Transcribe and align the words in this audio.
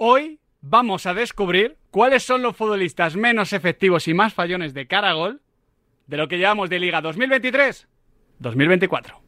Hoy 0.00 0.38
vamos 0.60 1.06
a 1.06 1.14
descubrir 1.14 1.76
cuáles 1.90 2.22
son 2.22 2.40
los 2.40 2.56
futbolistas 2.56 3.16
menos 3.16 3.52
efectivos 3.52 4.06
y 4.06 4.14
más 4.14 4.32
fallones 4.32 4.72
de 4.72 4.86
cara 4.86 5.10
a 5.10 5.14
gol 5.14 5.40
de 6.06 6.16
lo 6.16 6.28
que 6.28 6.38
llevamos 6.38 6.70
de 6.70 6.78
Liga 6.78 7.02
2023-2024. 7.02 9.27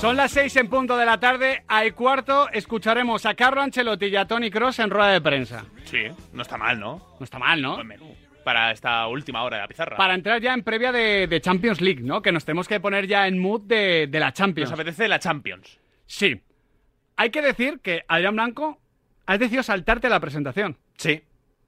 Son 0.00 0.16
las 0.16 0.30
seis 0.30 0.54
en 0.56 0.68
punto 0.68 0.96
de 0.96 1.06
la 1.06 1.18
tarde. 1.18 1.64
Al 1.66 1.94
cuarto 1.94 2.48
escucharemos 2.52 3.24
a 3.26 3.34
Carlo 3.34 3.62
Ancelotti 3.62 4.06
y 4.06 4.16
a 4.16 4.26
Tony 4.26 4.50
Cross 4.50 4.78
en 4.80 4.90
rueda 4.90 5.10
de 5.10 5.20
prensa. 5.20 5.64
Sí, 5.84 6.02
no 6.32 6.42
está 6.42 6.56
mal, 6.58 6.78
¿no? 6.78 7.16
No 7.18 7.24
está 7.24 7.38
mal, 7.38 7.60
¿no? 7.60 7.74
Buen 7.76 7.86
menú. 7.86 8.14
Para 8.44 8.70
esta 8.70 9.06
última 9.08 9.42
hora 9.42 9.56
de 9.56 9.62
la 9.62 9.68
pizarra. 9.68 9.96
Para 9.96 10.14
entrar 10.14 10.40
ya 10.40 10.54
en 10.54 10.62
previa 10.62 10.92
de, 10.92 11.26
de 11.26 11.40
Champions 11.40 11.80
League, 11.80 12.02
¿no? 12.02 12.22
Que 12.22 12.30
nos 12.30 12.44
tenemos 12.44 12.68
que 12.68 12.78
poner 12.78 13.06
ya 13.06 13.26
en 13.26 13.38
mood 13.38 13.62
de, 13.62 14.06
de 14.06 14.20
la 14.20 14.32
Champions. 14.32 14.70
Nos 14.70 14.78
apetece 14.78 15.08
la 15.08 15.18
Champions. 15.18 15.80
Sí. 16.06 16.40
Hay 17.16 17.30
que 17.30 17.42
decir 17.42 17.80
que, 17.80 18.04
Adrián 18.06 18.36
Blanco, 18.36 18.78
has 19.24 19.38
decidido 19.38 19.62
saltarte 19.64 20.08
la 20.08 20.20
presentación. 20.20 20.76
Sí, 20.98 21.22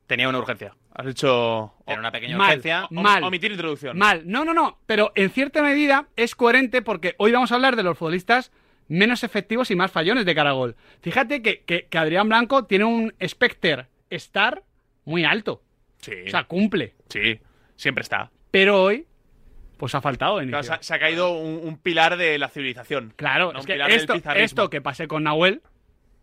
tenía 0.07 0.29
una 0.29 0.39
urgencia. 0.39 0.77
Has 0.95 1.07
hecho... 1.07 1.75
Era 1.87 2.01
una 2.01 2.11
pequeña 2.11 2.37
Mal. 2.37 2.49
urgencia. 2.49 2.87
o- 2.91 2.95
mal. 2.95 3.23
Omitir 3.23 3.53
introducción. 3.53 3.97
Mal. 3.97 4.23
No, 4.27 4.45
no, 4.45 4.53
no. 4.55 4.79
Pero 4.87 5.13
en 5.15 5.31
cierta 5.31 5.63
medida 5.63 6.09
es 6.17 6.35
coherente 6.35 6.83
porque 6.83 7.15
hoy 7.19 7.31
vamos 7.33 7.53
a 7.53 7.55
hablar 7.55 7.77
de 7.77 7.83
los 7.85 7.97
futbolistas 7.97 8.51
menos 8.89 9.23
efectivos 9.23 9.71
y 9.71 9.77
más 9.77 9.93
fallones 9.93 10.25
de 10.25 10.35
cara 10.35 10.51
a 10.51 10.55
gol. 10.55 10.75
Fíjate 11.03 11.43
que, 11.43 11.61
que- 11.63 11.87
que 11.87 11.99
Adrián 11.99 12.29
Blanco 12.29 12.65
tiene 12.65 12.85
un 12.85 13.15
Spectre 13.25 13.87
Star 14.11 14.63
muy 15.05 15.25
alto. 15.25 15.63
Sí, 16.01 16.13
O 16.27 16.31
sea, 16.31 16.45
cumple. 16.45 16.95
sí. 17.09 17.39
Siempre 17.77 18.03
está. 18.03 18.31
Pero 18.51 18.83
hoy, 18.83 19.07
pues 19.77 19.95
ha 19.95 20.01
faltado 20.01 20.39
de 20.39 20.49
Claro, 20.49 20.65
se, 20.65 20.73
ha, 20.73 20.83
se 20.83 20.95
ha 20.95 20.99
caído 20.99 21.31
un, 21.33 21.61
un 21.65 21.79
pilar 21.79 22.17
de 22.17 22.39
la 22.39 22.49
civilización. 22.49 23.13
Claro, 23.15 23.53
No, 23.53 23.61
es 23.61 23.67
que 23.67 23.79
esto, 23.89 24.15
esto 24.35 24.69
que 24.71 24.81
pasé 24.81 25.07
con 25.07 25.23
Nahuel, 25.25 25.63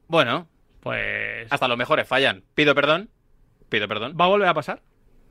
Bueno, 0.07 0.47
pues 0.81 1.47
hasta 1.49 1.67
los 1.69 1.77
mejores 1.77 2.07
fallan. 2.07 2.43
Pido 2.55 2.75
perdón. 2.75 3.09
Pido 3.69 3.87
perdón. 3.87 4.15
va 4.19 4.25
a 4.25 4.29
volver 4.29 4.47
a 4.47 4.53
pasar. 4.53 4.81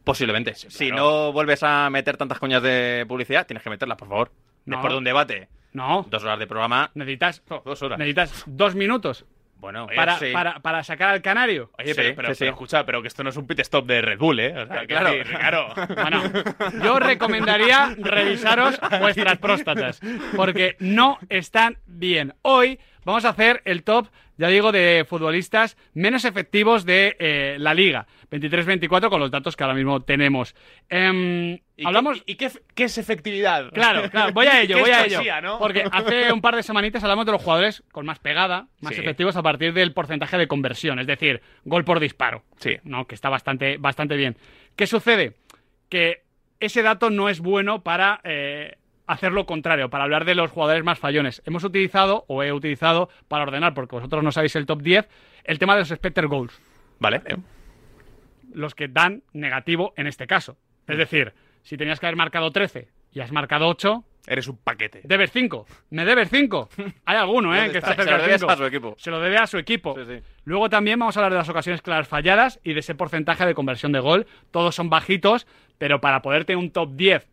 Posiblemente. 0.05 0.55
Si 0.55 0.89
claro. 0.91 1.03
no 1.27 1.33
vuelves 1.33 1.63
a 1.63 1.89
meter 1.91 2.17
tantas 2.17 2.39
coñas 2.39 2.63
de 2.63 3.05
publicidad, 3.09 3.47
tienes 3.47 3.63
que 3.63 3.71
meterlas, 3.71 3.97
por 3.97 4.09
favor. 4.09 4.31
No. 4.67 4.77
Después 4.77 4.93
de 4.93 4.99
un 4.99 5.05
debate, 5.05 5.49
No, 5.73 6.07
dos 6.11 6.23
horas 6.25 6.39
de 6.39 6.47
programa. 6.47 6.91
necesitas, 6.95 7.43
Dos 7.65 7.83
horas. 7.83 7.99
necesitas 7.99 8.45
dos 8.47 8.75
minutos 8.75 9.25
Bueno, 9.59 9.87
para, 9.95 10.19
sí. 10.19 10.27
para, 10.33 10.61
para 10.61 10.83
sacar 10.85 11.09
al 11.11 11.23
canario. 11.23 11.71
Oye, 11.79 11.95
Sí, 11.95 11.95
pero, 11.97 12.17
pero- 12.17 12.29
sí, 12.29 12.35
sí. 12.35 12.39
pero 12.41 12.51
escucha, 12.53 12.85
pero 12.85 13.01
que 13.01 13.09
esto 13.09 13.23
no 13.25 13.31
es 13.31 13.37
un 13.39 13.47
pit 13.47 13.61
stop 13.61 13.87
de 13.87 14.03
Red 14.03 14.19
Bull, 14.19 14.41
¿eh? 14.41 14.53
O 14.63 14.67
sea, 14.67 14.77
Ah, 14.77 14.81
que 14.81 14.87
claro. 14.89 15.11
decir, 15.11 15.37
claro. 15.39 15.69
Bueno, 15.95 16.23
yo 16.85 16.98
recomendaría 16.98 17.95
revisaros 17.98 18.79
vuestras 19.01 19.39
próstatas, 19.39 20.01
porque 20.37 20.77
no 20.81 21.19
están 21.31 21.79
bien. 21.87 22.35
Hoy 22.43 22.79
vamos 23.07 23.25
a 23.25 23.31
hacer 23.31 23.63
el 23.65 23.83
top, 23.85 24.09
ya 24.37 24.49
digo, 24.49 24.73
de 24.73 25.05
futbolistas 25.09 25.77
menos 25.95 26.25
efectivos 26.25 26.85
de 26.85 27.17
eh, 27.19 27.57
la 27.59 27.75
liga. 27.75 28.07
23-24 28.31 29.09
con 29.09 29.21
los 29.21 29.31
datos 29.31 29.55
que 29.57 29.63
ahora 29.63 29.75
mismo 29.75 30.01
tenemos. 30.03 30.55
Em, 30.89 31.59
¿Y 31.77 31.87
hablamos... 31.87 32.23
qué, 32.23 32.33
¿Y 32.33 32.35
qué, 32.37 32.51
qué 32.75 32.85
es 32.85 32.99
efectividad? 32.99 33.71
Claro, 33.73 34.11
claro, 34.11 34.33
voy 34.33 34.47
a 34.47 34.61
ello, 34.63 34.77
¿Qué 34.77 34.83
voy 34.83 34.91
a 34.91 35.05
ello. 35.05 35.21
¿no? 35.43 35.59
Porque 35.59 35.85
hace 35.91 36.33
un 36.33 36.41
par 36.41 36.57
de 36.57 36.63
semanitas 36.63 37.03
hablamos 37.05 37.27
de 37.27 37.33
los 37.33 37.43
jugadores 37.43 37.83
con 37.93 38.07
más 38.07 38.19
pegada, 38.19 38.67
más 38.81 38.95
Sí. 38.95 39.01
efectivos 39.01 39.37
a 39.37 39.43
partir 39.43 39.73
del 39.73 39.93
porcentaje 39.93 40.37
de 40.37 40.48
conversión, 40.48 40.98
es 40.98 41.07
decir, 41.07 41.41
gol 41.65 41.85
por 41.85 42.01
disparo. 42.01 42.43
Sí. 42.59 42.77
¿no? 42.85 43.07
Que 43.07 43.15
está 43.15 43.29
bastante, 43.29 43.77
bastante 43.79 44.17
bien. 44.17 44.37
¿Qué 44.77 44.87
sucede? 44.87 45.35
Que 45.89 46.23
ese 46.61 46.83
dato 46.83 47.11
no 47.11 47.29
es 47.29 47.41
bueno 47.41 47.83
para 47.83 48.20
eh, 48.25 48.77
hacer 49.07 49.33
lo 49.33 49.47
contrario, 49.47 49.91
para 49.91 50.05
hablar 50.05 50.25
de 50.25 50.35
los 50.35 50.51
jugadores 50.51 50.85
más 50.85 50.98
fallones. 50.98 51.42
Hemos 51.47 51.65
utilizado, 51.65 52.25
o 52.29 52.42
he 52.42 52.53
utilizado, 52.53 53.09
para 53.29 53.42
ordenar, 53.45 53.75
porque 53.75 53.97
vosotros 53.97 54.23
no 54.25 54.33
sabéis 54.33 54.57
el 54.57 54.67
top 54.67 54.83
10, 54.83 55.09
el 55.45 55.59
tema 55.59 55.75
de 55.75 55.81
los 55.81 55.91
expected 55.91 56.27
goals 56.27 56.59
Vale. 57.01 57.23
eh. 57.27 57.37
los 58.55 58.75
que 58.75 58.89
dan 58.89 59.23
negativo 59.33 59.93
en 59.97 60.07
este 60.07 60.27
caso. 60.27 60.57
Es 60.87 60.97
decir, 60.98 61.33
si 61.63 61.77
tenías 61.77 61.98
que 62.01 62.07
haber 62.07 62.17
marcado 62.17 62.51
13 62.51 62.89
y 63.13 63.20
has 63.20 63.33
marcado 63.33 63.69
8, 63.69 64.05
Eres 64.27 64.48
un 64.48 64.57
paquete. 64.57 65.03
debes 65.05 65.31
5. 65.33 65.67
¿Me 65.91 66.07
debes 66.07 66.31
5? 66.31 66.69
Hay 67.05 67.17
alguno, 67.17 67.55
¿eh? 67.55 67.59
¿Dónde 67.59 67.73
Que 67.73 67.79
está? 67.79 67.91
está 67.91 68.03
Se 68.05 68.09
cerca 68.09 68.27
lo 68.27 68.39
cinco. 68.39 68.51
a 68.51 68.57
su 68.57 68.64
equipo. 68.64 68.95
Se 68.98 69.11
lo 69.11 69.20
debe 69.20 69.37
a 69.37 69.47
su 69.47 69.59
equipo. 69.59 69.95
Sí, 69.97 70.05
sí. 70.07 70.23
Luego 70.45 70.70
también 70.70 70.98
vamos 70.98 71.14
a 71.17 71.20
hablar 71.20 71.33
de 71.33 71.39
las 71.39 71.48
ocasiones 71.51 71.83
claras 71.83 72.09
falladas 72.09 72.59
y 72.64 72.73
de 72.73 72.81
ese 72.81 72.95
porcentaje 72.95 73.45
de 73.45 73.55
conversión 73.55 73.93
de 73.93 74.01
gol. 74.01 74.27
Todos 74.51 74.75
son 74.75 74.89
bajitos, 74.89 75.47
pero 75.77 76.01
para 76.01 76.23
poder 76.23 76.47
tener 76.47 76.57
un 76.57 76.70
top 76.70 76.93
10 76.95 77.29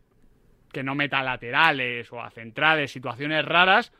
que 0.71 0.83
no 0.83 0.95
meta 0.95 1.19
a 1.19 1.23
laterales 1.23 2.11
o 2.11 2.21
a 2.21 2.29
centrales, 2.31 2.91
situaciones 2.91 3.45
raras, 3.45 3.91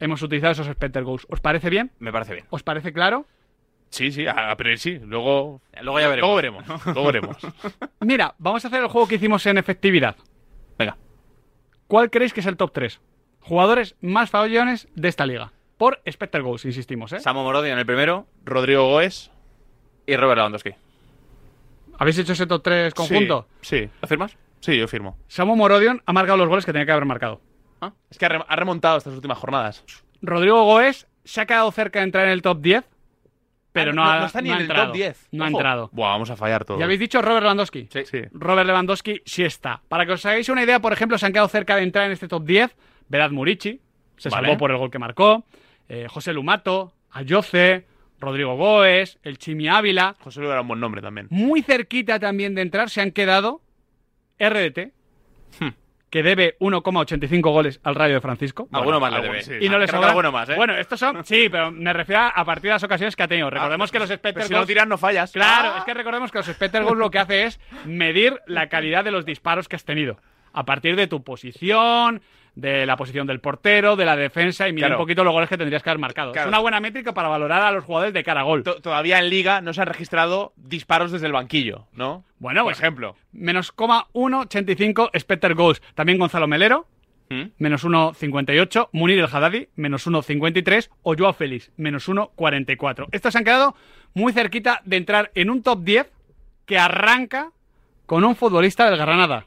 hemos 0.00 0.22
utilizado 0.22 0.52
esos 0.52 0.66
expected 0.68 1.02
goals. 1.04 1.26
¿Os 1.30 1.40
parece 1.40 1.70
bien? 1.70 1.90
Me 1.98 2.12
parece 2.12 2.34
bien. 2.34 2.46
¿Os 2.50 2.62
parece 2.62 2.92
claro? 2.92 3.26
Sí, 3.90 4.10
sí, 4.10 4.26
a, 4.26 4.50
a 4.50 4.56
priori 4.56 4.78
sí. 4.78 4.98
Luego, 4.98 5.60
Luego 5.80 6.00
ya 6.00 6.08
veremos. 6.08 6.20
luego 6.28 6.36
veremos. 6.36 6.66
Luego 6.86 7.04
veremos. 7.06 7.36
Mira, 8.00 8.34
vamos 8.38 8.64
a 8.64 8.68
hacer 8.68 8.80
el 8.82 8.88
juego 8.88 9.06
que 9.08 9.14
hicimos 9.14 9.46
en 9.46 9.58
efectividad. 9.58 10.16
Venga. 10.78 10.96
¿Cuál 11.86 12.10
creéis 12.10 12.32
que 12.32 12.40
es 12.40 12.46
el 12.46 12.56
top 12.56 12.72
3? 12.72 13.00
Jugadores 13.40 13.94
más 14.00 14.28
fallones 14.30 14.88
de 14.96 15.08
esta 15.08 15.24
liga. 15.24 15.52
Por 15.78 16.00
expected 16.04 16.42
goals, 16.42 16.64
insistimos, 16.64 17.12
¿eh? 17.12 17.20
Samo 17.20 17.44
Morodi 17.44 17.70
en 17.70 17.78
el 17.78 17.86
primero 17.86 18.26
Rodrigo 18.44 18.88
Goes. 18.88 19.30
y 20.06 20.16
Robert 20.16 20.38
Lewandowski. 20.38 20.70
¿Habéis 21.98 22.18
hecho 22.18 22.32
ese 22.32 22.46
top 22.46 22.62
3 22.62 22.92
conjunto? 22.94 23.46
Sí, 23.62 23.78
sí. 23.84 23.90
¿Lo 24.02 24.08
firmas? 24.08 24.36
Sí, 24.60 24.76
yo 24.76 24.88
firmo. 24.88 25.18
Samu 25.28 25.54
Morodion 25.56 26.02
ha 26.06 26.12
marcado 26.12 26.38
los 26.38 26.48
goles 26.48 26.64
que 26.66 26.72
tenía 26.72 26.86
que 26.86 26.92
haber 26.92 27.04
marcado. 27.04 27.40
Es 28.10 28.18
que 28.18 28.26
ha, 28.26 28.28
re- 28.30 28.44
ha 28.48 28.56
remontado 28.56 28.96
estas 28.98 29.14
últimas 29.14 29.38
jornadas. 29.38 29.84
Rodrigo 30.22 30.64
Goes 30.64 31.06
se 31.24 31.40
ha 31.40 31.46
quedado 31.46 31.70
cerca 31.70 32.00
de 32.00 32.04
entrar 32.06 32.24
en 32.26 32.32
el 32.32 32.42
top 32.42 32.60
10, 32.60 32.84
pero 33.72 33.90
Ah, 33.90 33.94
no, 33.94 34.04
no- 34.04 34.10
ha, 34.10 34.20
no 34.20 34.26
está 34.26 34.40
ni 34.40 34.48
en 34.50 34.56
el 34.56 34.60
entrado. 34.62 34.86
top 34.86 34.94
10. 34.94 35.28
No 35.32 35.44
ha 35.44 35.48
entrado. 35.48 35.90
Buah, 35.92 36.08
vamos 36.10 36.30
a 36.30 36.36
fallar 36.36 36.64
todo. 36.64 36.78
¿Ya 36.78 36.84
habéis 36.86 36.98
dicho 37.00 37.20
Robert 37.22 37.42
Lewandowski? 37.42 37.88
Sí. 37.92 38.00
Sí. 38.06 38.22
Robert 38.32 38.66
Lewandowski 38.66 39.20
sí 39.24 39.44
está. 39.44 39.82
Para 39.88 40.06
que 40.06 40.12
os 40.12 40.24
hagáis 40.26 40.48
una 40.48 40.62
idea, 40.64 40.80
por 40.80 40.92
ejemplo, 40.92 41.18
se 41.18 41.26
han 41.26 41.32
quedado 41.32 41.48
cerca 41.48 41.76
de 41.76 41.82
entrar 41.82 42.06
en 42.06 42.12
este 42.12 42.26
top 42.28 42.44
10 42.44 42.74
Vedat 43.08 43.30
Murici, 43.30 43.80
se 44.16 44.30
Vale. 44.30 44.46
salvó 44.48 44.58
por 44.58 44.70
el 44.72 44.78
gol 44.78 44.90
que 44.90 44.98
marcó, 44.98 45.44
eh, 45.88 46.06
José 46.08 46.32
Lumato, 46.32 46.92
Ayoce, 47.10 47.86
Rodrigo 48.18 48.56
Goes, 48.56 49.18
el 49.22 49.36
Chimi 49.38 49.68
Ávila. 49.68 50.16
José 50.20 50.40
Luis 50.40 50.50
era 50.50 50.62
un 50.62 50.68
buen 50.68 50.80
nombre 50.80 51.02
también. 51.02 51.26
Muy 51.30 51.62
cerquita 51.62 52.18
también 52.18 52.54
de 52.54 52.62
entrar 52.62 52.88
se 52.90 53.00
han 53.02 53.10
quedado 53.12 53.60
RDT, 54.38 54.92
Hmm. 55.60 55.68
que 56.10 56.22
debe 56.22 56.56
1,85 56.60 57.50
goles 57.50 57.80
al 57.82 57.94
Rayo 57.94 58.14
de 58.14 58.20
Francisco. 58.20 58.68
Alguno 58.72 59.00
más 59.00 59.12
le 59.12 59.20
debe. 59.22 59.42
sí. 59.42 59.52
Y 59.60 59.68
no 59.68 59.78
le 59.78 59.86
Creo 59.86 59.86
que 59.86 59.92
sobra. 59.92 60.08
alguno 60.08 60.32
más, 60.32 60.48
¿eh? 60.50 60.54
Bueno, 60.56 60.76
estos 60.76 60.98
son. 61.00 61.24
Sí, 61.24 61.48
pero 61.50 61.70
me 61.70 61.92
refiero 61.92 62.22
a 62.34 62.44
partir 62.44 62.64
de 62.64 62.74
las 62.74 62.82
ocasiones 62.84 63.16
que 63.16 63.22
ha 63.22 63.28
tenido. 63.28 63.50
Recordemos 63.50 63.90
que 63.90 63.98
los 63.98 64.08
Pero 64.08 64.18
Spectre 64.18 64.44
si 64.44 64.52
no 64.52 64.66
tiras, 64.66 64.86
no 64.86 64.98
fallas. 64.98 65.32
Claro, 65.32 65.72
Ah. 65.74 65.78
es 65.78 65.84
que 65.84 65.94
recordemos 65.94 66.30
que 66.30 66.38
los 66.38 66.46
Spectre 66.46 66.82
Goals 66.82 66.98
lo 66.98 67.10
que 67.10 67.18
hace 67.18 67.44
es 67.44 67.60
medir 67.84 68.40
la 68.46 68.68
calidad 68.68 69.04
de 69.04 69.10
los 69.10 69.24
disparos 69.24 69.68
que 69.68 69.76
has 69.76 69.84
tenido. 69.84 70.18
A 70.52 70.64
partir 70.64 70.96
de 70.96 71.06
tu 71.06 71.22
posición, 71.22 72.22
de 72.56 72.86
la 72.86 72.96
posición 72.96 73.26
del 73.26 73.38
portero, 73.38 73.94
de 73.96 74.04
la 74.06 74.16
defensa 74.16 74.66
y 74.66 74.72
mirar 74.72 74.88
Claro. 74.88 75.00
un 75.00 75.04
poquito 75.04 75.22
los 75.22 75.32
goles 75.32 75.48
que 75.48 75.58
tendrías 75.58 75.82
que 75.82 75.90
haber 75.90 76.00
marcado. 76.00 76.32
Claro. 76.32 76.48
Es 76.48 76.48
una 76.48 76.58
buena 76.58 76.80
métrica 76.80 77.12
para 77.14 77.28
valorar 77.28 77.62
a 77.62 77.70
los 77.70 77.84
jugadores 77.84 78.14
de 78.14 78.24
cara 78.24 78.40
a 78.40 78.44
gol. 78.44 78.62
To- 78.64 78.80
Todavía 78.80 79.18
en 79.18 79.28
Liga 79.28 79.60
no 79.60 79.72
se 79.74 79.82
han 79.82 79.86
registrado 79.86 80.52
disparos 80.56 81.12
desde 81.12 81.26
el 81.26 81.32
banquillo, 81.34 81.86
¿no? 81.92 82.24
Bueno, 82.38 82.62
Por 82.62 82.72
pues, 82.72 82.78
ejemplo. 82.80 83.14
Menos 83.32 83.72
1,85 83.76 85.10
Spectre 85.18 85.54
Goals. 85.54 85.82
También 85.94 86.18
Gonzalo 86.18 86.46
Melero, 86.48 86.86
¿Mm? 87.28 87.42
menos 87.58 87.84
1,58. 87.84 88.88
Munir 88.92 89.18
el 89.18 89.26
Haddadi, 89.26 89.68
menos 89.76 90.06
1,53. 90.06 90.90
O 91.02 91.14
Joao 91.16 91.32
Félix, 91.34 91.70
menos 91.76 92.08
1,44. 92.08 93.08
Estos 93.12 93.32
se 93.32 93.38
han 93.38 93.44
quedado 93.44 93.76
muy 94.14 94.32
cerquita 94.32 94.80
de 94.84 94.96
entrar 94.96 95.30
en 95.34 95.50
un 95.50 95.62
top 95.62 95.80
10 95.82 96.10
que 96.64 96.78
arranca 96.78 97.50
con 98.06 98.24
un 98.24 98.34
futbolista 98.36 98.88
del 98.88 98.98
Granada. 98.98 99.46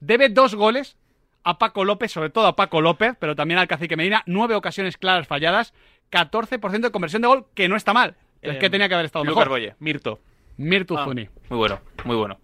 Debe 0.00 0.28
dos 0.28 0.54
goles 0.54 0.96
a 1.46 1.58
Paco 1.58 1.84
López, 1.84 2.10
sobre 2.10 2.28
todo 2.28 2.46
a 2.48 2.56
Paco 2.56 2.80
López, 2.80 3.14
pero 3.20 3.36
también 3.36 3.58
al 3.58 3.68
Cacique 3.68 3.96
Medina. 3.96 4.24
Nueve 4.26 4.56
ocasiones 4.56 4.96
claras 4.96 5.28
falladas, 5.28 5.72
14% 6.10 6.80
de 6.80 6.90
conversión 6.90 7.22
de 7.22 7.28
gol, 7.28 7.46
que 7.54 7.68
no 7.68 7.76
está 7.76 7.92
mal. 7.94 8.16
Es 8.42 8.56
que 8.58 8.68
tenía 8.68 8.88
que 8.88 8.94
haber 8.94 9.06
estado 9.06 9.24
Lucas 9.24 9.38
mejor. 9.46 9.48
Boye. 9.48 9.74
Mirto. 9.78 10.20
Mirtu 10.56 10.98
Ah, 10.98 11.04
Zuni. 11.04 11.28
Muy 11.48 11.58
bueno, 11.58 11.80
muy 12.04 12.16
bueno. 12.16 12.38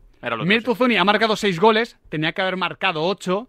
Mirtu 0.44 0.76
Zuni 0.76 0.96
ha 0.96 1.04
marcado 1.04 1.34
seis 1.34 1.58
goles, 1.58 1.98
tenía 2.08 2.32
que 2.32 2.42
haber 2.42 2.56
marcado 2.56 3.02
ocho. 3.02 3.48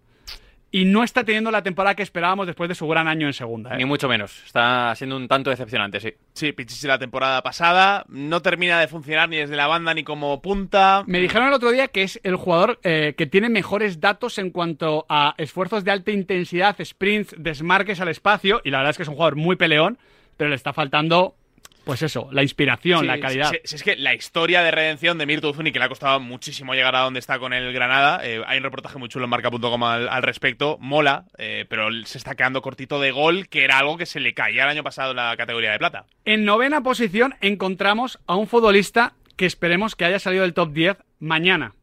Y 0.74 0.86
no 0.86 1.04
está 1.04 1.24
teniendo 1.24 1.52
la 1.52 1.62
temporada 1.62 1.94
que 1.94 2.02
esperábamos 2.02 2.48
después 2.48 2.68
de 2.68 2.74
su 2.74 2.88
gran 2.88 3.08
año 3.08 3.28
en 3.28 3.34
segunda. 3.34 3.76
¿eh? 3.76 3.78
Ni 3.78 3.86
mucho 3.86 4.10
menos. 4.10 4.44
Está 4.44 4.96
siendo 4.96 5.16
un 5.16 5.28
tanto 5.28 5.52
decepcionante, 5.52 6.00
sí. 6.00 6.16
Sí, 6.34 6.52
Pichichi 6.52 6.88
la 6.88 6.98
temporada 6.98 7.44
pasada. 7.44 8.06
No 8.10 8.42
termina 8.42 8.80
de 8.80 8.88
funcionar 8.88 9.30
ni 9.30 9.38
desde 9.38 9.56
la 9.56 9.68
banda 9.68 9.94
ni 9.94 10.04
como 10.04 10.42
punta. 10.42 11.04
Me 11.06 11.20
dijeron 11.20 11.48
el 11.48 11.54
otro 11.54 11.70
día 11.70 11.90
que 11.90 12.02
es 12.02 12.20
el 12.24 12.38
jugador 12.38 12.80
eh, 12.82 13.14
que 13.16 13.28
tiene 13.28 13.50
mejores 13.50 14.00
datos 14.00 14.40
en 14.40 14.50
cuanto 14.50 15.06
a 15.10 15.36
esfuerzos 15.38 15.84
de 15.84 15.92
alta 15.92 16.10
intensidad, 16.10 16.76
sprints, 16.84 17.36
desmarques 17.38 18.02
al 18.02 18.08
espacio, 18.08 18.60
y 18.64 18.72
la 18.72 18.80
verdad 18.80 18.90
es 18.90 18.98
que 18.98 19.04
es 19.04 19.10
un 19.10 19.16
jugador 19.16 19.36
muy 19.36 19.56
peleón, 19.56 20.00
pero 20.38 20.50
le 20.50 20.56
está 20.56 20.74
faltando, 20.74 21.36
pues 21.84 22.02
eso, 22.02 22.30
la 22.32 22.44
inspiración, 22.44 23.02
Sí, 23.02 23.06
la 23.08 23.20
calidad. 23.20 23.52
sí, 23.52 23.58
sí, 23.64 23.76
es 23.76 23.84
que 23.84 23.96
la 23.96 24.14
historia 24.14 24.64
de 24.64 24.72
redención 24.72 25.18
de 25.18 25.26
Mirto 25.26 25.50
Uzuni, 25.50 25.72
que 25.72 25.80
le 25.80 25.86
ha 25.86 25.90
costado 25.90 26.20
muchísimo 26.20 26.74
llegar 26.74 26.96
a 26.96 27.00
donde 27.02 27.20
está 27.20 27.40
con 27.40 27.52
el 27.54 27.74
Granada, 27.74 28.22
eh, 28.24 28.42
hay 28.48 28.58
un 28.58 28.64
reportaje 28.64 28.98
muy 28.98 29.10
chulo 29.10 29.26
en 29.26 29.30
marca.com 29.30 29.84
al, 29.84 30.08
al 30.08 30.24
respecto, 30.24 30.78
mola, 30.80 31.26
eh, 31.38 31.66
pero 31.70 31.90
se 32.06 32.18
está 32.18 32.36
quedando 32.36 32.62
cortito 32.62 33.00
de 33.02 33.12
gol, 33.12 33.48
que 33.50 33.64
era 33.64 33.80
algo 33.80 33.98
que 33.98 34.06
se 34.06 34.20
le 34.20 34.34
caía 34.34 34.64
el 34.64 34.70
año 34.70 34.84
pasado 34.84 35.12
en 35.12 35.18
la 35.18 35.36
categoría 35.36 35.72
de 35.72 35.80
plata. 35.80 36.06
En 36.26 36.46
novena 36.46 36.82
posición 36.82 37.36
encontramos 37.42 38.20
a 38.28 38.36
un 38.36 38.48
futbolista 38.48 39.14
que 39.36 39.46
esperemos 39.46 39.96
que 39.96 40.06
haya 40.06 40.20
salido 40.20 40.44
del 40.44 40.54
top 40.54 40.72
10 40.72 40.98
mañana. 41.20 41.74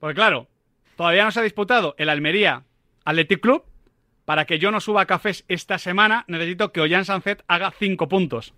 Porque 0.00 0.16
claro, 0.16 0.48
todavía 0.96 1.24
no 1.24 1.30
se 1.30 1.40
ha 1.40 1.44
disputado 1.44 1.94
el 1.98 2.08
Almería 2.08 2.64
Athletic 3.04 3.40
Club. 3.40 3.64
Para 4.24 4.44
que 4.44 4.58
yo 4.58 4.72
no 4.72 4.80
suba 4.80 5.02
a 5.02 5.06
cafés 5.06 5.44
esta 5.46 5.78
semana, 5.78 6.24
necesito 6.26 6.72
que 6.72 6.80
Ollán 6.80 7.04
Sanzet 7.04 7.44
haga 7.46 7.70
5 7.70 8.08
puntos. 8.08 8.54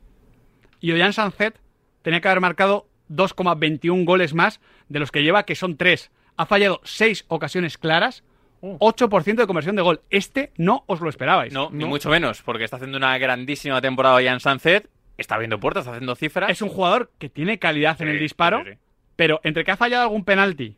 Y 0.80 0.92
Ollán 0.92 1.12
Sanzet 1.12 1.58
tenía 2.02 2.20
que 2.20 2.28
haber 2.28 2.40
marcado 2.40 2.86
2,21 3.10 4.04
goles 4.04 4.34
más 4.34 4.60
de 4.88 4.98
los 5.00 5.10
que 5.10 5.22
lleva, 5.22 5.44
que 5.44 5.54
son 5.54 5.76
3. 5.76 6.10
Ha 6.36 6.46
fallado 6.46 6.80
6 6.84 7.24
ocasiones 7.28 7.78
claras, 7.78 8.22
8% 8.62 9.34
de 9.36 9.46
conversión 9.46 9.76
de 9.76 9.82
gol. 9.82 10.00
Este 10.10 10.52
no 10.56 10.84
os 10.86 11.00
lo 11.00 11.08
esperabais. 11.08 11.52
No, 11.52 11.70
ni 11.72 11.84
mucho 11.84 12.10
menos, 12.10 12.42
porque 12.42 12.64
está 12.64 12.76
haciendo 12.76 12.98
una 12.98 13.16
grandísima 13.18 13.80
temporada 13.80 14.20
ya 14.22 14.32
en 14.32 14.40
Sunset. 14.40 14.88
Está 15.16 15.34
abriendo 15.34 15.58
puertas, 15.58 15.82
está 15.82 15.92
haciendo 15.92 16.14
cifras. 16.14 16.50
Es 16.50 16.62
un 16.62 16.68
jugador 16.68 17.10
que 17.18 17.28
tiene 17.28 17.58
calidad 17.58 18.00
en 18.02 18.08
el 18.08 18.18
disparo, 18.20 18.62
sí, 18.64 18.70
sí. 18.72 18.78
pero 19.16 19.40
entre 19.42 19.64
que 19.64 19.72
ha 19.72 19.76
fallado 19.76 20.04
algún 20.04 20.24
penalti, 20.24 20.76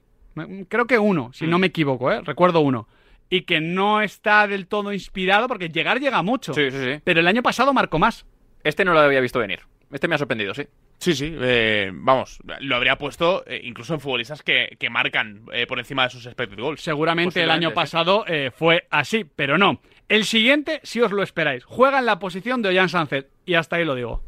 creo 0.68 0.86
que 0.86 0.98
uno, 0.98 1.30
si 1.34 1.46
Mm. 1.46 1.50
no 1.50 1.58
me 1.58 1.66
equivoco, 1.66 2.10
¿eh? 2.10 2.22
recuerdo 2.24 2.60
uno, 2.60 2.88
y 3.28 3.42
que 3.42 3.60
no 3.60 4.00
está 4.00 4.46
del 4.46 4.66
todo 4.66 4.94
inspirado, 4.94 5.46
porque 5.46 5.68
llegar 5.68 6.00
llega 6.00 6.22
mucho. 6.22 6.54
Sí, 6.54 6.70
sí, 6.70 6.78
sí. 6.78 7.00
Pero 7.04 7.20
el 7.20 7.28
año 7.28 7.42
pasado 7.42 7.74
marcó 7.74 7.98
más. 7.98 8.24
Este 8.64 8.84
no 8.84 8.94
lo 8.94 9.00
había 9.00 9.20
visto 9.20 9.38
venir. 9.38 9.60
Este 9.90 10.06
me 10.06 10.14
ha 10.14 10.18
sorprendido, 10.18 10.54
sí. 10.54 10.66
Sí, 10.98 11.14
sí, 11.14 11.34
eh, 11.40 11.90
vamos, 11.92 12.38
lo 12.60 12.76
habría 12.76 12.96
puesto 12.96 13.42
eh, 13.46 13.60
incluso 13.64 13.94
en 13.94 14.00
futbolistas 14.00 14.42
que, 14.42 14.76
que 14.78 14.90
marcan 14.90 15.44
eh, 15.52 15.66
por 15.66 15.78
encima 15.78 16.04
de 16.04 16.10
sus 16.10 16.26
expected 16.26 16.58
goals. 16.58 16.82
Seguramente 16.82 17.42
el 17.42 17.50
año 17.50 17.72
pasado 17.72 18.24
fue 18.54 18.86
así, 18.90 19.24
pero 19.24 19.58
no. 19.58 19.80
El 20.08 20.24
siguiente, 20.24 20.80
si 20.82 21.00
os 21.00 21.10
lo 21.12 21.22
esperáis, 21.22 21.64
juega 21.64 22.00
en 22.00 22.06
la 22.06 22.18
posición 22.18 22.62
de 22.62 22.68
Ollán 22.68 22.88
Sanzet, 22.88 23.30
y 23.46 23.54
hasta 23.54 23.76
ahí 23.76 23.84
lo 23.84 23.94
digo. 23.94 24.22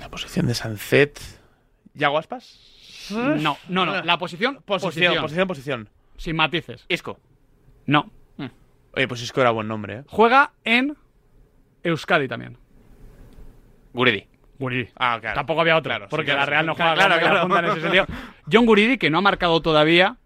la 0.00 0.08
posición 0.08 0.46
de 0.46 0.54
Sancet. 0.54 1.20
¿Yago 1.94 2.18
Aspas? 2.18 3.08
No, 3.10 3.58
no, 3.68 3.84
no. 3.84 4.02
La 4.02 4.18
posición, 4.18 4.62
Posición, 4.64 5.14
posición, 5.14 5.22
posición, 5.22 5.48
posición. 5.48 5.88
sin 6.16 6.36
matices. 6.36 6.84
Isco. 6.88 7.20
No. 7.86 8.10
Oye, 8.92 9.06
pues 9.06 9.22
Isco 9.22 9.40
era 9.40 9.50
buen 9.50 9.68
nombre. 9.68 10.02
Juega 10.08 10.52
en 10.64 10.96
Euskadi 11.84 12.26
también. 12.26 12.56
Guridi. 13.92 14.26
Guridi. 14.58 14.88
Ah, 14.96 15.18
claro. 15.20 15.34
Tampoco 15.36 15.60
había 15.62 15.76
otro, 15.76 15.90
Claro, 15.90 16.06
porque 16.10 16.32
la. 16.34 16.44
Real 16.46 16.66
no 16.66 16.74
juega 16.74 16.94
Claro, 16.94 17.18
claro. 17.18 17.42
punta 17.42 17.58
en 17.60 17.64
ese 17.66 17.80
sentido. 17.80 18.06
John 18.52 18.66
Guridi, 18.66 18.98
que 18.98 19.08
no 19.10 19.18
ha 19.18 19.22
marcado 19.22 19.60
todavía, 19.62 20.16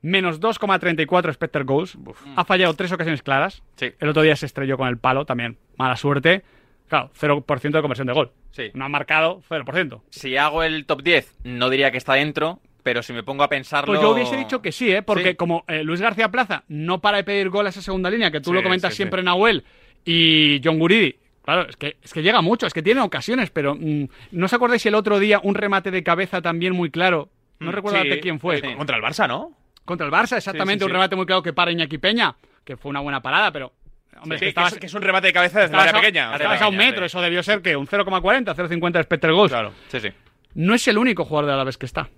menos 0.00 0.40
2,34 0.40 1.28
expected 1.28 1.64
goals. 1.64 1.96
Ha 2.36 2.44
fallado 2.44 2.74
tres 2.74 2.92
ocasiones 2.92 3.22
claras. 3.22 3.62
Sí. 3.76 3.90
El 4.00 4.08
otro 4.08 4.22
día 4.22 4.36
se 4.36 4.46
estrelló 4.46 4.76
con 4.76 4.88
el 4.88 4.98
palo, 4.98 5.24
también 5.24 5.58
mala 5.76 5.96
suerte. 5.96 6.42
Claro, 6.88 7.10
0% 7.18 7.60
de 7.72 7.80
conversión 7.80 8.06
de 8.06 8.12
gol. 8.12 8.32
Sí. 8.50 8.70
No 8.74 8.84
ha 8.84 8.88
marcado 8.88 9.40
0%. 9.48 10.02
Si 10.10 10.36
hago 10.36 10.62
el 10.62 10.84
top 10.84 11.02
10, 11.02 11.38
no 11.44 11.70
diría 11.70 11.90
que 11.90 11.96
está 11.96 12.14
dentro, 12.14 12.60
pero 12.82 13.02
si 13.02 13.12
me 13.14 13.22
pongo 13.22 13.44
a 13.44 13.48
pensarlo. 13.48 13.86
Pues 13.94 14.00
yo 14.00 14.10
hubiese 14.10 14.36
dicho 14.36 14.60
que 14.60 14.72
sí, 14.72 14.92
¿eh? 14.92 15.02
porque 15.02 15.30
Sí. 15.30 15.34
como 15.36 15.64
eh, 15.68 15.82
Luis 15.84 16.00
García 16.02 16.30
Plaza 16.30 16.64
no 16.68 17.00
para 17.00 17.16
de 17.18 17.24
pedir 17.24 17.48
gol 17.48 17.66
a 17.66 17.70
esa 17.70 17.80
segunda 17.80 18.10
línea, 18.10 18.30
que 18.30 18.40
tú 18.40 18.50
Sí, 18.50 18.56
lo 18.56 18.62
comentas 18.62 18.92
sí, 18.92 18.96
siempre. 18.98 19.22
Nahuel, 19.22 19.64
y 20.04 20.60
John 20.62 20.78
Guridi, 20.78 21.16
claro, 21.44 21.68
es 21.68 21.76
que, 21.76 21.96
es 22.02 22.12
que 22.12 22.22
llega 22.22 22.40
mucho, 22.40 22.66
es 22.66 22.74
que 22.74 22.82
tiene 22.82 23.00
ocasiones, 23.00 23.50
pero 23.50 23.74
mm, 23.74 24.04
¿no 24.32 24.46
os 24.46 24.52
acordáis 24.52 24.84
el 24.86 24.94
otro 24.94 25.18
día 25.18 25.40
un 25.42 25.54
remate 25.54 25.90
de 25.90 26.02
cabeza 26.02 26.40
también 26.42 26.74
muy 26.74 26.90
claro? 26.90 27.28
No 27.60 27.70
Mm, 27.70 27.74
recuerdo 27.74 28.02
sí, 28.02 28.20
quién 28.20 28.40
fue. 28.40 28.58
eh, 28.58 28.76
Contra 28.76 28.96
el 28.96 29.02
Barça, 29.02 29.28
¿no? 29.28 29.56
Contra 29.84 30.06
el 30.06 30.12
Barça, 30.12 30.36
exactamente, 30.36 30.84
Sí, 30.84 30.86
un 30.86 30.92
remate 30.92 31.16
muy 31.16 31.26
claro 31.26 31.42
que 31.42 31.52
para 31.52 31.70
Iñaki 31.72 31.98
Peña, 31.98 32.34
que 32.64 32.76
fue 32.76 32.90
una 32.90 33.00
buena 33.00 33.20
parada, 33.22 33.50
pero... 33.52 33.72
Hombre, 34.20 34.38
Sí, 34.38 34.44
que 34.44 34.48
estabas, 34.50 34.72
es, 34.74 34.78
que 34.78 34.86
es 34.86 34.94
un 34.94 35.02
remate 35.02 35.28
de 35.28 35.32
cabeza 35.32 35.58
desde 35.60 35.66
estabas 35.74 35.86
área 35.88 35.98
a- 35.98 36.00
pequeña. 36.02 36.32
estabas 36.36 36.62
a 36.62 36.68
un 36.68 36.76
metro, 36.76 37.00
sí. 37.00 37.06
eso 37.06 37.20
debió 37.20 37.42
ser 37.42 37.62
que 37.62 37.74
un 37.76 37.86
0,40, 37.86 38.54
0,50 38.54 38.92
de 38.92 39.02
Spectre 39.04 39.32
Goals. 39.32 39.50
Claro. 39.52 39.72
Sí, 39.88 40.00
sí. 40.00 40.08
No 40.54 40.74
es 40.74 40.86
el 40.86 40.98
único 40.98 41.24
jugador 41.24 41.46
de 41.46 41.54
Alavés 41.54 41.78
que 41.78 41.86
está. 41.86 42.08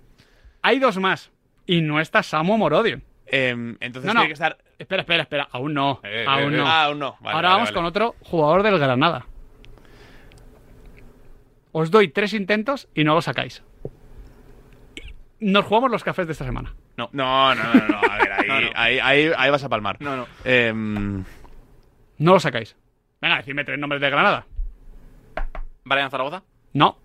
Hay 0.61 0.77
dos 0.79 0.97
más, 0.97 1.31
y 1.65 1.81
no 1.81 1.99
está 1.99 2.21
Samu 2.21 2.57
Morodio. 2.57 3.01
Em, 3.27 3.75
entonces 3.79 4.05
No, 4.07 4.13
no. 4.13 4.19
tiene 4.21 4.27
que 4.29 4.33
estar. 4.33 4.57
Espera, 4.77 5.01
espera, 5.01 5.23
espera, 5.23 5.47
aún 5.51 5.73
no, 5.73 5.99
Eh, 6.03 6.25
aún 6.27 6.53
eh, 6.53 6.57
no. 6.57 6.67
Ah, 6.67 6.83
aún 6.85 6.99
no. 6.99 7.17
Vale, 7.21 7.35
Ahora 7.35 7.49
vale, 7.49 7.53
vamos 7.55 7.67
vale. 7.69 7.75
con 7.75 7.85
otro 7.85 8.15
jugador 8.21 8.63
del 8.63 8.77
Granada. 8.77 9.25
Os 11.71 11.91
doy 11.91 12.07
tres 12.09 12.33
intentos 12.33 12.87
y 12.93 13.03
no 13.03 13.13
lo 13.15 13.21
sacáis. 13.21 13.63
Nos 15.39 15.65
jugamos 15.65 15.91
los 15.91 16.03
cafés 16.03 16.25
de 16.27 16.31
esta 16.33 16.45
semana. 16.45 16.73
No, 16.97 17.09
no, 17.11 17.53
no, 17.55 17.63
no, 17.73 17.87
no. 17.87 17.97
A 18.09 18.17
ver, 18.17 18.31
ahí, 18.31 18.47
No, 18.47 18.61
no. 18.61 18.67
Ahí, 18.75 18.99
ahí, 18.99 19.31
ahí 19.37 19.49
vas 19.51 19.63
a 19.63 19.69
palmar. 19.69 19.97
No, 19.99 20.15
no. 20.15 20.27
Em, 20.45 21.23
No 22.17 22.33
lo 22.33 22.39
sacáis. 22.39 22.75
Venga, 23.21 23.37
decidme 23.37 23.65
tres 23.65 23.77
nombres 23.79 24.01
de 24.01 24.09
Granada. 24.09 24.45
Brian 25.83 26.09
Zaragoza. 26.09 26.43
No. 26.73 26.97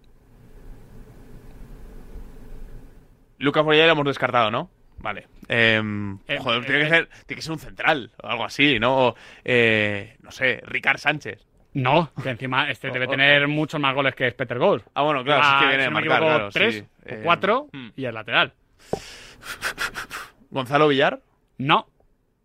Lucas 3.38 3.64
Boyer 3.64 3.86
lo 3.86 3.92
hemos 3.92 4.04
descartado, 4.04 4.50
¿no? 4.50 4.70
Vale. 5.00 5.26
Em, 5.48 6.18
Eh, 6.28 6.38
joder, 6.38 6.62
eh, 6.62 6.66
tiene, 6.66 6.80
que 6.80 6.86
eh. 6.86 6.88
ser, 6.90 7.08
tiene 7.26 7.36
que 7.38 7.42
ser 7.42 7.52
un 7.52 7.58
central 7.58 8.12
o 8.22 8.26
algo 8.26 8.44
así, 8.44 8.78
¿no? 8.78 9.08
O, 9.08 9.14
eh, 9.44 10.16
no 10.20 10.30
sé, 10.30 10.60
Ricard 10.64 10.98
Sánchez. 10.98 11.46
No, 11.72 12.10
que 12.22 12.30
encima 12.30 12.68
este 12.70 12.90
debe 12.90 13.06
tener 13.06 13.46
muchos 13.46 13.80
más 13.80 13.94
goles 13.94 14.14
que 14.16 14.30
Peter 14.32 14.58
Gold. 14.58 14.82
Ah, 14.94 15.02
bueno, 15.02 15.22
claro, 15.22 15.44
sí 15.44 15.50
que 15.60 15.66
viene 15.68 15.82
si 15.84 15.86
a 15.86 15.90
no 15.90 15.94
marcar, 15.94 16.12
equivoco, 16.18 16.34
claro, 16.36 16.50
tres 16.50 16.74
sí. 16.74 16.80
o 16.80 17.08
Eh, 17.08 17.20
cuatro 17.22 17.68
hmm. 17.72 17.88
y 17.96 18.04
el 18.06 18.14
lateral. 18.14 18.52
Gonzalo 20.50 20.88
Villar. 20.88 21.20
No, 21.58 21.86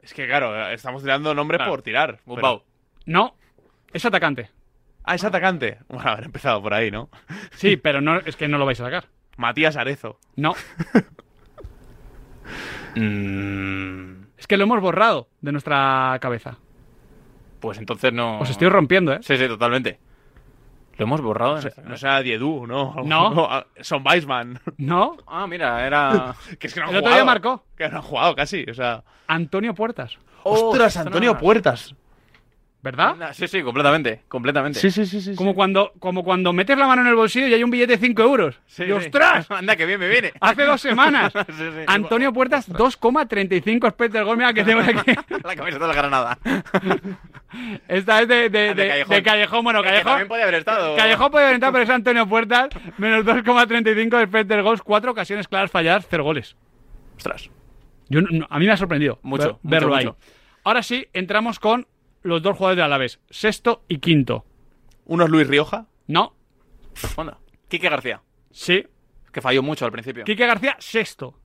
Es 0.01 0.13
que, 0.13 0.27
claro, 0.27 0.69
estamos 0.69 1.01
tirando 1.01 1.33
nombres 1.33 1.57
Claro. 1.57 1.71
por 1.71 1.81
tirar. 1.81 2.19
Pero- 2.25 2.63
no. 3.05 3.35
Es 3.93 4.05
atacante. 4.05 4.51
Ah, 5.03 5.15
es 5.15 5.23
atacante. 5.23 5.79
Bueno, 5.87 6.11
haber 6.11 6.25
empezado 6.25 6.61
por 6.61 6.73
ahí, 6.75 6.91
¿no? 6.91 7.09
Sí, 7.53 7.77
pero 7.83 8.01
no, 8.01 8.17
es 8.19 8.35
que 8.35 8.47
no 8.47 8.57
lo 8.59 8.65
vais 8.67 8.79
a 8.81 8.85
sacar. 8.85 9.05
Matías 9.37 9.75
Arezo. 9.77 10.19
No. 10.35 10.53
Mm, 12.95 14.25
Es 14.37 14.47
que 14.47 14.57
lo 14.57 14.63
hemos 14.63 14.79
borrado 14.81 15.27
de 15.41 15.51
nuestra 15.51 16.17
cabeza. 16.21 16.57
pues 17.59 17.77
entonces 17.77 18.13
no. 18.13 18.39
Os 18.39 18.49
estoy 18.49 18.69
rompiendo, 18.69 19.13
¿eh? 19.13 19.19
Sí, 19.21 19.37
sí, 19.37 19.47
totalmente. 19.47 19.99
Lo 20.97 21.03
hemos 21.03 21.19
borrado. 21.21 21.59
de 21.59 21.73
No 21.83 21.97
sea 21.97 22.21
Diedu, 22.21 22.65
¿no? 22.67 22.95
No. 23.03 23.49
Son 23.81 24.01
Weisman. 24.05 24.59
No. 24.77 25.17
Ah, 25.27 25.45
mira, 25.47 25.85
era. 25.85 26.35
que 26.59 26.67
es 26.67 26.73
que 26.73 26.79
no 26.79 26.85
han 26.85 26.91
El 26.91 26.97
otro 26.97 27.09
jugado. 27.09 27.15
día 27.17 27.25
marcó. 27.25 27.63
Que 27.75 27.89
no 27.89 27.97
han 27.97 28.03
jugado 28.03 28.35
casi, 28.35 28.63
o 28.69 28.73
sea... 28.73 29.03
Antonio 29.27 29.73
Puertas. 29.73 30.17
¡Ostras, 30.43 30.95
Antonio 30.97 31.37
Puertas! 31.37 31.95
¿Verdad? 32.85 33.15
Sí, 33.33 33.47
sí, 33.47 33.63
completamente. 33.63 34.21
Completamente. 34.27 34.79
sí, 34.79 34.91
sí, 34.91 35.07
sí. 35.19 35.33
Como 35.35 35.55
cuando, 35.55 35.91
como 35.97 36.23
cuando 36.23 36.53
metes 36.53 36.77
la 36.77 36.85
mano 36.85 37.01
en 37.01 37.07
el 37.07 37.15
bolsillo 37.15 37.47
y 37.47 37.53
hay 37.55 37.63
un 37.63 37.71
billete 37.71 37.97
de 37.97 37.97
5 37.97 38.21
euros. 38.21 38.59
Sí, 38.67 38.83
y 38.83 38.85
sí. 38.85 38.91
¡ostras! 38.91 39.47
Anda, 39.49 39.75
que 39.75 39.87
bien 39.87 39.99
me 39.99 40.07
viene. 40.07 40.31
Hace 40.39 40.63
dos 40.65 40.81
semanas. 40.81 41.33
Sí, 41.47 41.53
sí. 41.57 41.83
Antonio 41.87 42.31
Puertas, 42.31 42.69
2,35 42.71 43.87
expected 43.87 44.23
goal. 44.23 44.37
Mira 44.37 44.53
que 44.53 44.63
tengo 44.63 44.81
aquí. 44.81 44.93
La 45.43 45.55
camiseta 45.55 45.87
de 45.87 45.87
la 45.87 45.93
Granada. 45.95 46.37
Esta 47.87 48.21
es 48.21 48.27
de, 48.27 48.49
de, 48.49 48.69
Ah, 48.69 48.73
de 48.73 48.83
de- 48.83 48.87
Callejón. 48.89 49.15
de 49.15 49.23
Callejón. 49.23 49.63
Bueno, 49.63 49.81
Que 49.81 49.87
Callejón. 49.89 50.11
también 50.11 50.27
podía 50.27 50.43
haber 50.43 50.55
estado. 50.55 50.95
Callejón 50.95 51.31
puede 51.31 51.45
haber 51.45 51.55
entrado, 51.55 51.73
pero 51.73 51.83
es 51.85 51.89
Antonio 51.89 52.27
Puertas. 52.27 52.69
Menos 52.97 53.25
2,35 53.25 54.17
de 54.17 54.23
expected 54.23 54.61
goals. 54.63 54.81
Cuatro 54.81 55.11
ocasiones 55.11 55.47
claras 55.47 55.71
falladas, 55.71 56.05
cero 56.09 56.23
goles. 56.23 56.55
Ostras. 57.17 57.49
Yo 58.09 58.21
no- 58.21 58.45
a 58.49 58.59
mí 58.59 58.65
me 58.67 58.71
ha 58.73 58.77
sorprendido 58.77 59.19
Mucho, 59.23 59.59
ver- 59.63 59.81
verlo 59.81 59.87
mucho, 59.89 59.97
ahí. 59.99 60.05
mucho. 60.05 60.17
Ahora 60.63 60.83
sí, 60.83 61.07
entramos 61.13 61.59
con 61.59 61.87
los 62.25 62.41
dos 62.41 62.57
jugadores 62.57 62.77
de 62.77 62.83
Alavés. 62.83 63.19
Sexto 63.29 63.83
y 63.87 63.99
quinto. 63.99 64.45
Uno 65.05 65.25
es 65.25 65.29
Luis 65.29 65.47
Rioja. 65.47 65.85
No. 66.07 66.35
Anda. 67.17 67.37
Quique 67.67 67.89
García. 67.89 68.21
Sí. 68.51 68.85
Que 69.31 69.41
falló 69.41 69.61
mucho 69.61 69.85
al 69.85 69.91
principio. 69.91 70.23
Quique 70.23 70.45
García, 70.45 70.75
sexto. 70.79 71.37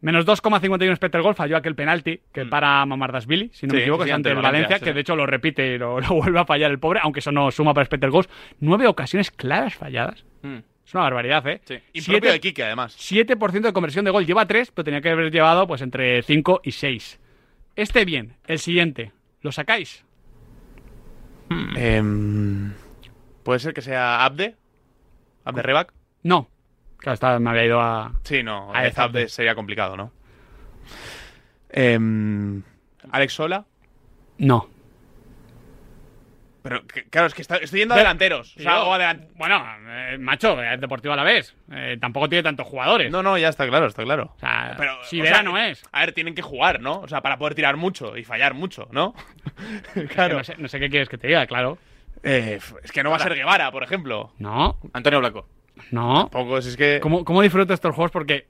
Menos 0.00 0.24
2,51 0.26 0.90
expected 0.90 1.20
goal, 1.20 1.34
falló 1.34 1.56
aquel 1.56 1.74
penalti 1.74 2.20
que 2.32 2.46
para 2.46 2.86
Mamardasvili, 2.86 3.50
si 3.52 3.66
no 3.66 3.74
me 3.74 3.80
equivoco, 3.80 4.04
sí, 4.04 4.10
es 4.10 4.14
ante 4.14 4.30
el 4.30 4.36
Valencia, 4.36 4.78
que 4.78 4.92
de 4.92 5.00
hecho 5.00 5.16
lo 5.16 5.26
repite 5.26 5.74
y 5.74 5.78
lo, 5.78 5.98
lo 6.00 6.08
vuelve 6.14 6.38
a 6.38 6.44
fallar 6.44 6.70
el 6.70 6.78
pobre, 6.78 7.00
aunque 7.02 7.18
eso 7.18 7.32
no 7.32 7.50
suma 7.50 7.74
para 7.74 7.82
expected 7.82 8.10
goals. 8.10 8.28
Nueve 8.60 8.86
ocasiones 8.86 9.32
claras 9.32 9.74
falladas. 9.74 10.24
Mm, 10.42 10.58
Es 10.86 10.94
una 10.94 11.02
barbaridad, 11.02 11.44
¿eh? 11.48 11.60
Sí. 11.64 11.74
De 11.74 12.00
Siete, 12.00 12.38
Quique, 12.38 12.62
además. 12.62 12.96
7% 12.96 13.60
de 13.60 13.72
conversión 13.72 14.04
de 14.04 14.12
gol. 14.12 14.24
Lleva 14.24 14.46
3, 14.46 14.70
pero 14.70 14.84
tenía 14.84 15.00
que 15.00 15.10
haber 15.10 15.32
llevado 15.32 15.66
pues 15.66 15.82
entre 15.82 16.22
5 16.22 16.60
y 16.62 16.70
6. 16.70 17.18
Este 17.74 18.04
bien, 18.04 18.36
el 18.46 18.60
siguiente. 18.60 19.10
¿Lo 19.40 19.50
sacáis? 19.50 20.04
Em, 21.50 22.72
¿Puede 23.42 23.58
ser 23.60 23.72
que 23.74 23.82
sea 23.82 24.24
Abde? 24.24 24.56
¿Abde 25.44 25.62
Rebac? 25.62 25.92
No. 26.22 26.48
Claro, 26.98 27.14
esta 27.14 27.38
me 27.38 27.50
había 27.50 27.64
ido 27.64 27.80
a. 27.80 28.12
Sí, 28.24 28.42
no. 28.42 28.74
Es 28.74 28.98
Abde. 28.98 29.20
Abde 29.20 29.28
sería 29.28 29.54
complicado, 29.54 29.96
¿no? 29.96 30.12
Em, 31.70 32.62
¿Alex 33.10 33.32
Sola? 33.32 33.64
No. 34.38 34.68
Pero 36.68 36.86
que- 36.86 37.04
claro, 37.04 37.26
es 37.28 37.34
que 37.34 37.42
está- 37.42 37.56
estoy 37.56 37.80
yendo 37.80 37.94
a 37.94 37.96
De- 37.96 38.02
delanteros. 38.02 38.56
O 38.56 38.60
sea, 38.60 38.82
o 38.82 38.94
adelant- 38.94 39.28
Bueno, 39.34 39.64
eh, 39.88 40.18
macho, 40.18 40.62
es 40.62 40.80
deportivo 40.80 41.14
a 41.14 41.16
la 41.16 41.22
vez. 41.24 41.54
Eh, 41.72 41.96
tampoco 42.00 42.28
tiene 42.28 42.42
tantos 42.42 42.66
jugadores. 42.66 43.10
No, 43.10 43.22
no, 43.22 43.36
ya 43.38 43.48
está 43.48 43.66
claro, 43.66 43.86
está 43.86 44.02
claro. 44.04 44.32
O 44.36 44.40
sea, 44.40 44.74
Pero, 44.76 44.98
si 45.04 45.20
o 45.20 45.22
Vera 45.24 45.36
sea, 45.36 45.42
no 45.42 45.56
es. 45.58 45.82
A 45.92 46.00
ver, 46.00 46.12
tienen 46.12 46.34
que 46.34 46.42
jugar, 46.42 46.80
¿no? 46.80 47.00
O 47.00 47.08
sea, 47.08 47.20
para 47.20 47.38
poder 47.38 47.54
tirar 47.54 47.76
mucho 47.76 48.16
y 48.16 48.24
fallar 48.24 48.54
mucho, 48.54 48.88
¿no? 48.92 49.14
Que 49.94 50.06
claro. 50.06 50.38
no, 50.38 50.44
sé, 50.44 50.54
no 50.58 50.68
sé 50.68 50.78
qué 50.80 50.90
quieres 50.90 51.08
que 51.08 51.18
te 51.18 51.26
diga, 51.28 51.46
claro. 51.46 51.78
Eh, 52.22 52.58
es 52.82 52.92
que 52.92 53.02
no 53.02 53.10
va 53.10 53.16
a 53.16 53.20
ser 53.20 53.34
Guevara, 53.34 53.70
por 53.70 53.82
ejemplo. 53.84 54.32
No, 54.38 54.78
Antonio 54.92 55.20
Blanco. 55.20 55.48
no. 55.92 56.28
Poco, 56.30 56.60
si 56.60 56.70
es 56.70 56.76
que. 56.76 56.98
¿Cómo, 57.00 57.24
cómo 57.24 57.42
disfruto 57.42 57.72
estos 57.74 57.94
juegos? 57.94 58.10
Porque 58.10 58.48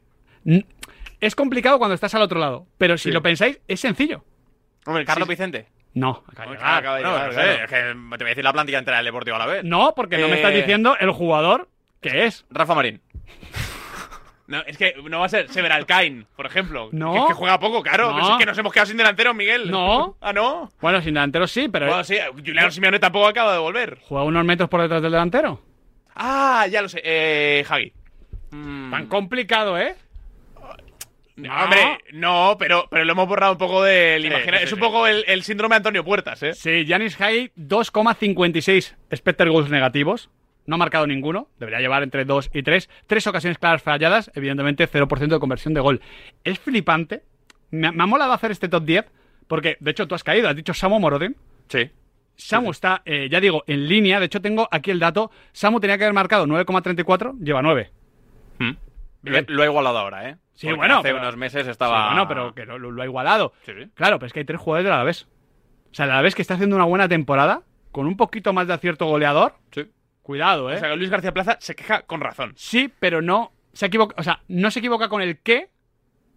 es 1.21 1.35
complicado 1.35 1.79
cuando 1.79 1.95
estás 1.95 2.15
al 2.15 2.23
otro 2.23 2.39
lado. 2.41 2.67
Pero 2.79 2.97
si 2.97 3.09
Sí. 3.09 3.13
lo 3.13 3.23
pensáis, 3.23 3.61
es 3.69 3.81
sencillo. 3.81 4.25
Hombre, 4.87 5.05
Carlos 5.05 5.27
sí- 5.27 5.33
Vicente. 5.33 5.67
No, 5.99 6.23
acaba 6.28 6.50
de 6.50 6.57
llegar. 6.57 6.78
acaba 6.78 6.97
de 6.97 7.02
llegar, 7.05 7.26
no 7.26 7.33
sé, 7.33 7.38
claro. 7.40 7.52
es 7.64 7.69
que 7.71 7.76
te 7.76 7.95
voy 8.25 8.26
a 8.26 8.28
decir 8.28 8.45
la 8.45 8.52
plantilla 8.52 8.78
entera 8.78 8.97
del 8.99 9.07
Deportivo 9.07 9.37
a 9.37 9.38
la 9.40 9.47
vez. 9.47 9.64
No, 9.64 9.95
porque 9.97 10.19
no 10.19 10.28
me 10.28 10.35
Eh, 10.35 10.37
estás 10.37 10.55
diciendo 10.55 10.97
el 11.00 11.11
jugador 11.12 11.69
que 12.00 12.25
es. 12.26 12.45
Rafa 12.50 12.75
Marín. 12.75 13.00
No, 14.47 14.62
es 14.67 14.78
que 14.78 14.95
no 15.05 15.21
va 15.21 15.26
a 15.26 15.28
ser 15.28 15.50
Sever 15.50 15.71
Alcain, 15.71 16.26
por 16.35 16.47
ejemplo. 16.47 16.88
No. 16.93 17.12
Que, 17.12 17.19
es 17.19 17.25
que 17.26 17.33
juega 17.35 17.61
poco, 17.61 17.83
claro. 17.83 18.12
No. 18.14 18.33
Es 18.33 18.38
que 18.38 18.47
nos 18.47 18.57
hemos 18.57 18.73
quedado 18.73 18.87
sin 18.87 18.97
delantero, 18.97 19.35
Miguel. 19.35 19.71
No. 19.71 20.17
Ah, 20.23 20.33
no. 20.33 20.71
Bueno, 20.81 21.02
sin 21.02 21.12
delanteros 21.12 21.50
sí, 21.50 21.69
pero 21.69 21.87
Bueno, 21.87 22.02
sí, 22.02 22.17
Juliano 22.33 22.71
Simeone 22.71 22.99
tampoco 22.99 23.26
acaba 23.28 23.52
de 23.52 23.59
volver. 23.59 23.99
juega 24.09 24.25
unos 24.25 24.47
metros 24.47 24.71
por 24.71 24.81
detrás 24.81 25.02
del 25.02 25.12
delantero. 25.12 25.61
Ah, 26.14 26.67
ya 26.71 26.81
lo 26.81 26.88
sé. 26.88 27.02
Eh, 27.05 27.62
Hagi. 27.69 27.93
Mm, 28.50 28.90
Tan 28.90 29.07
complicado, 29.09 29.76
¿eh? 29.78 29.95
No, 31.38 31.54
hombre, 31.64 31.99
no, 32.12 32.57
pero, 32.59 32.88
pero 32.90 33.04
lo 33.04 33.12
hemos 33.12 33.28
borrado 33.28 33.52
un 33.52 33.59
poco 33.59 33.83
del 33.85 34.23
Sí, 34.23 34.26
imaginario. 34.28 34.59
sí, 34.61 34.64
es 34.66 34.73
un 34.73 34.80
poco 34.80 35.07
el, 35.07 35.25
el 35.28 35.42
síndrome 35.45 35.75
de 35.75 35.76
Antonio 35.78 36.04
Puertas, 36.04 36.42
¿eh? 36.42 36.52
Sí, 36.52 36.85
Janis 36.87 37.21
Hay 37.21 37.50
2,56 37.57 38.97
expected 39.11 39.49
goals 39.49 39.71
negativos. 39.71 40.30
No 40.66 40.75
ha 40.75 40.78
marcado 40.78 41.07
ninguno. 41.07 41.49
Debería 41.59 41.80
llevar 41.80 42.02
entre 42.02 42.25
2 42.25 42.50
y 42.52 42.62
3. 42.62 42.90
Tres 43.07 43.26
ocasiones 43.26 43.57
claras 43.59 43.83
falladas. 43.83 44.30
Evidentemente, 44.35 44.87
0% 44.87 45.28
de 45.28 45.38
conversión 45.38 45.73
de 45.73 45.80
gol. 45.80 46.00
Es 46.45 46.59
flipante. 46.59 47.23
Me, 47.71 47.90
me 47.90 48.02
ha 48.02 48.07
molado 48.07 48.33
hacer 48.33 48.50
este 48.50 48.68
top 48.68 48.85
10. 48.85 49.07
Porque, 49.47 49.78
de 49.80 49.90
hecho, 49.92 50.07
tú 50.07 50.14
has 50.14 50.25
caído. 50.25 50.47
Has 50.49 50.57
dicho 50.57 50.75
Samu 50.75 51.00
Morodin. 51.00 51.37
Sí. 51.68 51.90
Samu 52.37 52.71
está, 52.71 53.00
eh, 53.07 53.28
ya 53.30 53.40
digo, 53.40 53.64
en 53.66 53.88
línea. 53.88 54.21
De 54.21 54.26
hecho, 54.26 54.42
tengo 54.42 54.68
aquí 54.71 54.90
el 54.90 54.99
dato. 54.99 55.30
Samu 55.52 55.80
tenía 55.80 55.97
que 55.97 56.04
haber 56.04 56.14
marcado 56.14 56.47
9,34. 56.47 57.38
Lleva 57.40 57.62
9. 57.62 57.90
Mm. 58.59 58.71
Lo, 59.23 59.40
lo 59.49 59.62
he 59.62 59.66
igualado 59.66 59.99
ahora, 59.99 60.28
¿eh? 60.28 60.37
Sí, 60.59 60.73
bueno, 60.73 60.95
Hace 60.99 61.03
pero- 61.11 61.19
unos 61.19 61.37
meses 61.37 61.65
Sí, 61.65 61.71
estaba. 61.71 62.07
bueno, 62.09 62.27
pero 62.27 62.53
que 62.55 62.65
lo, 62.67 62.79
lo 62.79 63.00
ha 63.03 63.05
igualado. 63.05 63.53
Sí, 63.62 63.73
sí. 63.79 63.88
Claro, 63.95 64.19
pero 64.19 64.27
es 64.27 64.33
que 64.33 64.41
hay 64.41 64.45
tres 64.45 64.61
jugadores 64.61 64.85
del 64.85 64.93
Alavés. 64.93 65.29
O 65.91 65.95
sea, 65.95 66.05
el 66.07 66.11
Alavés 66.11 66.35
que 66.35 66.43
está 66.43 66.55
haciendo 66.55 66.75
una 66.75 66.85
buena 66.85 67.09
temporada. 67.09 67.62
Con 67.93 68.07
un 68.07 68.17
poquito 68.17 68.53
más 68.53 68.67
de 68.67 68.75
acierto 68.75 69.07
goleador. 69.07 69.55
Sí. 69.71 69.87
Cuidado, 70.23 70.71
¿eh? 70.71 70.75
O 70.75 70.79
sea, 70.79 70.91
que 70.91 70.97
Luis 70.97 71.11
García 71.11 71.33
Plaza 71.33 71.57
se 71.61 71.75
queja 71.77 72.03
con 72.03 72.21
razón. 72.21 72.53
Sí, 72.57 72.93
pero 72.99 73.23
no 73.23 73.53
se 73.73 73.87
equivoca, 73.87 74.15
o 74.19 74.23
sea, 74.23 74.41
no 74.49 74.71
se 74.71 74.81
equivoca 74.81 75.09
con 75.09 75.23
el 75.23 75.38
qué, 75.38 75.71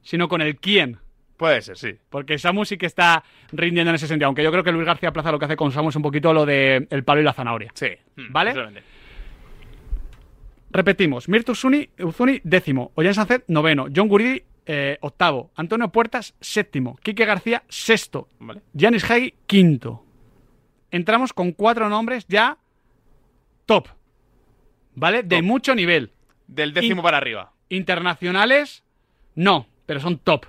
sino 0.02 0.28
con 0.30 0.42
el 0.42 0.58
quién. 0.58 1.00
Puede 1.38 1.62
ser, 1.64 1.76
sí. 1.76 1.98
Porque 2.10 2.38
Samu 2.38 2.64
sí 2.66 2.78
que 2.78 2.86
está 2.86 3.24
rindiendo 3.52 3.90
en 3.90 3.96
ese 3.96 4.08
sentido. 4.08 4.28
Aunque 4.28 4.44
yo 4.44 4.52
creo 4.52 4.64
que 4.64 4.72
Luis 4.72 4.86
García 4.86 5.12
Plaza 5.12 5.32
lo 5.32 5.40
que 5.40 5.46
hace 5.46 5.56
con 5.58 5.72
Samu 5.72 5.90
es 5.90 5.96
un 5.96 6.04
poquito 6.04 6.32
lo 6.34 6.46
de 6.46 6.88
el 6.90 7.04
palo 7.04 7.20
y 7.20 7.24
la 7.24 7.34
zanahoria. 7.34 7.72
Sí. 7.74 7.90
Mm, 8.16 8.32
¿Vale? 8.32 8.54
Repetimos: 10.72 11.28
Mirtu 11.28 11.52
Uzuni, 11.52 11.90
Uzuni 12.00 12.40
décimo, 12.44 12.92
Ollán 12.96 13.14
Sánchez 13.14 13.44
noveno, 13.48 13.88
John 13.94 14.08
Guridi 14.08 14.44
eh, 14.66 14.98
octavo, 15.02 15.52
Antonio 15.56 15.90
Puertas 15.90 16.34
séptimo, 16.40 16.98
Quique 17.04 17.26
García 17.26 17.64
sexto, 17.68 18.28
Vale. 18.40 18.62
Janis 18.78 19.10
Hagi 19.10 19.34
quinto. 19.48 20.06
Entramos 20.92 21.34
con 21.34 21.52
cuatro 21.52 21.90
nombres 21.90 22.26
ya 22.28 22.58
top. 23.66 23.88
¿Vale? 24.96 25.24
De 25.24 25.42
mucho 25.42 25.74
nivel. 25.74 26.12
Del 26.48 26.74
décimo 26.74 27.00
In- 27.02 27.04
para 27.04 27.18
arriba. 27.18 27.52
Internacionales, 27.70 28.84
no, 29.36 29.68
pero 29.86 30.00
son 30.00 30.18
top. 30.20 30.46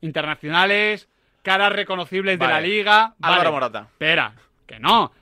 Internacionales, 0.00 1.08
caras 1.42 1.72
reconocibles 1.72 2.38
de 2.38 2.46
la 2.46 2.60
liga. 2.60 3.14
Álvaro 3.20 3.42
Vale. 3.44 3.50
Morata. 3.52 3.80
Espera, 3.92 4.34
que 4.66 4.78
no. 4.80 5.12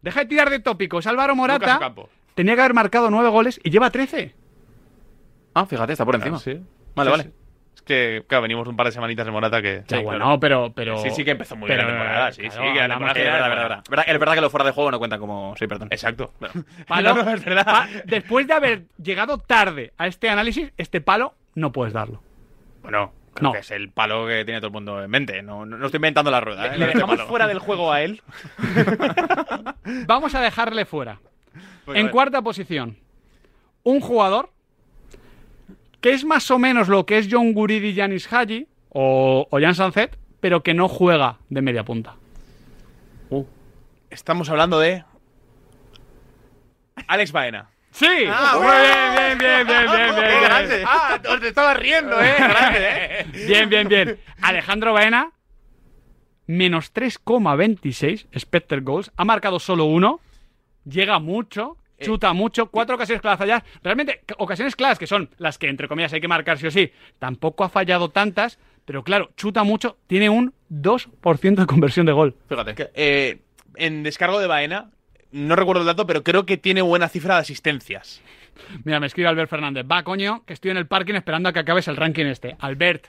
Deja 0.00 0.20
de 0.20 0.26
tirar 0.26 0.50
de 0.50 0.60
tópicos. 0.60 1.06
Álvaro 1.06 1.34
Morata. 1.34 1.80
Tenía 2.34 2.54
que 2.54 2.60
haber 2.62 2.74
marcado 2.74 3.10
nueve 3.10 3.28
goles 3.28 3.60
y 3.62 3.70
lleva 3.70 3.90
13. 3.90 4.34
Ah, 5.54 5.66
fíjate, 5.66 5.92
está 5.92 6.04
por 6.04 6.14
encima. 6.16 6.38
sí. 6.38 6.60
Vale, 6.94 7.10
Sí, 7.10 7.12
vale. 7.12 7.22
sí. 7.24 7.30
Es 7.76 7.82
que, 7.82 8.24
claro, 8.28 8.42
venimos 8.42 8.66
un 8.68 8.76
par 8.76 8.86
de 8.86 8.92
semanitas 8.92 9.26
de 9.26 9.32
Morata 9.32 9.60
que. 9.60 9.82
Ya, 9.88 9.98
Sí, 9.98 10.02
bueno, 10.04 10.24
claro. 10.24 10.40
pero, 10.40 10.72
pero. 10.74 10.98
Sí, 10.98 11.10
sí 11.10 11.24
que 11.24 11.32
empezó 11.32 11.56
muy 11.56 11.68
pero, 11.68 11.82
bien 11.84 11.94
la 11.96 12.00
temporada, 12.02 12.32
sí, 12.32 12.42
claro, 12.42 12.54
sí, 12.54 12.72
que 12.72 12.78
la 12.80 12.88
temporada 12.88 13.18
es 13.20 13.24
verdad, 13.24 13.48
verdad, 13.48 13.62
verdad. 13.62 13.84
Verdad- 13.90 14.04
Es 14.08 14.18
verdad 14.20 14.34
que 14.34 14.40
los 14.40 14.50
fuera 14.52 14.64
de 14.64 14.70
juego 14.72 14.90
no 14.92 14.98
cuentan 14.98 15.20
como. 15.20 15.54
Sí, 15.58 15.66
perdón. 15.66 15.88
Exacto. 15.90 16.32
Palo, 16.88 17.14
No, 17.14 17.22
no, 17.24 17.30
es 17.32 17.44
verdad. 17.44 17.64
pa- 17.64 17.88
después 18.04 18.46
de 18.46 18.52
haber 18.54 18.84
llegado 19.02 19.38
tarde 19.38 19.92
a 19.98 20.06
este 20.06 20.28
análisis, 20.30 20.72
este 20.76 21.00
palo 21.00 21.34
no 21.56 21.72
puedes 21.72 21.92
darlo. 21.92 22.22
Bueno, 22.82 23.12
creo 23.34 23.48
No. 23.48 23.52
que 23.52 23.58
es 23.60 23.70
el 23.72 23.90
palo 23.90 24.26
que 24.28 24.44
tiene 24.44 24.60
todo 24.60 24.68
el 24.68 24.72
mundo 24.72 25.02
en 25.02 25.10
mente. 25.10 25.42
No, 25.42 25.66
no, 25.66 25.76
no 25.76 25.86
estoy 25.86 25.98
inventando 25.98 26.30
la 26.30 26.40
rueda. 26.40 26.66
¿eh? 26.66 26.78
¿Le 26.78 26.84
Este 26.86 26.94
dejamos 26.98 27.16
palo. 27.16 27.28
fuera 27.28 27.46
del 27.48 27.58
juego 27.58 27.92
a 27.92 28.02
él? 28.02 28.22
Vamos 30.06 30.34
a 30.34 30.40
dejarle 30.40 30.84
fuera. 30.84 31.18
En 31.88 32.08
cuarta 32.08 32.42
posición, 32.42 32.96
un 33.82 34.00
jugador 34.00 34.50
que 36.00 36.12
es 36.12 36.24
más 36.24 36.50
o 36.50 36.58
menos 36.58 36.88
lo 36.88 37.06
que 37.06 37.18
es 37.18 37.28
John 37.30 37.52
Guridi 37.52 37.88
y 37.88 37.94
Yanis 37.94 38.30
Haji 38.32 38.66
o, 38.90 39.46
o 39.50 39.60
Jan 39.60 39.74
Sanzet, 39.74 40.18
pero 40.40 40.62
que 40.62 40.74
no 40.74 40.88
juega 40.88 41.38
de 41.48 41.62
media 41.62 41.84
punta. 41.84 42.16
Estamos 44.10 44.48
hablando 44.48 44.78
de. 44.78 45.02
Alex 47.08 47.32
Baena. 47.32 47.68
¡Sí! 47.90 48.06
Ah, 48.28 48.52
Muy 48.56 48.66
bien, 48.66 49.38
bien, 49.38 49.66
bien, 49.66 49.66
bien, 49.66 49.86
bien, 49.90 50.14
bien, 50.14 50.14
¡Qué 50.14 50.28
bien. 50.28 50.42
grande! 50.44 50.84
¡Ah! 50.86 51.20
Os 51.30 51.40
te 51.40 51.48
estaba 51.48 51.74
riendo, 51.74 52.20
eh. 52.22 52.34
Grande, 52.38 52.78
eh. 52.80 53.26
Bien, 53.46 53.68
bien, 53.68 53.88
bien. 53.88 54.18
Alejandro 54.40 54.92
Baena, 54.92 55.30
menos 56.46 56.92
3,26 56.94 58.26
expected 58.32 58.82
goals. 58.84 59.10
Ha 59.16 59.24
marcado 59.24 59.58
solo 59.58 59.84
uno. 59.86 60.20
Llega 60.84 61.18
mucho. 61.18 61.78
Chuta 62.00 62.32
mucho. 62.32 62.70
Cuatro 62.70 62.96
ocasiones 62.96 63.22
claras 63.22 63.38
falladas. 63.38 63.64
Realmente, 63.82 64.22
ocasiones 64.38 64.76
claras 64.76 64.98
que 64.98 65.06
son 65.06 65.30
las 65.38 65.58
que, 65.58 65.68
entre 65.68 65.88
comillas, 65.88 66.12
hay 66.12 66.20
que 66.20 66.28
marcar 66.28 66.58
sí 66.58 66.66
o 66.66 66.70
sí. 66.70 66.92
Tampoco 67.18 67.64
ha 67.64 67.68
fallado 67.68 68.10
tantas. 68.10 68.58
Pero 68.84 69.02
claro, 69.02 69.30
chuta 69.36 69.64
mucho. 69.64 69.96
Tiene 70.06 70.28
un 70.28 70.52
2% 70.70 71.54
de 71.54 71.66
conversión 71.66 72.06
de 72.06 72.12
gol. 72.12 72.36
Fíjate. 72.48 72.90
Eh, 72.94 73.38
en 73.76 74.02
descargo 74.02 74.38
de 74.38 74.46
Baena, 74.46 74.90
no 75.32 75.56
recuerdo 75.56 75.82
el 75.82 75.86
dato, 75.86 76.06
pero 76.06 76.22
creo 76.22 76.46
que 76.46 76.56
tiene 76.56 76.82
buena 76.82 77.08
cifra 77.08 77.34
de 77.34 77.40
asistencias. 77.40 78.22
Mira, 78.84 79.00
me 79.00 79.06
escribe 79.06 79.28
Albert 79.28 79.50
Fernández. 79.50 79.84
Va, 79.90 80.02
coño, 80.02 80.44
que 80.46 80.52
estoy 80.52 80.70
en 80.70 80.76
el 80.76 80.86
parking 80.86 81.14
esperando 81.14 81.48
a 81.48 81.52
que 81.52 81.60
acabes 81.60 81.88
el 81.88 81.96
ranking 81.96 82.26
este. 82.26 82.56
Albert, 82.60 83.08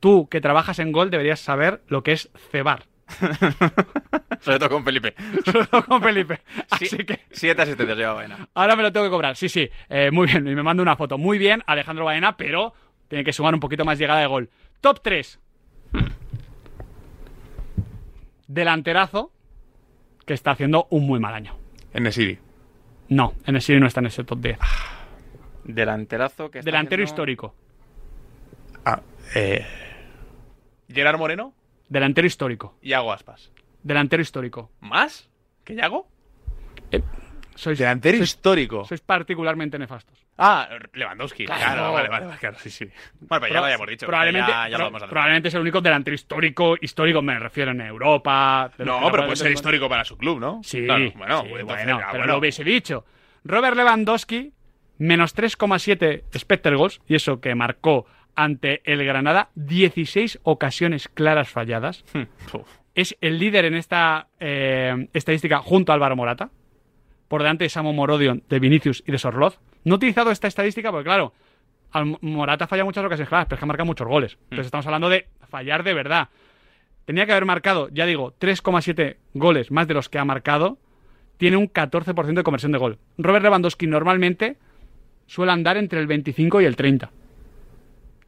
tú 0.00 0.28
que 0.28 0.40
trabajas 0.40 0.78
en 0.78 0.92
gol 0.92 1.10
deberías 1.10 1.40
saber 1.40 1.82
lo 1.88 2.02
que 2.02 2.12
es 2.12 2.30
cebar. 2.50 2.86
Sobre 4.44 4.58
todo 4.58 4.68
con 4.68 4.84
Felipe. 4.84 5.14
Sobre 5.44 5.66
todo 5.66 5.84
con 5.84 6.02
Felipe. 6.02 6.40
Sí, 6.78 6.84
Así 6.86 6.96
que 6.98 7.20
Siete 7.30 7.62
asistencias 7.62 7.96
lleva 7.98 8.12
Baena. 8.14 8.48
ahora 8.54 8.76
me 8.76 8.82
lo 8.82 8.92
tengo 8.92 9.06
que 9.06 9.10
cobrar. 9.10 9.36
Sí, 9.36 9.48
sí. 9.48 9.68
Eh, 9.88 10.10
muy 10.10 10.26
bien. 10.26 10.46
Y 10.46 10.54
me 10.54 10.62
manda 10.62 10.82
una 10.82 10.96
foto. 10.96 11.16
Muy 11.18 11.38
bien, 11.38 11.62
Alejandro 11.66 12.04
Baena, 12.04 12.36
pero 12.36 12.74
tiene 13.08 13.24
que 13.24 13.32
sumar 13.32 13.54
un 13.54 13.60
poquito 13.60 13.84
más 13.84 13.98
llegada 13.98 14.20
de 14.20 14.26
gol. 14.26 14.50
Top 14.80 15.00
3. 15.02 15.40
Delanterazo 18.46 19.32
que 20.26 20.34
está 20.34 20.52
haciendo 20.52 20.86
un 20.90 21.06
muy 21.06 21.20
mal 21.20 21.34
año. 21.34 21.56
En 21.92 22.02
Nesiri. 22.04 22.38
No, 23.08 23.34
en 23.46 23.60
City 23.60 23.78
no 23.80 23.86
está 23.86 24.00
en 24.00 24.06
ese 24.06 24.24
top 24.24 24.40
10. 24.40 24.58
Delanterazo 25.64 26.50
que 26.50 26.58
está 26.58 26.66
Delantero 26.70 27.02
haciendo- 27.02 27.12
histórico. 27.12 27.54
Ah, 28.84 29.00
eh. 29.34 29.64
Gerard 30.88 31.18
Moreno 31.18 31.54
Delantero 31.88 32.26
histórico. 32.26 32.76
y 32.82 32.90
Yago 32.90 33.12
Aspas. 33.12 33.50
Delantero 33.84 34.20
histórico. 34.22 34.72
¿Más? 34.80 35.30
¿Que 35.62 35.76
Yago? 35.76 36.08
Sois, 37.54 37.78
Delantero 37.78 38.16
sois, 38.18 38.30
histórico. 38.30 38.84
sois 38.84 39.00
particularmente 39.00 39.78
nefastos. 39.78 40.18
Ah, 40.36 40.68
Lewandowski. 40.94 41.44
Claro. 41.44 41.60
Claro, 41.62 41.92
vale, 41.92 42.08
vale, 42.08 42.26
vale, 42.26 42.38
claro, 42.40 42.56
sí, 42.58 42.68
sí. 42.68 42.84
Bueno, 43.20 43.40
pues 43.40 43.52
ya 43.52 43.60
lo 43.60 43.64
habíamos 43.66 43.86
dicho. 43.86 44.06
Probablemente, 44.06 44.50
Ya, 44.50 44.68
ya 44.68 44.70
lo 44.70 44.76
pro- 44.78 44.84
vamos 44.86 45.02
a 45.02 45.04
hacer. 45.04 45.10
probablemente 45.12 45.48
es 45.48 45.54
el 45.54 45.60
único 45.60 45.80
delantero 45.80 46.14
histórico, 46.16 46.74
histórico 46.80 47.22
me 47.22 47.38
refiero 47.38 47.70
en 47.70 47.80
Europa. 47.82 48.72
No, 48.78 49.08
pero 49.12 49.24
puede 49.26 49.36
ser 49.36 49.52
histórico 49.52 49.88
para 49.88 50.04
su 50.04 50.16
club, 50.18 50.40
¿no? 50.40 50.60
Sí, 50.64 50.84
Claro, 50.84 51.04
bueno, 51.14 51.40
sí, 51.42 51.46
entonces, 51.52 51.64
bueno, 51.64 51.96
ah, 52.02 52.08
pero 52.10 52.18
bueno. 52.22 52.32
lo 52.32 52.38
hubiese 52.40 52.64
dicho. 52.64 53.04
Robert 53.44 53.76
Lewandowski, 53.76 54.52
menos 54.98 55.36
3,7 55.36 56.24
expected 56.32 56.74
goals, 56.74 57.00
y 57.06 57.14
eso 57.14 57.40
que 57.40 57.54
marcó 57.54 58.06
ante 58.34 58.80
el 58.90 59.04
Granada, 59.04 59.50
16 59.54 60.40
ocasiones 60.42 61.06
claras 61.06 61.48
falladas. 61.50 62.04
Es 62.94 63.16
el 63.20 63.38
líder 63.38 63.64
en 63.64 63.74
esta 63.74 64.28
eh, 64.38 65.08
estadística 65.12 65.58
junto 65.58 65.92
a 65.92 65.94
Álvaro 65.96 66.16
Morata, 66.16 66.50
por 67.28 67.42
delante 67.42 67.64
de 67.64 67.70
Samo 67.70 67.92
Morodion, 67.92 68.42
de 68.48 68.58
Vinicius 68.60 69.02
y 69.06 69.12
de 69.12 69.18
Sorloz. 69.18 69.58
No 69.84 69.94
he 69.94 69.96
utilizado 69.96 70.30
esta 70.30 70.46
estadística 70.46 70.90
porque, 70.90 71.04
claro, 71.04 71.32
Morata 72.20 72.66
falla 72.66 72.84
muchas 72.84 73.04
ocasiones 73.04 73.28
claras, 73.28 73.46
pero 73.46 73.56
es 73.56 73.60
que 73.60 73.66
marca 73.66 73.84
muchos 73.84 74.06
goles. 74.06 74.38
Entonces 74.44 74.66
estamos 74.66 74.86
hablando 74.86 75.08
de 75.08 75.26
fallar 75.48 75.82
de 75.82 75.94
verdad. 75.94 76.28
Tenía 77.04 77.26
que 77.26 77.32
haber 77.32 77.44
marcado, 77.44 77.88
ya 77.90 78.06
digo, 78.06 78.34
3,7 78.38 79.16
goles 79.34 79.70
más 79.70 79.86
de 79.86 79.94
los 79.94 80.08
que 80.08 80.18
ha 80.18 80.24
marcado. 80.24 80.78
Tiene 81.36 81.56
un 81.56 81.68
14% 81.68 82.34
de 82.34 82.42
conversión 82.42 82.72
de 82.72 82.78
gol. 82.78 82.98
Robert 83.18 83.42
Lewandowski 83.42 83.86
normalmente 83.86 84.56
suele 85.26 85.52
andar 85.52 85.76
entre 85.76 86.00
el 86.00 86.06
25 86.06 86.60
y 86.60 86.64
el 86.64 86.76
30. 86.76 87.10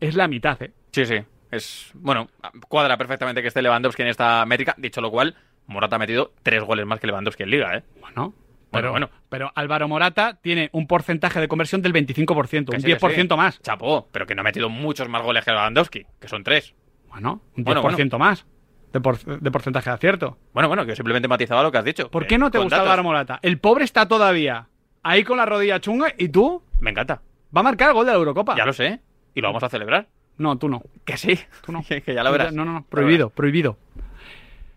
Es 0.01 0.15
la 0.15 0.29
mitad, 0.29 0.61
¿eh? 0.63 0.73
Sí, 0.91 1.07
sí. 1.07 1.17
Es, 1.51 1.91
bueno, 1.95 2.29
cuadra 2.69 2.97
perfectamente 2.97 3.41
que 3.43 3.49
esté 3.49 3.63
Lewandowski 3.63 4.03
en 4.03 4.09
esta 4.09 4.45
métrica. 4.47 4.75
Dicho 4.79 5.01
lo 5.01 5.11
cual, 5.11 5.37
Morata 5.67 5.97
ha 5.97 5.99
metido 5.99 6.33
tres 6.43 6.63
goles 6.63 6.87
más 6.87 6.99
que 7.01 7.07
Lewandowski 7.07 7.43
en 7.45 7.51
Liga, 7.51 7.77
¿eh? 7.77 7.83
Bueno, 8.01 8.35
pero, 8.71 8.91
bueno. 8.91 9.11
pero 9.29 9.53
Álvaro 9.55 9.89
Morata 9.89 10.39
tiene 10.43 10.69
un 10.73 10.87
porcentaje 10.87 11.41
de 11.41 11.49
conversión 11.49 11.83
del 11.83 11.93
25%, 11.93 12.71
Que 12.71 12.77
un 12.77 12.83
sí, 12.83 12.89
que 12.89 12.99
10% 12.99 13.29
sí. 13.31 13.37
más. 13.37 13.63
Chapó, 13.63 14.09
pero 14.13 14.27
que 14.27 14.35
no 14.35 14.41
ha 14.41 14.45
metido 14.45 14.69
muchos 14.69 15.09
más 15.09 15.23
goles 15.23 15.45
que 15.45 15.51
Lewandowski, 15.53 16.05
que 16.21 16.29
son 16.29 16.43
tres. 16.45 16.75
Bueno, 17.09 17.41
un 17.57 17.65
10% 17.65 17.83
Bueno, 17.83 18.19
más 18.19 18.45
de, 18.93 19.01
por- 19.01 19.19
de 19.41 19.51
porcentaje 19.51 19.89
de 19.89 19.95
acierto. 19.95 20.37
Bueno, 20.53 20.69
bueno, 20.69 20.83
que 20.85 20.91
yo 20.91 20.97
simplemente 20.97 21.29
matizaba 21.29 21.63
lo 21.63 21.71
que 21.73 21.79
has 21.79 21.85
dicho. 21.85 22.11
¿Por 22.11 22.27
qué 22.27 22.39
no 22.39 22.51
te 22.51 22.59
gusta 22.59 22.77
datos. 22.77 22.89
Álvaro 22.91 23.05
Morata? 23.05 23.39
El 23.43 23.59
pobre 23.59 23.85
está 23.85 24.07
todavía 24.09 24.69
ahí 25.03 25.23
con 25.25 25.37
la 25.39 25.47
rodilla 25.47 25.81
chunga 25.81 26.13
y 26.19 26.29
tú 26.29 26.63
Me 26.81 26.91
encanta. 26.91 27.23
va 27.57 27.61
a 27.61 27.65
marcar 27.65 27.89
el 27.89 27.95
gol 27.95 28.05
de 28.05 28.13
la 28.13 28.19
Eurocopa. 28.19 28.57
Ya 28.57 28.67
lo 28.67 28.73
sé. 28.73 29.01
Y 29.35 29.41
lo 29.41 29.49
vamos 29.49 29.63
a 29.63 29.69
celebrar. 29.69 30.09
No, 30.39 30.59
tú 30.59 30.69
no. 30.69 30.83
Que 31.05 31.17
sí. 31.17 31.39
Tú 31.65 31.73
no. 31.73 31.83
que 31.89 32.15
ya 32.15 32.23
lo 32.23 32.33
verás. 32.33 32.53
No, 32.53 32.65
no, 32.65 32.73
no. 32.73 32.85
Prohibido, 32.85 33.31
prohibido. 33.31 33.79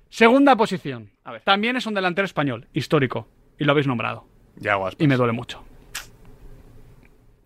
Segunda 0.09 0.55
posición. 0.55 1.11
A 1.23 1.31
ver. 1.33 1.41
También 1.41 1.75
es 1.75 1.85
un 1.85 1.93
delantero 1.93 2.25
español, 2.25 2.67
histórico. 2.73 3.27
Y 3.57 3.65
lo 3.65 3.71
habéis 3.71 3.87
nombrado. 3.87 4.25
Ya 4.55 4.75
Aspas. 4.75 4.95
Y 4.99 5.07
me 5.07 5.15
duele 5.15 5.33
mucho. 5.33 5.63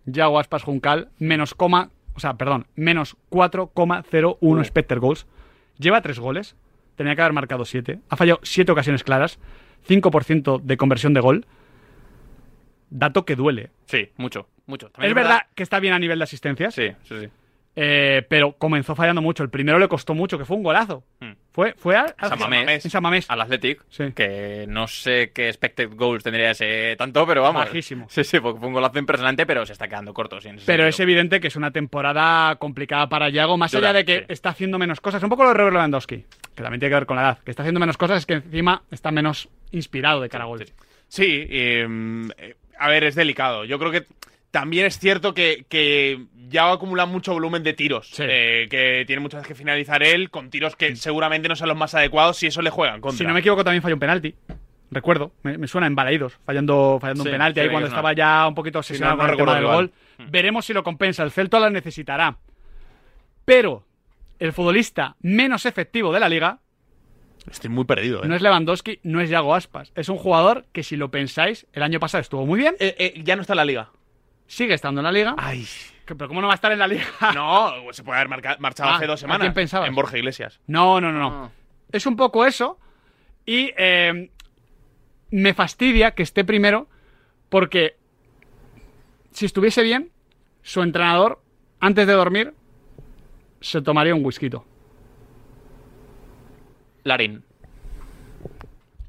Yago 0.06 0.40
Aspas 0.40 0.64
Juncal, 0.64 1.10
menos 1.18 1.54
coma, 1.56 1.90
o 2.14 2.20
sea, 2.20 2.34
perdón, 2.36 2.68
menos 2.76 3.16
4,01 3.30 4.38
Uh. 4.40 4.60
expected 4.60 5.00
goals. 5.00 5.28
Lleva 5.78 6.02
tres 6.02 6.20
goles. 6.20 6.56
Tenía 6.96 7.16
que 7.16 7.22
haber 7.22 7.34
marcado 7.34 7.66
siete. 7.66 8.00
Ha 8.10 8.16
fallado 8.18 8.40
siete 8.44 8.72
ocasiones 8.72 9.04
claras. 9.04 9.40
5% 9.88 10.62
de 10.62 10.78
conversión 10.78 11.14
de 11.14 11.20
gol. 11.20 11.46
Dato 12.90 13.26
que 13.26 13.36
duele. 13.36 13.72
Sí, 13.88 14.12
mucho, 14.18 14.48
mucho. 14.68 14.90
También 14.92 15.10
Es 15.10 15.16
verdad 15.16 15.42
que 15.56 15.64
está 15.64 15.80
bien 15.80 15.94
a 15.94 16.00
nivel 16.00 16.20
de 16.20 16.24
asistencias. 16.24 16.76
Sí, 16.76 16.92
sí, 17.04 17.20
sí. 17.22 17.30
Eh, 17.76 18.26
pero 18.30 18.54
comenzó 18.54 18.96
fallando 18.96 19.22
mucho. 19.22 19.42
El 19.44 19.50
primero 19.50 19.80
le 19.80 19.88
costó 19.88 20.14
mucho, 20.14 20.38
que 20.38 20.46
fue 20.46 20.58
un 20.58 20.64
golazo. 20.64 21.04
Hmm. 21.20 21.32
Fue, 21.52 21.74
fue 21.76 21.96
al, 21.96 22.14
al- 22.18 22.30
San 22.30 22.40
Mamés. 22.40 22.86
en 22.86 22.92
San 22.92 23.04
Mamés. 23.04 23.30
Al 23.30 23.42
Athletic, 23.42 23.84
Sí. 23.90 24.12
que 24.16 24.66
no 24.68 24.88
sé 24.88 25.32
qué 25.34 25.48
expected 25.50 25.90
goals 25.96 26.24
tendría 26.24 26.52
ese 26.52 26.96
tanto, 26.98 27.26
pero 27.28 27.42
vamos. 27.44 27.66
Bajísimo. 27.66 28.08
Sí, 28.10 28.24
sí, 28.24 28.40
porque 28.40 28.60
fue 28.60 28.68
un 28.70 28.74
golazo 28.74 28.98
impresionante, 29.00 29.46
pero 29.46 29.66
se 29.66 29.74
está 29.74 29.88
quedando 29.88 30.14
corto. 30.14 30.40
sí, 30.42 30.50
Pero 30.66 30.88
es 30.88 31.00
evidente 31.00 31.40
que 31.40 31.48
es 31.48 31.56
una 31.56 31.72
temporada 31.72 32.56
complicada 32.56 33.08
para 33.10 33.30
Yago, 33.30 33.58
más 33.58 33.72
Dura, 33.72 33.90
allá 33.90 34.00
de 34.00 34.06
que 34.06 34.20
sí. 34.20 34.26
está 34.30 34.50
haciendo 34.50 34.80
menos 34.80 35.00
cosas. 35.00 35.22
Un 35.22 35.30
poco 35.30 35.44
lo 35.44 35.50
de 35.50 35.56
Robert 35.56 35.74
Lewandowski, 35.74 36.26
que 36.56 36.64
también 36.64 36.80
tiene 36.80 36.90
que 36.92 36.96
ver 36.96 37.06
con 37.06 37.18
la 37.18 37.22
edad. 37.24 37.38
Que 37.44 37.52
está 37.52 37.62
haciendo 37.64 37.80
menos 37.80 37.98
cosas, 37.98 38.20
es 38.20 38.26
que 38.26 38.34
encima 38.36 38.82
está 38.90 39.12
menos 39.12 39.50
inspirado 39.72 40.22
de 40.22 40.30
cara 40.30 40.44
a 40.46 40.48
gol. 40.48 40.66
sí, 41.08 41.46
eh, 41.50 41.88
eh, 42.38 42.56
a 42.80 42.88
ver, 42.90 43.04
es 43.04 43.14
delicado. 43.16 43.66
Yo 43.66 43.78
creo 43.78 43.92
que 43.92 44.06
también 44.54 44.86
es 44.86 45.00
cierto 45.00 45.34
que, 45.34 45.66
que 45.68 46.26
ya 46.48 46.72
acumula 46.72 47.08
mucho 47.08 47.34
volumen 47.34 47.64
de 47.64 47.74
tiros. 47.74 48.10
Sí. 48.14 48.22
eh, 48.24 48.68
que 48.70 49.04
tiene 49.08 49.20
muchas 49.20 49.40
veces 49.40 49.48
que 49.48 49.56
finalizar 49.56 50.04
él 50.04 50.30
con 50.30 50.52
tiros 50.52 50.76
que 50.76 50.96
seguramente 50.96 51.50
no 51.50 51.56
son 51.56 51.70
los 51.70 51.78
más 51.78 51.96
adecuados 51.96 52.38
si 52.38 52.46
eso 52.46 52.62
le 52.62 52.70
juegan 52.70 53.02
contra. 53.02 53.18
Si 53.18 53.26
no 53.26 53.34
me 53.34 53.40
equivoco, 53.40 53.64
también 53.64 53.82
falló 53.82 53.96
un 53.96 54.00
penalti. 54.00 54.36
Recuerdo, 54.92 55.32
me, 55.42 55.58
me 55.58 55.66
suena 55.68 55.88
en 55.88 55.96
Balaídos, 55.96 56.38
fallando, 56.46 57.00
fallando 57.02 57.24
Sí, 57.24 57.30
un 57.30 57.34
penalti 57.34 57.60
sí, 57.60 57.64
ahí 57.66 57.72
cuando 57.72 57.88
estaba 57.88 58.14
ya 58.14 58.48
un 58.48 58.54
poquito 58.54 58.78
obsesionado 58.78 59.16
no, 59.18 59.22
con 59.24 59.32
el 59.32 59.38
tema 59.38 59.56
del 59.56 59.64
gol. 59.66 59.92
igual. 60.18 60.30
Veremos 60.30 60.66
si 60.66 60.74
lo 60.74 60.84
compensa. 60.84 61.24
El 61.24 61.32
Celta 61.32 61.60
la 61.60 61.72
necesitará. 61.72 62.38
Pero 63.46 63.84
el 64.38 64.54
futbolista 64.54 65.16
menos 65.22 65.66
efectivo 65.66 66.14
de 66.14 66.20
la 66.20 66.30
liga 66.30 66.60
Estoy 67.50 67.70
muy 67.72 67.84
perdido, 67.86 68.24
¿eh? 68.24 68.28
no 68.28 68.36
es 68.36 68.42
Lewandowski, 68.44 69.00
no 69.04 69.20
es 69.20 69.30
Yago 69.32 69.54
Aspas. 69.56 69.92
Es 69.96 70.08
un 70.10 70.18
jugador 70.18 70.66
que, 70.72 70.84
si 70.84 70.96
lo 70.96 71.10
pensáis, 71.12 71.66
el 71.74 71.84
año 71.84 72.00
pasado 72.00 72.22
estuvo 72.22 72.46
muy 72.46 72.58
bien, 72.60 72.76
Eh, 72.80 72.96
eh, 73.00 73.22
ya 73.26 73.36
no 73.36 73.42
está 73.42 73.54
en 73.54 73.58
la 73.58 73.66
liga. 73.66 73.90
Sigue 74.48 74.74
estando 74.74 75.02
en 75.02 75.06
la 75.06 75.12
liga. 75.12 75.36
Ay. 75.38 75.66
Pero 76.06 76.28
¿cómo 76.28 76.42
no 76.42 76.48
va 76.48 76.54
a 76.54 76.56
estar 76.56 76.72
en 76.72 76.80
la 76.80 76.88
liga? 76.88 77.06
No, 77.34 77.72
se 77.92 78.04
puede 78.04 78.18
haber 78.20 78.30
marca- 78.30 78.58
marchado 78.60 78.90
Ah, 78.92 78.96
hace 78.98 79.08
dos 79.08 79.20
¿a 79.20 79.22
semanas. 79.22 79.42
quién 79.42 79.54
pensabas? 79.54 79.88
En 79.88 79.96
Borja 79.96 80.18
Iglesias. 80.18 80.60
No, 80.68 81.00
no, 81.00 81.12
no, 81.12 81.20
no. 81.20 81.46
Ah. 81.46 81.50
Es 81.92 82.06
un 82.06 82.16
poco 82.16 82.46
eso. 82.46 82.78
Y 83.46 83.72
eh, 83.78 84.30
me 85.32 85.54
fastidia 85.54 86.12
que 86.12 86.24
esté 86.24 86.44
primero 86.44 86.88
porque 87.50 87.96
si 89.32 89.46
estuviese 89.46 89.82
bien, 89.84 90.12
su 90.62 90.82
entrenador, 90.82 91.42
antes 91.80 92.06
de 92.08 92.14
dormir, 92.14 92.54
se 93.62 93.82
tomaría 93.82 94.14
un 94.16 94.24
whisky. 94.26 94.50
Larín. 97.04 97.44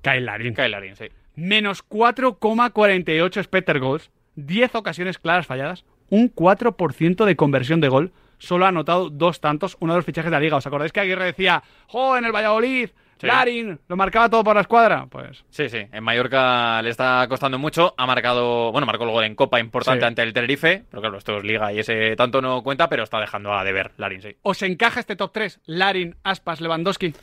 Kyle 0.02 0.24
Larin. 0.24 0.54
Kyle 0.54 0.70
Larín, 0.70 0.96
sí. 0.96 1.06
Menos 1.36 1.86
4,48 1.88 3.36
expected 3.38 3.80
goals, 3.80 4.10
10 4.36 4.74
ocasiones 4.74 5.18
claras 5.18 5.46
falladas, 5.46 5.84
un 6.10 6.32
4% 6.34 7.24
de 7.24 7.36
conversión 7.36 7.80
de 7.80 7.88
gol. 7.88 8.12
Solo 8.38 8.66
ha 8.66 8.68
anotado 8.68 9.10
dos 9.10 9.40
tantos, 9.40 9.76
uno 9.80 9.92
de 9.94 9.98
los 9.98 10.04
fichajes 10.04 10.30
de 10.30 10.36
la 10.36 10.40
liga. 10.40 10.56
¿Os 10.56 10.66
acordáis 10.66 10.92
que 10.92 11.00
Aguirre 11.00 11.24
decía, 11.26 11.62
¡Jo, 11.88 12.16
en 12.16 12.24
el 12.24 12.32
Valladolid! 12.32 12.90
Sí. 13.16 13.28
Larin, 13.28 13.78
lo 13.86 13.96
marcaba 13.96 14.28
todo 14.28 14.42
por 14.42 14.56
la 14.56 14.62
escuadra. 14.62 15.06
Pues 15.08 15.44
Sí, 15.48 15.68
sí. 15.68 15.78
En 15.92 16.02
Mallorca 16.02 16.82
le 16.82 16.90
está 16.90 17.24
costando 17.28 17.60
mucho. 17.60 17.94
Ha 17.96 18.06
marcado, 18.06 18.72
bueno, 18.72 18.86
marcó 18.88 19.04
el 19.04 19.10
gol 19.10 19.24
en 19.24 19.36
Copa 19.36 19.60
importante 19.60 20.00
Sí. 20.00 20.06
ante 20.06 20.22
el 20.22 20.32
Tenerife. 20.32 20.82
Pero 20.90 21.00
claro, 21.00 21.18
esto 21.18 21.38
es 21.38 21.44
Liga 21.44 21.72
y 21.72 21.78
ese 21.78 22.16
tanto 22.16 22.42
no 22.42 22.62
cuenta, 22.64 22.88
pero 22.88 23.04
está 23.04 23.20
dejando 23.20 23.54
a 23.54 23.62
deber 23.62 23.92
Larín, 23.98 24.20
sí. 24.20 24.36
¿Os 24.42 24.60
encaja 24.62 24.98
este 24.98 25.14
top 25.14 25.30
3? 25.32 25.60
Larin, 25.66 26.16
Aspas, 26.24 26.60
Lewandowski. 26.60 27.14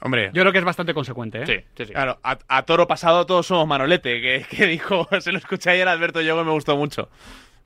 Hombre, 0.00 0.30
Yo 0.34 0.42
creo 0.42 0.52
que 0.52 0.58
es 0.58 0.64
bastante 0.64 0.92
consecuente, 0.92 1.42
¿eh? 1.42 1.46
Sí, 1.46 1.54
sí, 1.76 1.86
sí. 1.86 1.92
Claro, 1.92 2.18
a, 2.22 2.38
a 2.48 2.62
toro 2.64 2.86
pasado 2.86 3.24
todos 3.26 3.46
somos 3.46 3.66
Manolete, 3.66 4.20
que, 4.20 4.44
que 4.48 4.66
dijo, 4.66 5.08
se 5.20 5.32
lo 5.32 5.38
escuché 5.38 5.70
ayer 5.70 5.88
a 5.88 5.92
Alberto 5.92 6.20
Yogo 6.20 6.42
y 6.42 6.44
me 6.44 6.50
gustó 6.52 6.76
mucho. 6.76 7.08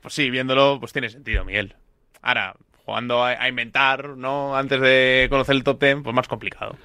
Pues 0.01 0.13
sí, 0.13 0.29
viéndolo, 0.29 0.79
pues 0.79 0.93
tiene 0.93 1.09
sentido, 1.09 1.43
Miguel. 1.43 1.75
Ahora, 2.21 2.55
jugando 2.85 3.23
a, 3.23 3.31
a 3.31 3.49
inventar, 3.49 4.09
¿no? 4.09 4.55
Antes 4.55 4.79
de 4.79 5.27
conocer 5.29 5.55
el 5.55 5.63
top 5.63 5.81
10, 5.81 5.97
pues 6.03 6.15
más 6.15 6.27
complicado. 6.27 6.77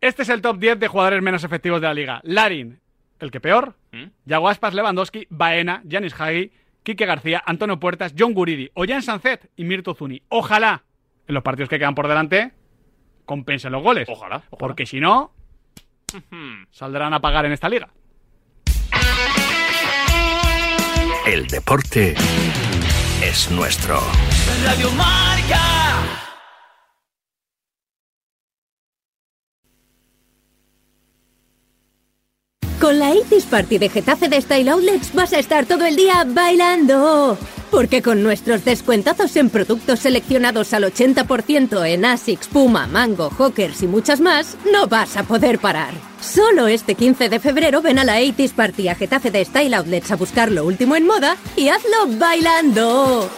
Este 0.00 0.22
es 0.22 0.28
el 0.28 0.42
top 0.42 0.58
10 0.58 0.78
de 0.78 0.88
jugadores 0.88 1.22
menos 1.22 1.44
efectivos 1.44 1.80
de 1.80 1.86
la 1.88 1.94
liga. 1.94 2.20
Larin, 2.22 2.78
el 3.20 3.30
que 3.30 3.40
peor. 3.40 3.74
¿Mm? 3.92 4.04
Yago 4.26 4.48
Aspas, 4.48 4.74
Lewandowski, 4.74 5.26
Baena, 5.30 5.82
Janis 5.88 6.14
Hagi, 6.20 6.52
Quique 6.82 7.06
García, 7.06 7.42
Antonio 7.46 7.80
Puertas, 7.80 8.14
John 8.16 8.34
Guridi, 8.34 8.70
Ollán 8.74 9.02
Sanzet 9.02 9.50
y 9.56 9.64
Mirto 9.64 9.94
Zuni. 9.94 10.22
Ojalá 10.28 10.82
en 11.26 11.34
los 11.34 11.42
partidos 11.42 11.70
que 11.70 11.78
quedan 11.78 11.94
por 11.94 12.06
delante 12.06 12.52
compensen 13.24 13.72
los 13.72 13.82
goles. 13.82 14.08
Ojalá, 14.08 14.36
ojalá. 14.36 14.58
Porque 14.58 14.86
si 14.86 15.00
no, 15.00 15.32
saldrán 16.70 17.14
a 17.14 17.20
pagar 17.20 17.46
en 17.46 17.52
esta 17.52 17.68
liga. 17.68 17.88
El 21.26 21.46
deporte 21.46 22.14
es 23.22 23.50
nuestro. 23.50 23.98
Radio 24.64 24.90
Marca. 24.92 26.23
Con 32.84 32.98
la 32.98 33.12
80 33.12 33.48
Party 33.48 33.78
de 33.78 33.88
Getafe 33.88 34.28
de 34.28 34.38
Style 34.42 34.68
Outlets 34.68 35.14
vas 35.14 35.32
a 35.32 35.38
estar 35.38 35.64
todo 35.64 35.86
el 35.86 35.96
día 35.96 36.22
bailando. 36.28 37.38
Porque 37.70 38.02
con 38.02 38.22
nuestros 38.22 38.62
descuentazos 38.62 39.34
en 39.36 39.48
productos 39.48 40.00
seleccionados 40.00 40.74
al 40.74 40.84
80% 40.84 41.88
en 41.88 42.04
Asics, 42.04 42.46
Puma, 42.46 42.86
Mango, 42.86 43.30
Hawkers 43.30 43.82
y 43.82 43.86
muchas 43.86 44.20
más, 44.20 44.58
no 44.70 44.86
vas 44.86 45.16
a 45.16 45.22
poder 45.22 45.60
parar. 45.60 45.94
Solo 46.20 46.66
este 46.66 46.94
15 46.94 47.30
de 47.30 47.40
febrero 47.40 47.80
ven 47.80 47.98
a 47.98 48.04
la 48.04 48.18
80 48.18 48.54
Party 48.54 48.88
a 48.88 48.94
Getafe 48.94 49.30
de 49.30 49.46
Style 49.46 49.72
Outlets 49.72 50.10
a 50.10 50.16
buscar 50.16 50.52
lo 50.52 50.66
último 50.66 50.94
en 50.94 51.06
moda 51.06 51.38
y 51.56 51.68
hazlo 51.68 52.18
bailando. 52.18 53.30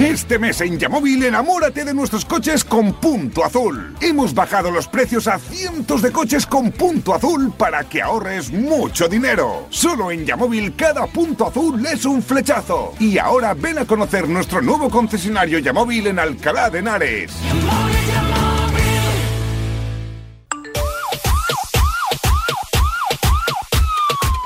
Este 0.00 0.38
mes 0.38 0.58
en 0.62 0.78
Yamóvil 0.78 1.22
enamórate 1.24 1.84
de 1.84 1.92
nuestros 1.92 2.24
coches 2.24 2.64
con 2.64 2.94
punto 2.94 3.44
azul. 3.44 3.94
Hemos 4.00 4.32
bajado 4.32 4.70
los 4.70 4.88
precios 4.88 5.28
a 5.28 5.38
cientos 5.38 6.00
de 6.00 6.10
coches 6.10 6.46
con 6.46 6.72
punto 6.72 7.14
azul 7.14 7.52
para 7.52 7.84
que 7.84 8.00
ahorres 8.00 8.50
mucho 8.50 9.08
dinero. 9.08 9.66
Solo 9.68 10.10
en 10.10 10.24
Yamóvil 10.24 10.74
cada 10.74 11.06
punto 11.06 11.48
azul 11.48 11.84
es 11.84 12.06
un 12.06 12.22
flechazo. 12.22 12.94
Y 12.98 13.18
ahora 13.18 13.52
ven 13.52 13.78
a 13.78 13.84
conocer 13.84 14.26
nuestro 14.26 14.62
nuevo 14.62 14.88
concesionario 14.88 15.58
Yamóvil 15.58 16.06
en 16.06 16.18
Alcalá 16.18 16.70
de 16.70 16.78
Henares. 16.78 17.32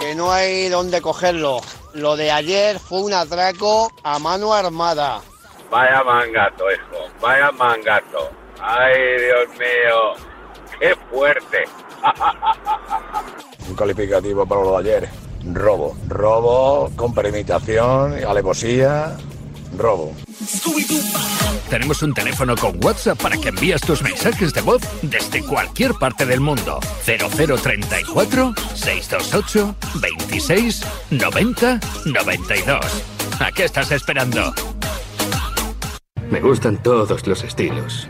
que 0.01 0.14
no 0.17 0.33
hay 0.33 0.69
dónde 0.69 1.01
cogerlo. 1.01 1.61
Lo 1.93 2.17
de 2.17 2.33
ayer 2.33 2.81
fue 2.81 3.03
un 3.03 3.14
atraco 3.14 3.93
a 4.03 4.19
mano 4.19 4.53
armada. 4.53 5.23
Vaya 5.75 6.05
mangato, 6.05 6.71
hijo. 6.71 7.11
Vaya 7.21 7.51
mangato. 7.51 8.31
Ay, 8.63 8.95
Dios 9.19 9.49
mío. 9.59 10.15
Qué 10.79 10.95
fuerte. 11.11 11.65
Un 13.69 13.75
calificativo 13.75 14.47
para 14.47 14.61
lo 14.63 14.71
de 14.71 14.79
ayer. 14.79 15.09
Robo. 15.53 15.97
Robo 16.07 16.93
con 16.95 17.13
premeditación, 17.13 18.25
alevosía. 18.25 19.17
Robo. 19.77 20.15
Tenemos 21.69 22.03
un 22.05 22.15
teléfono 22.15 22.55
con 22.55 22.79
WhatsApp 22.85 23.21
para 23.21 23.37
que 23.37 23.49
envíes 23.49 23.81
tus 23.81 24.01
mensajes 24.01 24.55
de 24.55 24.61
voz 24.61 24.81
desde 25.03 25.45
cualquier 25.45 25.95
parte 25.95 26.25
del 26.25 26.39
mundo. 26.39 26.79
0034 27.05 28.55
628 28.75 29.75
26 29.97 30.83
90 31.11 31.81
92. 32.05 32.81
¿A 33.41 33.51
qué 33.51 33.65
estás 33.65 33.91
esperando? 33.91 34.55
Me 36.31 36.41
gustan 36.41 36.83
todos 36.83 37.27
los 37.27 37.45
estilos. 37.45 38.09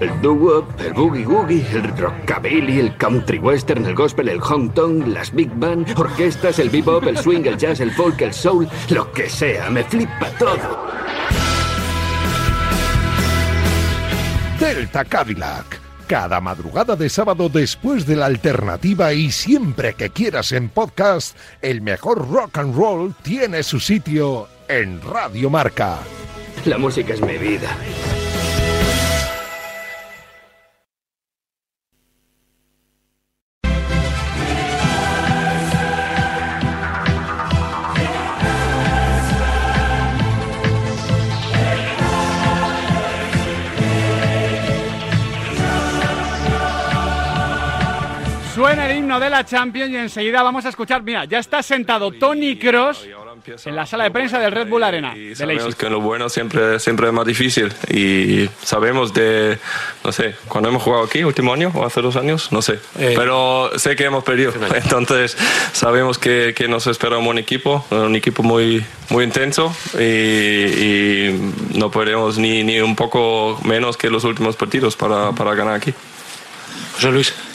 El 0.00 0.20
doo-wop, 0.20 0.80
el 0.80 0.94
boogie-woogie, 0.94 1.64
el 1.72 1.96
rockabilly, 1.96 2.78
el 2.78 2.96
country 2.96 3.38
western, 3.38 3.84
el 3.84 3.94
gospel, 3.94 4.28
el 4.28 4.40
hong 4.40 4.68
kong, 4.68 5.08
las 5.08 5.32
big 5.34 5.50
band, 5.56 5.88
orquestas, 5.98 6.58
el 6.60 6.70
bebop, 6.70 7.04
el 7.04 7.18
swing, 7.18 7.44
el 7.46 7.56
jazz, 7.56 7.80
el 7.80 7.90
folk, 7.90 8.20
el 8.20 8.32
soul, 8.32 8.68
lo 8.90 9.10
que 9.12 9.28
sea, 9.28 9.70
me 9.70 9.82
flipa 9.82 10.30
todo. 10.38 10.86
Delta 14.60 15.04
Cadillac. 15.04 15.80
Cada 16.06 16.40
madrugada 16.40 16.96
de 16.96 17.10
sábado 17.10 17.48
después 17.48 18.06
de 18.06 18.16
la 18.16 18.26
alternativa 18.26 19.12
y 19.12 19.30
siempre 19.30 19.94
que 19.94 20.08
quieras 20.10 20.52
en 20.52 20.70
podcast, 20.70 21.36
el 21.60 21.82
mejor 21.82 22.30
rock 22.30 22.58
and 22.58 22.74
roll 22.74 23.14
tiene 23.22 23.62
su 23.62 23.78
sitio 23.78 24.48
en 24.68 25.02
Radio 25.02 25.50
Marca. 25.50 25.98
La 26.64 26.76
música 26.76 27.14
es 27.14 27.20
mi 27.20 27.38
vida. 27.38 27.68
Suena 48.54 48.90
el 48.90 48.98
himno 48.98 49.20
de 49.20 49.30
la 49.30 49.44
Champions 49.44 49.90
y 49.92 49.96
enseguida 49.96 50.42
vamos 50.42 50.66
a 50.66 50.70
escuchar. 50.70 51.02
Mira, 51.02 51.24
ya 51.24 51.38
está 51.38 51.62
sentado 51.62 52.10
Tony 52.10 52.58
Cross 52.58 53.06
en 53.64 53.76
la 53.76 53.86
sala 53.86 54.04
de 54.04 54.10
prensa 54.10 54.38
del 54.38 54.52
Red 54.52 54.68
Bull 54.68 54.82
Arena. 54.82 55.16
Y 55.16 55.28
de 55.28 55.36
sabemos 55.36 55.74
que 55.74 55.88
lo 55.88 56.00
bueno 56.00 56.28
siempre, 56.28 56.78
siempre 56.80 57.08
es 57.08 57.12
más 57.12 57.26
difícil. 57.26 57.72
Y 57.88 58.48
sabemos 58.62 59.12
de, 59.14 59.58
no 60.04 60.12
sé, 60.12 60.36
cuando 60.48 60.68
hemos 60.68 60.82
jugado 60.82 61.04
aquí, 61.04 61.24
último 61.24 61.52
año 61.52 61.72
o 61.74 61.84
hace 61.84 62.00
dos 62.00 62.16
años, 62.16 62.52
no 62.52 62.62
sé. 62.62 62.78
Pero 62.96 63.70
sé 63.76 63.96
que 63.96 64.04
hemos 64.04 64.24
perdido. 64.24 64.52
Entonces 64.74 65.36
sabemos 65.72 66.18
que, 66.18 66.54
que 66.56 66.68
nos 66.68 66.86
espera 66.86 67.18
un 67.18 67.24
buen 67.24 67.38
equipo, 67.38 67.84
un 67.90 68.16
equipo 68.16 68.42
muy, 68.42 68.84
muy 69.10 69.24
intenso 69.24 69.74
y, 69.98 70.02
y 70.02 71.52
no 71.74 71.90
podemos 71.90 72.38
ni, 72.38 72.64
ni 72.64 72.80
un 72.80 72.96
poco 72.96 73.58
menos 73.64 73.96
que 73.96 74.10
los 74.10 74.24
últimos 74.24 74.56
partidos 74.56 74.96
para, 74.96 75.32
para 75.32 75.54
ganar 75.54 75.74
aquí. 75.74 75.94
José 76.94 77.10
Luis. 77.10 77.47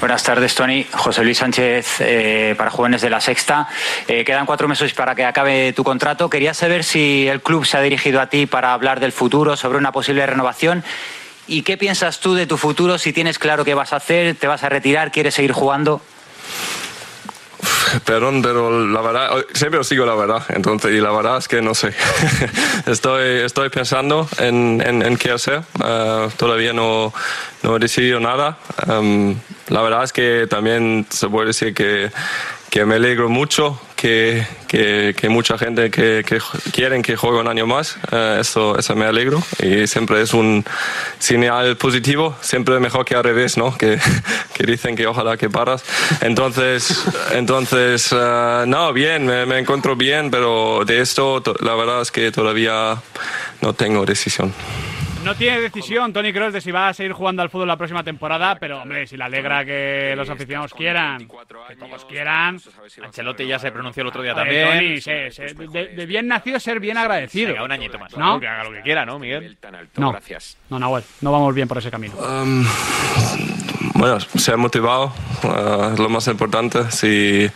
Buenas 0.00 0.22
tardes, 0.22 0.54
Tony. 0.54 0.86
José 0.94 1.22
Luis 1.22 1.36
Sánchez 1.36 2.00
eh, 2.00 2.54
para 2.56 2.70
Jóvenes 2.70 3.02
de 3.02 3.10
la 3.10 3.20
Sexta. 3.20 3.68
Eh, 4.08 4.24
quedan 4.24 4.46
cuatro 4.46 4.66
meses 4.66 4.94
para 4.94 5.14
que 5.14 5.26
acabe 5.26 5.74
tu 5.74 5.84
contrato. 5.84 6.30
Quería 6.30 6.54
saber 6.54 6.84
si 6.84 7.28
el 7.28 7.42
club 7.42 7.66
se 7.66 7.76
ha 7.76 7.82
dirigido 7.82 8.18
a 8.18 8.28
ti 8.28 8.46
para 8.46 8.72
hablar 8.72 8.98
del 8.98 9.12
futuro, 9.12 9.58
sobre 9.58 9.76
una 9.76 9.92
posible 9.92 10.24
renovación. 10.24 10.84
¿Y 11.46 11.62
qué 11.62 11.76
piensas 11.76 12.20
tú 12.20 12.32
de 12.32 12.46
tu 12.46 12.56
futuro? 12.56 12.96
Si 12.96 13.12
tienes 13.12 13.38
claro 13.38 13.62
qué 13.62 13.74
vas 13.74 13.92
a 13.92 13.96
hacer, 13.96 14.36
te 14.36 14.46
vas 14.46 14.64
a 14.64 14.70
retirar, 14.70 15.12
quieres 15.12 15.34
seguir 15.34 15.52
jugando. 15.52 16.00
Perdón, 18.04 18.42
pero 18.42 18.86
la 18.86 19.00
verdad, 19.00 19.30
siempre 19.52 19.80
os 19.80 19.88
sigo 19.88 20.06
la 20.06 20.14
verdad, 20.14 20.42
entonces, 20.50 20.92
y 20.92 21.00
la 21.00 21.10
verdad 21.10 21.38
es 21.38 21.48
que 21.48 21.60
no 21.62 21.74
sé. 21.74 21.92
estoy, 22.86 23.40
estoy 23.40 23.68
pensando 23.68 24.28
en, 24.38 24.82
en, 24.84 25.02
en 25.02 25.16
qué 25.16 25.30
hacer, 25.32 25.62
Eh, 25.84 26.28
todavía 26.36 26.72
no, 26.72 27.12
no 27.62 27.76
he 27.76 27.78
decidido 27.78 28.20
nada. 28.20 28.58
Em, 28.88 29.36
la 29.68 29.82
verdad 29.82 30.04
es 30.04 30.12
que 30.12 30.46
también 30.48 31.06
se 31.10 31.28
puede 31.28 31.48
decir 31.48 31.74
que, 31.74 32.10
que 32.70 32.84
me 32.84 32.94
alegro 32.94 33.28
mucho 33.28 33.80
que, 33.96 34.46
que, 34.68 35.14
que 35.18 35.28
mucha 35.28 35.58
gente 35.58 35.90
que, 35.90 36.24
que 36.24 36.38
quieren 36.72 37.02
que 37.02 37.16
juegue 37.16 37.38
un 37.40 37.48
año 37.48 37.66
más, 37.66 37.98
eh, 38.12 38.38
eso, 38.40 38.78
eso 38.78 38.94
me 38.94 39.06
alegro 39.06 39.42
y 39.60 39.86
siempre 39.88 40.22
es 40.22 40.32
un 40.32 40.64
señal 41.18 41.76
positivo, 41.76 42.36
siempre 42.40 42.78
mejor 42.78 43.04
que 43.04 43.16
al 43.16 43.24
revés, 43.24 43.56
¿no? 43.56 43.76
Que, 43.76 43.98
que 44.54 44.64
dicen 44.64 44.94
que 44.94 45.06
ojalá 45.08 45.36
que 45.36 45.50
paras. 45.50 45.82
Entonces, 46.20 47.04
entonces 47.32 48.08
eh, 48.12 48.64
no, 48.68 48.92
bien, 48.92 49.26
me, 49.26 49.46
me 49.46 49.58
encuentro 49.58 49.96
bien, 49.96 50.30
pero 50.30 50.84
de 50.86 51.00
esto 51.00 51.42
to- 51.42 51.56
la 51.60 51.74
verdad 51.74 52.02
es 52.02 52.12
que 52.12 52.30
todavía 52.30 52.96
no 53.60 53.74
tengo 53.74 54.06
decisión. 54.06 54.54
No 55.24 55.34
tiene 55.34 55.60
decisión 55.60 56.12
Tony 56.14 56.32
Cross 56.32 56.54
de 56.54 56.60
si 56.62 56.70
va 56.70 56.88
a 56.88 56.94
seguir 56.94 57.12
jugando 57.12 57.42
al 57.42 57.50
fútbol 57.50 57.68
la 57.68 57.76
próxima 57.76 58.02
temporada, 58.02 58.56
pero 58.58 58.80
hombre, 58.82 59.06
si 59.06 59.16
le 59.18 59.24
alegra 59.24 59.64
que 59.66 60.14
los 60.16 60.28
aficionados 60.30 60.72
quieran, 60.72 61.28
que 61.68 61.76
todos 61.76 62.04
quieran. 62.06 62.58
Ancelotti 63.04 63.46
ya 63.46 63.58
se 63.58 63.70
pronunció 63.70 64.00
el 64.00 64.08
otro 64.08 64.22
día 64.22 64.34
también. 64.34 64.68
Tony, 64.78 65.00
se- 65.00 65.30
se- 65.30 65.52
de, 65.54 65.88
de 65.88 66.06
bien 66.06 66.26
nacido 66.26 66.58
ser 66.58 66.80
bien 66.80 66.96
agradecido. 66.96 67.48
Venga, 67.52 67.64
un 67.64 67.72
añito 67.72 67.98
más. 67.98 68.16
¿No? 68.16 68.40
Que 68.40 68.48
haga 68.48 68.64
lo 68.64 68.72
que 68.72 68.80
quiera, 68.80 69.04
¿no, 69.04 69.18
Miguel? 69.18 69.58
No, 69.96 70.14
no, 70.70 70.78
Nahuel, 70.78 71.04
no 71.20 71.32
vamos 71.32 71.54
bien 71.54 71.68
por 71.68 71.76
ese 71.78 71.90
camino. 71.90 72.14
Um, 72.16 72.64
bueno, 73.94 74.18
ser 74.20 74.56
motivado 74.56 75.12
uh, 75.44 75.92
es 75.92 75.98
lo 75.98 76.08
más 76.08 76.26
importante. 76.28 76.90
Si 76.90 77.50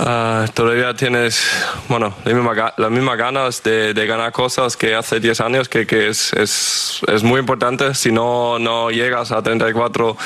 uh, 0.00 0.50
todavía 0.52 0.94
tienes, 0.94 1.40
bueno, 1.88 2.14
las 2.24 2.90
mismas 2.90 3.18
ganas 3.18 3.62
de, 3.62 3.92
ganar 4.06 4.32
cosas 4.32 4.76
que 4.76 4.94
hace 4.94 5.20
10 5.20 5.40
años, 5.40 5.68
que, 5.68 5.86
es, 6.08 6.32
es, 6.32 7.00
es 7.06 7.22
muy 7.22 7.40
importante. 7.40 7.94
Si 7.94 8.10
no, 8.10 8.58
no 8.58 8.90
llegas 8.90 9.30
a 9.32 9.42
34 9.42 10.16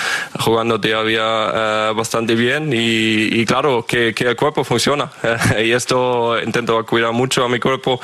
jugando 0.41 0.81
todavía 0.81 1.91
uh, 1.91 1.95
bastante 1.95 2.35
bien 2.35 2.73
y, 2.73 3.41
y 3.41 3.45
claro, 3.45 3.85
que, 3.87 4.15
que 4.15 4.25
el 4.25 4.37
cuerpo 4.37 4.65
funciona. 4.65 5.11
y 5.63 5.73
esto 5.73 6.41
intento 6.41 6.85
cuidar 6.87 7.13
mucho 7.13 7.45
a 7.45 7.49
mi 7.49 7.61
cuerpo 7.61 8.01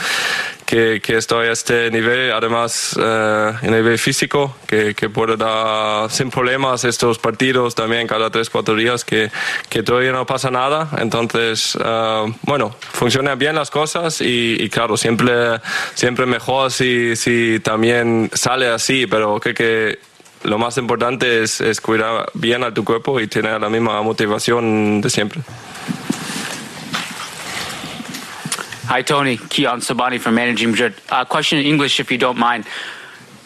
que, 0.70 1.00
que 1.00 1.16
estoy 1.16 1.48
a 1.48 1.52
este 1.52 1.90
nivel, 1.90 2.30
además 2.30 2.96
eh, 2.96 3.52
en 3.62 3.72
nivel 3.72 3.98
físico, 3.98 4.54
que, 4.68 4.94
que 4.94 5.10
puedo 5.10 5.36
dar 5.36 6.08
sin 6.12 6.30
problemas 6.30 6.84
estos 6.84 7.18
partidos 7.18 7.74
también 7.74 8.06
cada 8.06 8.30
3-4 8.30 8.76
días, 8.76 9.04
que, 9.04 9.32
que 9.68 9.82
todavía 9.82 10.12
no 10.12 10.24
pasa 10.26 10.48
nada. 10.48 10.88
Entonces, 10.98 11.76
eh, 11.84 12.34
bueno, 12.42 12.76
funcionan 12.92 13.36
bien 13.36 13.56
las 13.56 13.68
cosas 13.68 14.20
y, 14.20 14.68
claro, 14.70 14.96
siempre, 14.96 15.60
siempre 15.94 16.24
mejor 16.24 16.70
si, 16.70 17.16
si 17.16 17.58
también 17.58 18.30
sale 18.32 18.68
así, 18.68 19.08
pero 19.08 19.40
creo 19.40 19.54
que 19.56 19.98
lo 20.44 20.56
más 20.56 20.78
importante 20.78 21.42
es 21.42 21.80
cuidar 21.80 22.30
bien 22.34 22.62
a 22.62 22.72
tu 22.72 22.84
cuerpo 22.84 23.18
y 23.18 23.26
tener 23.26 23.60
la 23.60 23.68
misma 23.68 24.00
motivación 24.02 25.00
de 25.00 25.10
siempre. 25.10 25.42
Hi, 28.90 29.02
Tony. 29.02 29.36
Keon 29.36 29.80
Sabani 29.80 30.18
from 30.18 30.34
Managing 30.34 30.70
Madrid. 30.72 30.94
Uh, 31.08 31.24
question 31.24 31.58
in 31.58 31.64
English, 31.66 32.00
if 32.00 32.10
you 32.10 32.18
don't 32.18 32.38
mind. 32.38 32.64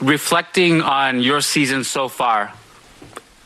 Reflecting 0.01 0.81
on 0.81 1.21
your 1.21 1.41
season 1.43 1.85
so 1.85 2.09
far, 2.09 2.51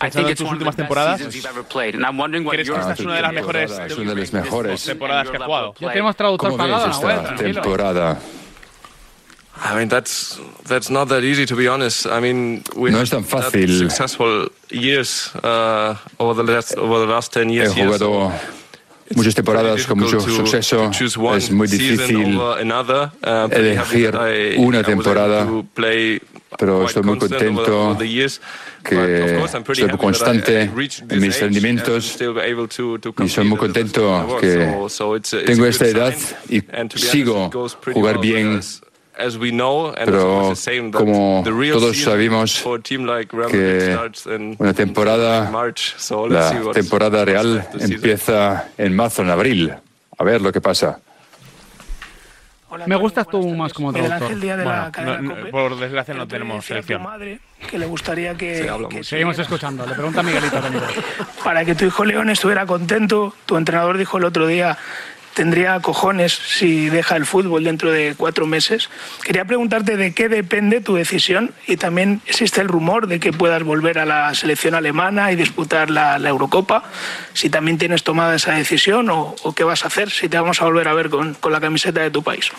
I 0.00 0.08
Pensando 0.08 0.12
think 0.14 0.26
en 0.26 0.30
it's 0.32 0.40
tus 0.40 0.46
one 0.46 0.54
of 0.54 0.61
the 0.61 0.64
últimas 0.64 0.76
best 0.76 0.78
temporadas, 0.78 1.16
seasons 1.18 1.34
you've 1.34 1.46
ever 1.46 1.62
played, 1.64 1.94
and 1.96 2.06
I'm 2.06 2.16
wondering 2.16 2.44
what 2.44 2.54
¿Crees 2.54 2.68
your 2.68 2.76
que 2.76 2.82
esta 2.82 2.92
es 2.94 3.00
una 3.00 3.14
de 3.16 3.22
las 3.22 3.32
mejores 3.32 3.70
Es 3.72 3.98
una 3.98 4.14
de 4.14 4.20
las 4.20 4.32
mejores. 4.32 4.84
temporadas 4.84 5.28
que 5.30 5.37
ha 5.37 5.40
jugado? 5.44 5.74
Ya 5.80 5.88
tenemos 5.92 6.16
traductor 6.16 6.50
¿Cómo 6.50 6.56
pagado, 6.58 6.87
ves 6.87 6.96
Nahuel, 7.00 7.16
esta 7.16 7.34
tranquilo. 7.34 7.62
temporada? 7.62 8.18
I 9.61 9.74
mean, 9.74 9.88
that's 9.88 10.38
that's 10.68 10.88
not 10.88 11.08
that 11.08 11.24
easy 11.24 11.44
to 11.46 11.56
be 11.56 11.66
honest. 11.66 12.06
I 12.06 12.20
mean, 12.20 12.62
we 12.76 12.90
No 12.90 12.98
had 12.98 13.02
es 13.04 13.11
tan 13.11 13.24
had 13.24 13.28
fácil. 13.28 13.78
successful 13.78 14.48
years 14.70 15.34
uh, 15.42 15.96
over 16.20 16.34
the 16.34 16.44
last 16.44 16.76
over 16.78 17.00
the 17.04 17.12
last 17.12 17.32
ten 17.32 17.50
years. 17.50 17.72
He 17.74 17.80
here, 17.82 17.90
jugado 17.90 17.98
so 17.98 18.58
muchas 19.14 19.35
temporadas 19.35 19.87
con 19.87 19.99
mucho 19.99 20.21
suceso. 20.21 20.90
Es 21.35 21.51
muy 21.51 21.68
difícil. 21.68 22.37
Uh, 22.37 22.57
elegir 23.51 24.14
una 24.59 24.83
temporada, 24.83 25.47
pero 26.59 26.87
estoy 26.87 27.03
muy 27.03 27.18
contento 27.18 27.97
que 28.83 29.38
soy 29.75 29.90
constante 29.99 30.62
en 30.62 31.21
mis 31.21 31.40
rendimientos 31.40 32.18
y 33.23 33.29
soy 33.29 33.44
muy 33.44 33.59
contento 33.59 34.38
que 34.40 34.75
tengo 35.47 35.66
esta 35.66 35.87
edad 35.87 36.14
y 36.49 36.62
sigo 36.97 37.51
jugar 37.92 38.21
bien, 38.21 38.61
because 39.18 39.35
as 39.35 39.38
we 39.38 39.50
know, 39.50 39.88
and 39.88 40.09
it's 40.09 40.11
pero 40.11 40.40
always 40.40 40.59
the 40.59 40.70
same, 40.70 40.90
that 40.90 40.98
como 40.98 41.42
the 41.44 41.52
real 41.52 41.78
todos 41.78 41.96
season 41.96 42.12
sabemos 42.12 42.59
for 42.61 42.78
a 42.78 42.83
team 42.83 43.04
like 43.04 43.33
Real 43.37 43.50
que 43.50 43.57
Madrid 43.59 43.92
starts 43.92 44.26
in- 44.26 44.57
una 44.59 44.72
temporada, 44.74 45.46
in 45.46 45.52
March. 45.52 45.94
So 45.98 46.26
let's 46.26 46.50
see 46.50 46.59
la 46.64 46.72
temporada 46.72 47.24
real 47.24 47.66
empieza 47.81 48.68
en 48.78 48.94
marzo, 48.96 49.22
en 49.22 49.31
abril. 49.31 49.74
A 50.18 50.24
ver 50.24 50.40
lo 50.40 50.52
que 50.52 50.61
pasa. 50.61 51.00
Me 52.87 52.96
gustas 52.96 53.26
tú 53.28 53.42
más 53.54 53.72
como 53.72 53.92
traductor. 53.94 54.37
De 54.38 54.57
la 54.57 54.90
Bueno, 54.94 55.22
No, 55.22 55.35
no, 55.37 55.50
por 55.50 55.78
desgracia 55.78 56.12
no 56.12 56.28
tenemos 56.28 56.66
selección. 56.66 57.02
madre 57.02 57.40
que 57.66 57.78
le 57.78 57.87
gustaría 57.87 58.35
que, 58.35 58.70
que 58.90 59.02
Seguimos 59.04 59.38
escuchando. 59.38 59.87
Le 59.87 59.94
pregunta 59.94 60.22
Miguelito 60.22 60.61
para 61.44 61.64
que 61.64 61.74
tu 61.74 61.87
hijo 61.87 62.04
León 62.04 62.28
estuviera 62.28 62.66
contento. 62.66 63.33
Tu 63.46 63.57
entrenador 63.57 63.96
dijo 63.96 64.18
el 64.18 64.24
otro 64.24 64.46
día, 64.46 64.76
tendría 65.38 65.79
cojones 65.79 66.33
si 66.33 66.88
deja 66.88 67.14
el 67.14 67.24
fútbol 67.24 67.62
dentro 67.62 67.92
de 67.92 68.16
cuatro 68.16 68.44
meses. 68.44 68.90
Quería 69.22 69.44
preguntarte 69.44 69.96
de 69.96 70.12
qué 70.12 70.29
depende 70.29 70.81
tu 70.81 70.96
decisión 70.96 71.53
y 71.68 71.77
también 71.77 72.20
existe 72.27 72.61
el 72.61 72.66
rumor 72.66 73.07
de 73.07 73.20
que 73.20 73.33
puedas 73.33 73.62
volver 73.62 74.01
a 74.01 74.05
la 74.05 74.35
selección 74.35 74.74
alemana 74.74 75.31
y 75.31 75.37
disputar 75.37 75.90
la, 75.90 76.16
Eurocopa. 76.16 76.83
Si 77.35 77.51
también 77.51 77.79
tienes 77.79 78.03
tomada 78.03 78.35
esa 78.35 78.55
decisión 78.55 79.11
o, 79.11 79.37
o 79.44 79.55
qué 79.55 79.62
vas 79.62 79.85
a 79.85 79.87
hacer 79.87 80.11
si 80.11 80.29
te 80.29 80.40
vamos 80.40 80.61
a 80.61 80.64
volver 80.64 80.88
a 80.88 80.94
ver 80.94 81.09
con, 81.09 81.35
con 81.35 81.53
la 81.53 81.61
camiseta 81.61 82.01
de 82.01 82.11
tu 82.11 82.24
país. 82.24 82.51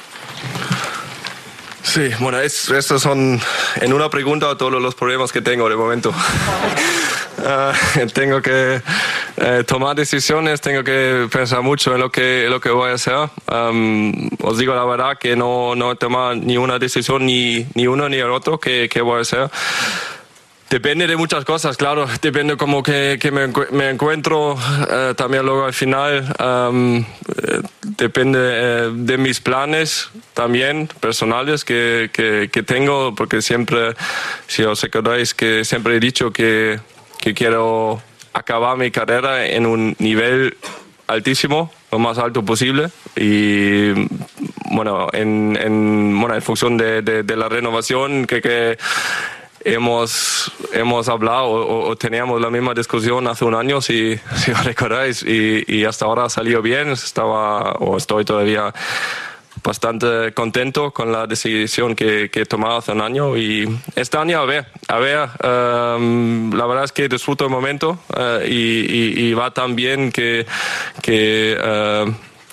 Sí, 1.84 2.10
bueno, 2.20 2.40
es, 2.40 2.70
estos 2.70 3.02
son 3.02 3.40
en 3.82 3.94
una 3.94 4.10
pregunta 4.10 4.56
todos 4.58 4.82
los 4.82 4.96
problemas 4.96 5.32
que 5.32 5.42
tengo 5.42 5.70
de 5.70 5.76
momento. 5.76 6.14
Ah, 7.42 7.72
tengo 8.14 8.42
que 8.42 8.82
eh, 9.38 9.64
tomar 9.66 9.96
decisiones, 9.96 10.60
tengo 10.60 10.84
que 10.84 11.26
pensar 11.32 11.62
mucho 11.62 11.94
en 11.94 12.02
lo 12.02 12.12
que, 12.12 12.44
en 12.44 12.52
lo 12.52 12.60
que 12.60 12.70
voy 12.70 12.92
a 12.92 12.96
hacer. 12.96 13.30
Am, 13.48 14.30
os 14.42 14.58
digo 14.58 14.76
la 14.76 14.84
verdad 14.84 15.18
que 15.18 15.38
no, 15.38 15.74
no 15.74 15.94
he 15.94 15.96
tomado 15.96 16.36
ni 16.36 16.58
una 16.58 16.78
decisión, 16.80 17.26
ni, 17.26 17.66
ni 17.76 17.88
uno 17.88 18.10
ni 18.10 18.18
el 18.18 18.30
otro 18.30 18.60
que, 18.60 18.90
que 18.90 19.00
voy 19.00 19.20
a 19.20 19.22
hacer. 19.22 19.50
Depende 20.70 21.08
de 21.08 21.16
muchas 21.16 21.46
cosas, 21.46 21.78
claro. 21.78 22.06
Depende 22.22 22.56
como 22.58 22.84
que, 22.84 23.18
que 23.20 23.32
me, 23.32 23.48
me 23.72 23.90
encuentro 23.90 24.56
eh, 24.92 25.14
también 25.16 25.44
luego 25.44 25.66
al 25.66 25.74
final. 25.74 26.36
eh, 26.40 27.62
depende 27.98 28.40
eh, 28.42 28.92
de 28.94 29.18
mis 29.18 29.40
planes 29.40 30.10
también 30.44 30.88
personales 31.02 31.66
que, 31.66 32.10
que, 32.14 32.50
que 32.50 32.64
tengo, 32.64 33.14
porque 33.14 33.42
siempre, 33.42 33.94
si 34.48 34.64
os 34.64 34.82
acordáis, 34.86 35.34
que 35.34 35.66
siempre 35.66 35.98
he 35.98 36.00
dicho 36.00 36.32
que, 36.32 36.80
que 37.20 37.34
quiero 37.34 38.02
acabar 38.32 38.78
mi 38.78 38.90
carrera 38.90 39.46
en 39.46 39.66
un 39.66 39.98
nivel 40.00 40.56
altísimo, 41.08 41.72
lo 41.92 42.00
más 42.00 42.18
alto 42.20 42.46
posible. 42.46 42.88
Y 43.18 43.92
bueno, 44.72 45.10
en, 45.12 45.58
en, 45.62 46.18
bueno, 46.18 46.36
en 46.36 46.42
función 46.42 46.78
de, 46.78 47.02
de, 47.02 47.24
de 47.24 47.36
la 47.36 47.50
renovación 47.50 48.26
que, 48.26 48.42
que 48.42 48.78
hemos, 49.66 50.54
hemos 50.72 51.10
hablado 51.10 51.48
o, 51.48 51.90
o- 51.90 51.96
teníamos 51.98 52.40
la 52.40 52.50
misma 52.50 52.74
discusión 52.74 53.28
hace 53.28 53.44
un 53.44 53.56
año, 53.56 53.82
si, 53.82 54.18
si 54.38 54.52
os 54.52 54.64
recordáis, 54.64 55.22
y, 55.22 55.66
y 55.68 55.84
hasta 55.84 56.06
ahora 56.06 56.24
ha 56.26 56.30
salido 56.30 56.62
bien. 56.62 56.92
Estaba, 56.92 57.74
o 57.74 57.98
estoy 57.98 58.24
todavía 58.24 58.74
bastante 59.64 60.34
contento 60.34 60.92
con 60.92 61.12
la 61.12 61.28
decisión 61.28 61.96
que, 61.96 62.30
que 62.32 62.42
he 62.42 62.46
tomado 62.46 62.78
hace 62.78 62.92
un 62.92 63.02
año 63.02 63.36
y 63.38 63.68
este 63.96 64.18
año 64.18 64.40
a 64.40 64.46
ver, 64.46 64.66
a 64.88 64.98
ver, 65.00 65.30
em, 65.44 66.52
la 66.54 66.66
verdad 66.66 66.84
es 66.86 66.92
que 66.92 67.08
disfruto 67.10 67.44
el 67.46 67.50
momento 67.52 68.00
eh, 68.18 68.48
y, 68.50 69.24
y- 69.24 69.30
y 69.30 69.34
va 69.34 69.52
tan 69.52 69.76
bien 69.76 70.12
que, 70.12 70.46
que, 71.02 71.58
eh, 71.62 72.06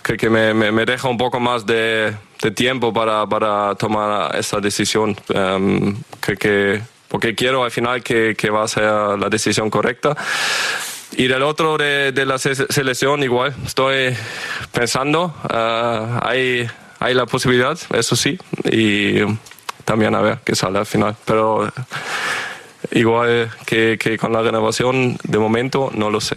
que, 0.03 0.17
que 0.17 0.31
me, 0.31 0.55
me- 0.55 0.73
me 0.73 0.85
deja 0.85 1.09
un 1.09 1.19
poco 1.19 1.41
más 1.41 1.65
de, 1.67 2.15
de 2.43 2.51
tiempo 2.51 2.93
para, 2.93 3.27
para 3.27 3.75
tomar 3.77 4.35
esa 4.37 4.61
decisión 4.61 5.17
em, 5.29 5.97
que, 6.21 6.37
que- 6.37 6.81
porque 7.09 7.35
quiero 7.35 7.63
al 7.65 7.71
final 7.71 8.03
que, 8.03 8.35
que 8.37 8.51
va 8.51 8.65
a 8.65 8.69
ser 8.69 8.83
la 8.85 9.29
decisión 9.31 9.71
correcta. 9.71 10.17
Y 11.17 11.29
del 11.29 11.45
otro 11.45 11.79
de, 11.79 12.11
de 12.13 12.27
la 12.27 12.37
se- 12.37 12.55
selección 12.71 13.23
igual, 13.23 13.55
estoy 13.65 14.15
pensando, 14.73 15.33
ah, 15.49 16.21
hay, 16.23 16.69
hay 16.99 17.15
la 17.15 17.27
posibilidad, 17.27 17.79
eso 17.95 18.17
sí, 18.17 18.39
y 18.65 19.21
también 19.85 20.15
a 20.15 20.21
ver 20.21 20.39
qué 20.45 20.55
sale 20.55 20.79
al 20.79 20.87
final. 20.87 21.17
Pero 21.25 21.71
igual 22.93 23.51
que, 23.67 23.99
que 23.99 24.19
con 24.19 24.33
la 24.33 24.43
renovación, 24.43 25.19
de 25.23 25.39
momento 25.39 25.91
no 25.95 26.11
lo 26.11 26.21
sé. 26.21 26.37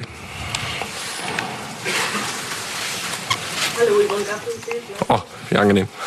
Oh, 5.07 5.25
angenehm. 5.57 5.87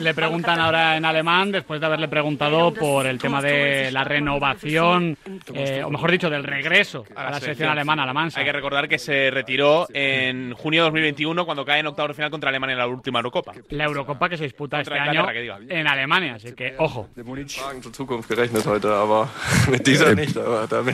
Le 0.00 0.14
preguntan 0.14 0.58
ahora 0.58 0.96
en 0.96 1.04
alemán, 1.04 1.52
después 1.52 1.78
de 1.78 1.86
haberle 1.86 2.08
preguntado 2.08 2.72
por 2.72 3.06
el 3.06 3.18
tema 3.18 3.42
de 3.42 3.90
la 3.92 4.02
renovación, 4.02 5.18
eh, 5.52 5.82
o 5.84 5.90
mejor 5.90 6.10
dicho, 6.10 6.30
del 6.30 6.42
regreso 6.42 7.04
a 7.14 7.32
la, 7.32 7.40
selección 7.40 7.68
alemana, 7.68 8.04
a 8.04 8.06
la 8.06 8.14
Mansa. 8.14 8.40
Hay 8.40 8.46
que 8.46 8.52
recordar 8.52 8.88
que 8.88 8.98
se 8.98 9.30
retiró 9.30 9.86
en 9.92 10.54
junio 10.54 10.82
de 10.82 10.86
2021 10.86 11.44
cuando 11.44 11.66
cae 11.66 11.80
en 11.80 11.86
octavos 11.86 12.10
de 12.10 12.14
final 12.14 12.30
contra 12.30 12.48
Alemania 12.48 12.72
en 12.72 12.78
la 12.78 12.86
última 12.86 13.18
Eurocopa. 13.18 13.52
La 13.68 13.84
Eurocopa 13.84 14.30
que 14.30 14.38
se 14.38 14.44
disputa 14.44 14.78
Contra 14.78 14.96
este 14.96 15.18
año 15.18 15.26
en 15.68 15.86
Alemania, 15.86 16.36
así 16.36 16.52
que 16.52 16.74
ojo. 16.78 17.08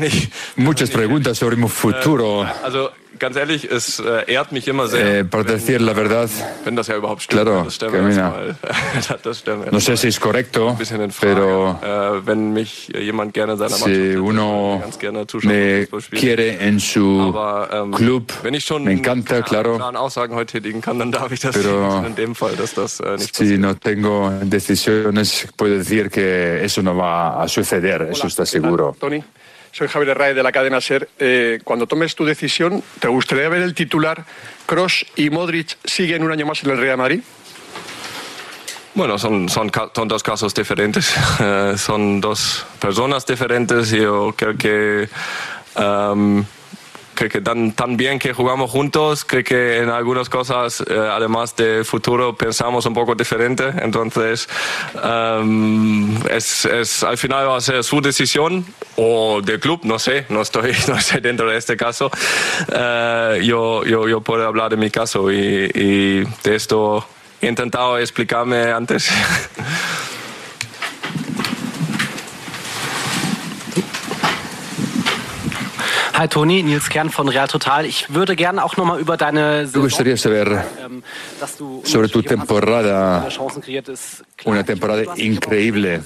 Ich. 0.06 0.28
Muchas 0.56 0.90
preguntas 0.90 1.38
sobre 1.38 1.56
mi 1.56 1.68
futuro. 1.68 2.44
Ganz 3.18 3.36
ehrlich, 3.36 3.64
es 3.70 3.98
äh, 4.00 4.30
ehrt 4.32 4.52
mich 4.52 4.68
immer 4.68 4.86
sehr. 4.88 5.20
Eh, 5.20 5.24
para 5.24 5.44
decir 5.44 5.80
la 5.80 5.94
verdad, 5.94 6.28
wenn 6.64 6.76
das 6.76 6.86
ja 6.88 6.96
überhaupt 6.96 7.22
stimmt. 7.22 7.42
Claro, 7.42 7.64
das 7.64 7.74
stimmt 7.76 7.92
mira. 7.92 8.08
erstmal. 8.08 9.18
das 9.22 9.38
stimmt 9.38 9.72
no 9.72 9.78
sé 9.80 9.96
si 9.96 10.08
es 10.08 10.20
correcto, 10.20 10.70
ein 10.70 10.76
bisschen 10.78 11.00
in 11.00 11.10
Frage. 11.10 11.34
pero 11.34 11.78
Äh, 11.82 12.26
wenn 12.26 12.52
mich 12.52 12.88
jemand 12.88 13.32
gerne 13.34 13.52
in 13.52 13.58
seiner 13.58 13.70
si 13.76 13.84
Mannschaft 13.90 14.16
uno 14.28 14.78
ganz 14.82 14.98
gerne 14.98 15.26
zuschauen 15.26 15.52
me 15.54 15.86
quiere 16.10 16.58
en 16.58 16.78
su 16.80 17.20
Aber 17.28 17.68
ähm, 17.72 17.92
club, 17.92 18.32
wenn 18.42 18.54
ich 18.54 18.64
schon 18.64 18.84
me 18.84 18.92
encanta, 18.92 19.42
claro, 19.42 19.76
klaren 19.76 19.96
Aussagen 19.96 20.34
heute 20.34 20.52
tätigen 20.52 20.80
kann, 20.80 20.98
dann 20.98 21.12
darf 21.12 21.32
ich 21.32 21.40
das 21.40 21.54
Pero- 21.56 22.04
in 22.06 22.14
dem 22.14 22.34
Fall, 22.34 22.54
dass 22.56 22.74
das 22.74 23.00
äh, 23.00 23.16
nicht 23.16 23.34
si 23.34 23.58
no 23.58 23.74
tengo 23.74 24.30
decisiones, 24.42 25.46
puedo 25.56 25.78
decir 25.78 26.10
que 26.10 26.62
eso 26.64 26.82
no 26.82 26.96
va 26.96 27.42
a 27.42 27.48
suceder, 27.48 28.02
eso 28.10 28.26
está 28.26 28.44
seguro. 28.44 28.94
Tony, 28.98 29.22
soy 29.76 29.88
Javier 29.88 30.10
Herrera 30.12 30.32
de 30.32 30.42
la 30.42 30.52
cadena 30.52 30.80
SER. 30.80 31.06
Eh, 31.18 31.60
cuando 31.62 31.86
tomes 31.86 32.14
tu 32.14 32.24
decisión, 32.24 32.82
¿te 32.98 33.08
gustaría 33.08 33.46
ver 33.50 33.60
el 33.60 33.74
titular 33.74 34.24
Cross 34.64 35.04
y 35.16 35.28
Modric 35.28 35.76
siguen 35.84 36.22
un 36.22 36.32
año 36.32 36.46
más 36.46 36.64
en 36.64 36.70
el 36.70 36.78
Real 36.78 36.96
Madrid? 36.96 37.20
Bueno, 38.94 39.18
son, 39.18 39.50
son, 39.50 39.70
dos 40.08 40.22
casos 40.22 40.54
diferentes, 40.54 41.14
Eh, 41.40 41.74
son 41.76 42.22
dos 42.22 42.64
personas 42.80 43.26
diferentes. 43.26 43.90
Yo 43.90 44.34
creo 44.34 44.56
que, 44.56 45.10
em, 45.74 46.42
creo 47.16 47.28
que 47.28 47.40
tan, 47.40 47.72
tan 47.72 47.96
bien 47.96 48.20
que 48.20 48.32
jugamos 48.32 48.70
juntos, 48.70 49.24
creo 49.24 49.42
que 49.42 49.78
en 49.78 49.88
algunas 49.88 50.28
cosas, 50.28 50.80
eh, 50.88 50.94
además 50.96 51.56
de 51.56 51.82
futuro, 51.82 52.36
pensamos 52.36 52.86
un 52.86 52.94
poco 52.94 53.16
diferente. 53.16 53.64
Entonces, 53.82 54.48
em, 55.02 56.16
es, 56.28 56.64
es, 56.66 57.02
al 57.02 57.18
final 57.18 57.48
va 57.48 57.56
a 57.56 57.60
ser 57.60 57.82
su 57.82 58.00
decisión 58.00 58.64
o 58.96 59.40
del 59.42 59.58
club, 59.58 59.80
no 59.82 59.98
sé, 59.98 60.26
no 60.28 60.42
estoy, 60.42 60.72
no 60.88 60.96
estoy 60.96 61.20
dentro 61.20 61.50
de 61.50 61.56
este 61.56 61.76
caso. 61.76 62.10
Eh, 62.72 63.40
yo, 63.44 63.84
yo, 63.84 64.06
yo 64.06 64.20
puedo 64.20 64.46
hablar 64.46 64.70
de 64.70 64.76
mi 64.76 64.90
caso 64.90 65.32
y, 65.32 65.70
y 65.74 66.20
de 66.44 66.54
esto 66.54 67.04
he 67.40 67.48
intentado 67.48 67.98
explicarme 67.98 68.70
antes. 68.70 69.10
Hi 76.18 76.28
Toni, 76.28 76.62
Nils 76.62 76.88
Kern 76.88 77.10
von 77.10 77.28
Real 77.28 77.46
Total. 77.46 77.84
Ich 77.84 78.14
würde 78.14 78.36
gerne 78.36 78.64
auch 78.64 78.78
nochmal 78.78 78.98
über 78.98 79.18
deine 79.18 79.40
Me 79.40 79.66
Saison, 79.66 79.82
gustaría 79.82 80.16
saber 80.16 80.64
sobre 81.84 82.08
tu 82.08 82.22
temporada, 82.22 83.28
una 84.46 84.64
temporada 84.64 85.02
increíble, 85.16 86.00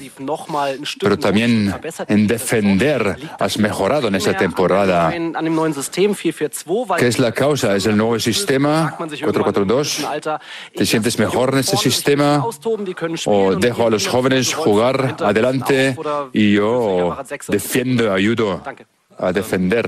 pero 0.98 1.16
también 1.16 1.72
en 2.08 2.26
defender 2.26 3.16
has 3.38 3.56
mejorado 3.56 4.08
en 4.08 4.16
esa 4.16 4.36
temporada. 4.36 5.06
an, 5.10 5.36
an 5.36 5.44
dem 5.44 5.54
neuen 5.54 5.74
System 5.74 6.16
4-4-2, 6.16 6.88
weil 6.88 6.98
¿Qué 6.98 7.06
es 7.06 7.20
la 7.20 7.30
causa? 7.30 7.76
¿Es 7.76 7.86
el 7.86 7.96
nuevo 7.96 8.18
sistema 8.18 8.96
4-4-2? 8.98 10.40
¿Te 10.74 10.86
sientes 10.86 11.20
mejor 11.20 11.50
en 11.52 11.60
ese 11.60 11.76
sistema? 11.76 12.44
¿O 13.26 13.54
dejo 13.54 13.86
a 13.86 13.90
los 13.90 14.08
jóvenes 14.08 14.54
jugar 14.54 15.14
adelante 15.20 15.96
y 16.32 16.54
yo 16.54 17.16
defiendo, 17.48 18.12
ayudo 18.12 18.60
a 19.20 19.32
defender? 19.32 19.84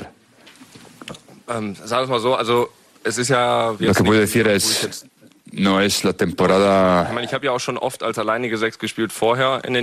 Sagen 1.47 1.77
wir 1.77 2.03
es 2.03 2.09
mal 2.09 2.21
so, 2.21 2.35
also 2.35 2.69
es 3.05 3.19
ist 3.19 3.29
ja. 3.29 3.75
Lo 3.79 3.95
que 3.95 4.05
puedo 4.05 4.21
decir 4.21 4.47
es, 4.47 5.07
no 5.53 5.81
es 5.81 6.05
la 6.05 6.13
temporada... 6.13 7.11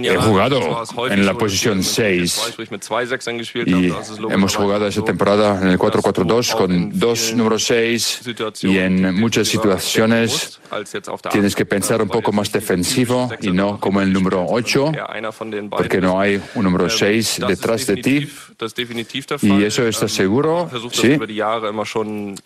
He 0.10 0.18
jugado 0.18 0.84
en 1.10 1.26
la 1.26 1.34
posición 1.34 1.78
dass 1.80 1.98
ich 2.00 2.00
mit 2.00 2.30
6 2.30 2.34
zwei, 2.34 2.52
sprich 2.52 2.72
mit 2.72 2.84
zwei 2.84 3.06
Sechsern 3.06 3.38
gespielt 3.38 3.72
habe. 3.72 3.88
y 3.88 3.94
hemos 4.34 4.56
jugado 4.56 4.88
esa 4.88 5.04
temporada 5.04 5.60
en 5.62 5.68
el 5.68 5.78
4-4-2 5.78 6.56
con 6.58 7.00
dos 7.00 7.34
números 7.34 7.64
6 7.66 8.22
y 8.64 8.78
en 8.78 9.14
muchas 9.16 9.48
situaciones 9.48 10.60
tienes 11.32 11.56
que 11.56 11.66
pensar 11.66 12.02
un 12.02 12.10
poco 12.10 12.32
más 12.32 12.52
defensivo 12.52 13.30
y 13.42 13.52
no 13.52 13.80
como 13.80 14.02
el 14.02 14.12
número 14.12 14.46
8 14.50 14.92
eher 14.94 15.10
einer 15.12 15.32
von 15.38 15.52
den 15.52 15.70
beiden. 15.70 15.78
porque 15.78 16.02
no 16.02 16.20
hay 16.20 16.42
un 16.56 16.64
número 16.64 16.86
Ähm, 16.86 16.90
6 16.92 17.40
das 17.40 17.52
ist 17.52 17.62
detrás 17.62 17.86
de 17.88 17.96
ti. 17.98 18.28
y 19.42 19.64
eso 19.64 19.88
está 19.88 20.06
Ähm, 20.06 20.10
seguro, 20.10 20.70
sí, 20.92 21.18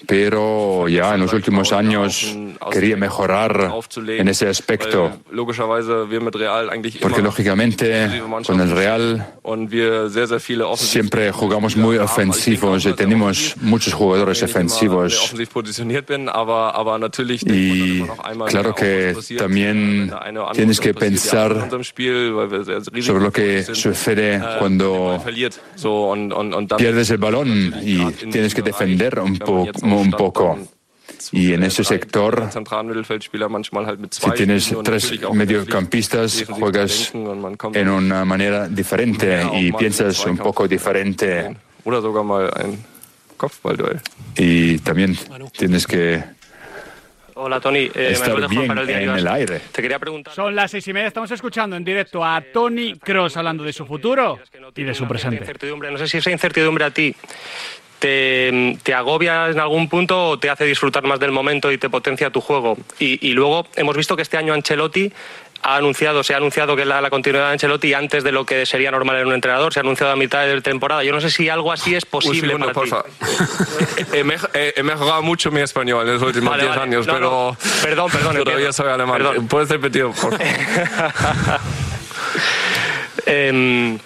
pero 0.06 0.88
ya 0.88 1.16
en 1.16 1.22
los 1.22 1.34
últimos 1.34 1.72
años 1.72 2.36
quería 2.72 2.96
mejorar 2.98 3.13
en 4.20 4.28
ese 4.28 4.48
aspecto. 4.48 5.12
Porque 7.02 7.22
lógicamente 7.24 8.08
con 8.48 8.60
el 8.62 8.72
Real 8.76 9.34
siempre 10.80 11.32
jugamos 11.32 11.76
muy 11.78 11.98
ofensivos 11.98 12.86
y 12.86 12.94
tenemos 12.94 13.56
muchos 13.62 13.94
jugadores 13.94 14.40
ofensivos. 14.44 15.14
Y 17.56 18.02
claro 18.52 18.74
que 18.76 19.14
también 19.38 20.12
tienes 20.54 20.80
que 20.80 20.94
pensar 21.00 21.50
sobre 23.02 23.24
lo 23.24 23.32
que 23.32 23.64
sucede 23.76 24.36
äh, 24.36 24.40
cuando 24.60 25.22
pierdes 26.78 27.10
el 27.10 27.18
balón 27.18 27.74
y 27.84 27.98
tienes 28.32 28.54
que 28.56 28.62
defender 28.62 29.20
un, 29.20 29.38
po- 29.40 29.64
un 29.84 30.12
poco. 30.18 30.58
Y 31.32 31.54
en 31.54 31.64
ese 31.64 31.84
sector, 31.84 32.50
si 34.10 34.32
tienes 34.32 34.76
tres 34.84 35.14
mediocampistas, 35.34 36.46
juegas 36.50 37.14
en 37.74 37.90
una 37.90 38.26
manera 38.26 38.68
diferente 38.68 39.44
y 39.54 39.72
piensas 39.72 40.26
un 40.26 40.38
poco 40.38 40.68
diferente. 40.68 41.56
Y 44.36 44.80
también 44.80 45.18
tienes 45.58 45.88
que 45.88 46.24
Hola 47.36 47.60
Tony, 47.60 47.90
eh, 47.96 48.10
estar 48.12 48.32
Juan 48.32 48.48
bien 48.48 48.68
para 48.68 48.82
el 48.82 48.90
en 48.90 49.10
el 49.10 49.28
aire. 49.28 49.60
Te 49.72 49.82
quería 49.82 49.98
preguntar. 49.98 50.34
Son 50.34 50.56
las 50.56 50.70
seis 50.70 50.88
y 50.88 50.94
media, 50.94 51.08
estamos 51.08 51.32
escuchando 51.32 51.76
en 51.76 51.84
directo 51.84 52.24
a 52.24 52.42
Tony 52.54 52.94
Cross 53.00 53.38
hablando 53.38 53.64
de 53.64 53.74
su 53.74 53.86
futuro 53.86 54.40
y 54.76 54.84
de 54.84 54.94
su 54.94 55.08
presente. 55.08 55.38
incertidumbre. 55.38 55.90
No 55.92 55.98
sé 55.98 56.08
si 56.08 56.18
esa 56.18 56.30
incertidumbre 56.30 56.86
a 56.86 56.92
ti 56.92 57.16
te, 58.08 58.78
te 58.84 58.94
agobia 58.94 59.48
en 59.48 59.60
algún 59.62 59.88
punto 59.88 60.28
o 60.32 60.38
te 60.38 60.50
hace 60.50 60.66
disfrutar 60.66 61.04
más 61.04 61.22
del 61.22 61.32
momento 61.32 61.72
y 61.72 61.78
te 61.78 61.90
potencia 61.90 62.30
tu 62.32 62.42
juego. 62.42 62.78
Y, 63.00 63.26
y 63.26 63.32
luego 63.32 63.66
hemos 63.78 63.96
visto 63.96 64.18
que 64.18 64.24
este 64.24 64.36
año 64.36 64.54
Ancelotti 64.54 65.10
ha 65.62 65.78
anunciado, 65.78 66.22
se 66.22 66.34
ha 66.34 66.38
anunciado 66.38 66.76
que 66.76 66.84
la, 66.84 67.00
la 67.00 67.10
continuidad 67.10 67.46
de 67.48 67.54
Ancelotti 67.54 67.94
antes 67.94 68.26
de 68.26 68.34
lo 68.34 68.46
que 68.46 68.66
sería 68.66 68.92
normal 68.92 69.16
en 69.20 69.28
un 69.28 69.34
entrenador, 69.34 69.74
se 69.74 69.80
ha 69.80 69.84
anunciado 69.84 70.12
a 70.12 70.18
mitad 70.18 70.46
de 70.46 70.60
temporada. 70.60 71.02
Yo 71.06 71.14
no 71.14 71.22
sé 71.22 71.30
si 71.32 71.48
algo 71.48 71.72
así 71.72 71.96
es 71.96 72.04
Un 72.04 72.10
posible 72.10 72.52
segundo, 72.58 72.74
para 72.74 73.04
ti. 73.04 73.14
he, 74.18 74.26
mej- 74.26 74.50
he- 74.54 74.74
he 74.76 74.84
mejorado 74.84 75.22
mucho 75.22 75.50
mi 75.50 75.62
español 75.62 76.06
en 76.06 76.16
los 76.16 76.24
últimos 76.24 76.50
Vale, 76.50 76.64
10 76.64 76.76
vale. 76.76 76.82
años, 76.92 77.08
No, 77.08 77.14
pero 77.14 77.30
no. 77.30 77.58
Perdón, 77.82 78.12
perdón, 78.12 78.32
todavía 78.34 78.52
entiendo. 78.68 78.74
soy 78.74 78.90
alemán. 78.92 79.18
Perdón. 79.24 79.48
¿Puedes 79.48 79.70
repetir, 79.70 80.04
por 80.04 80.14
favor? 80.16 80.40
Em, 83.26 83.98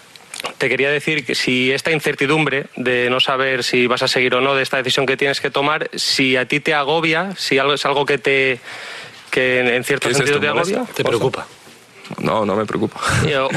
te 0.58 0.70
quería 0.70 0.90
decir 0.90 1.26
que 1.26 1.36
si 1.36 1.72
esta 1.72 1.92
incertidumbre 1.92 2.66
de 2.76 3.10
no 3.10 3.20
saber 3.20 3.64
si 3.64 3.88
vas 3.88 4.02
a 4.04 4.08
seguir 4.08 4.36
o 4.36 4.42
no 4.42 4.56
de 4.56 4.64
esta 4.64 4.78
decisión 4.78 5.06
que 5.06 5.18
tienes 5.18 5.42
que 5.42 5.50
tomar, 5.50 5.90
si 5.96 6.36
a 6.38 6.48
ti 6.48 6.60
te 6.60 6.74
agobia, 6.74 7.36
si 7.38 7.58
algo 7.60 7.74
es 7.74 7.86
algo 7.86 8.06
que 8.06 8.18
te 8.18 8.60
que 9.32 9.60
en- 9.76 9.84
cierto 9.84 10.08
¿Qué 10.08 10.12
es 10.12 10.18
sentido 10.18 10.38
esto, 10.38 10.42
te 10.42 10.48
agobia? 10.48 10.94
¿Te 10.94 11.04
preocupa? 11.04 11.48
No, 12.20 12.46
no 12.46 12.56
me 12.56 12.66
preocupa. 12.66 13.02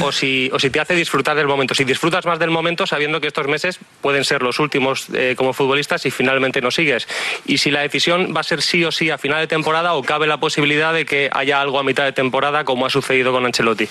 O, 0.01 0.07
o 0.07 0.11
si, 0.11 0.49
o 0.51 0.59
si 0.59 0.69
te 0.69 0.81
hace 0.81 0.93
disfrutar 0.93 1.37
del 1.37 1.47
momento. 1.47 1.73
Si 1.73 1.85
disfrutas 1.85 2.25
más 2.25 2.37
del 2.37 2.49
momento 2.49 2.85
sabiendo 2.85 3.21
que 3.21 3.27
estos 3.27 3.47
meses 3.47 3.79
pueden 4.01 4.25
ser 4.25 4.41
los 4.43 4.59
últimos 4.59 5.05
eh, 5.13 5.35
como 5.37 5.53
futbolistas 5.53 6.05
y 6.05 6.11
finalmente 6.11 6.59
no 6.59 6.69
sigues. 6.69 7.07
Y 7.45 7.59
si 7.59 7.71
la 7.71 7.79
decisión 7.79 8.33
va 8.35 8.41
a 8.41 8.43
ser 8.43 8.61
sí 8.61 8.83
o 8.83 8.91
sí 8.91 9.09
a 9.09 9.17
final 9.17 9.39
de 9.39 9.47
temporada 9.47 9.93
o 9.93 10.03
cabe 10.03 10.27
la 10.27 10.37
posibilidad 10.37 10.93
de 10.93 11.05
que 11.05 11.29
haya 11.31 11.61
algo 11.61 11.79
a 11.79 11.83
mitad 11.83 12.03
de 12.03 12.11
temporada 12.11 12.65
como 12.65 12.85
ha 12.85 12.89
sucedido 12.89 13.31
con 13.31 13.45
Ancelotti. 13.45 13.87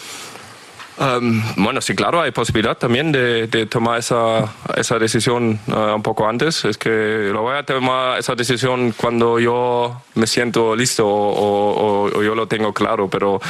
Ähm, 1.00 1.42
bueno, 1.56 1.80
sí, 1.80 1.94
claro, 1.94 2.20
hay 2.20 2.30
posibilidad 2.30 2.76
también 2.76 3.10
de, 3.10 3.48
tomar 3.70 3.98
esa, 3.98 4.52
esa 4.76 4.98
decisión 4.98 5.58
eh, 5.66 5.92
un 5.94 6.02
poco 6.02 6.28
antes. 6.28 6.64
Es 6.66 6.76
que 6.76 7.30
lo 7.32 7.40
voy 7.40 7.56
a 7.56 7.62
tomar 7.62 8.18
esa 8.18 8.34
decisión 8.34 8.92
cuando 8.94 9.38
yo 9.38 10.02
me 10.14 10.26
siento 10.26 10.76
listo 10.76 11.06
o, 11.06 12.10
yo 12.22 12.34
lo 12.34 12.46
tengo 12.46 12.74
claro, 12.74 13.08
pero 13.08 13.40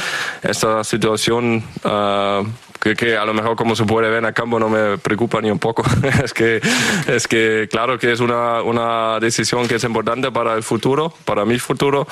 esta 0.41 0.83
situación... 0.83 1.63
eh, 1.83 2.43
que, 2.81 2.95
que 2.95 3.15
a 3.15 3.25
lo 3.25 3.33
mejor 3.35 3.55
como 3.55 3.75
se 3.75 3.85
puede 3.85 4.09
ver 4.09 4.17
en 4.17 4.25
el 4.25 4.33
campo 4.33 4.59
no 4.59 4.67
me 4.67 4.97
preocupa 4.97 5.39
ni 5.39 5.51
un 5.51 5.59
poco. 5.59 5.83
es, 6.23 6.33
que, 6.33 6.59
es 7.05 7.27
que 7.27 7.67
claro 7.69 7.99
que 7.99 8.11
es 8.11 8.19
una, 8.19 8.63
una 8.63 9.19
decisión 9.19 9.67
que 9.67 9.75
es 9.75 9.83
importante 9.83 10.31
para 10.31 10.55
el 10.55 10.63
futuro, 10.63 11.13
para 11.23 11.45
mi 11.45 11.59
futuro. 11.59 12.07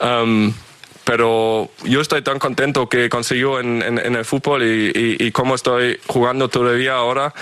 Um, 0.00 0.54
pero 1.04 1.70
yo 1.84 2.00
estoy 2.00 2.22
tan 2.22 2.38
contento 2.38 2.88
que 2.88 3.08
consiguió 3.08 3.58
en, 3.60 3.82
en- 3.82 3.98
en 3.98 4.14
el 4.16 4.24
fútbol 4.24 4.62
y, 4.62 4.92
y, 4.94 5.16
y 5.26 5.32
cómo 5.32 5.54
estoy 5.54 5.98
jugando 6.06 6.48
todavía 6.48 6.94
ahora 6.94 7.32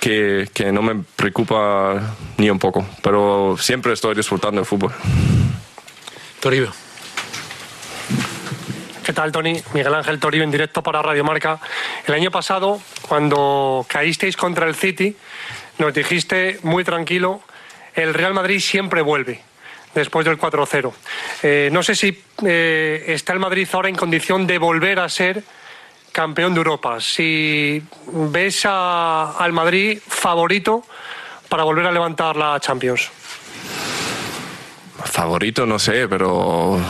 que, 0.00 0.48
que 0.54 0.72
no 0.72 0.82
me 0.82 1.02
preocupa 1.16 2.00
ni 2.38 2.48
un 2.50 2.58
poco. 2.58 2.86
Pero 3.02 3.56
siempre 3.58 3.92
estoy 3.92 4.14
disfrutando 4.14 4.60
el 4.60 4.66
fútbol. 4.66 4.92
Toribio. 6.40 6.72
¿Qué 9.04 9.12
tal, 9.12 9.32
Tony? 9.32 9.60
Miguel 9.72 9.94
Ángel 9.94 10.20
Toribio 10.20 10.44
en 10.44 10.50
directo 10.50 10.82
para 10.82 11.00
Radio 11.00 11.24
Marca. 11.24 11.58
El 12.06 12.14
año 12.14 12.30
pasado, 12.30 12.80
cuando 13.08 13.86
caísteis 13.88 14.36
contra 14.36 14.66
el 14.66 14.74
City, 14.74 15.16
nos 15.78 15.94
dijiste 15.94 16.58
muy 16.62 16.84
tranquilo, 16.84 17.40
el 17.94 18.12
Real 18.12 18.34
Madrid 18.34 18.60
siempre 18.60 19.00
vuelve 19.00 19.40
después 19.94 20.24
del 20.24 20.38
4-0. 20.38 20.92
Eh, 21.42 21.68
no 21.72 21.82
sé 21.82 21.94
si 21.94 22.22
eh, 22.44 23.04
está 23.08 23.32
el 23.32 23.38
Madrid 23.38 23.68
ahora 23.72 23.88
en 23.88 23.96
condición 23.96 24.46
de 24.46 24.58
volver 24.58 24.98
a 25.00 25.08
ser 25.08 25.42
campeón 26.12 26.54
de 26.54 26.58
Europa. 26.58 27.00
Si 27.00 27.82
ves 28.06 28.62
a- 28.64 29.36
al 29.38 29.52
Madrid 29.52 29.98
favorito 30.06 30.84
para 31.48 31.62
volver 31.64 31.86
a 31.86 31.92
levantar 31.92 32.36
la 32.36 32.58
Champions. 32.60 33.10
Favorito, 35.04 35.64
no 35.64 35.78
sé, 35.78 36.08
pero 36.08 36.80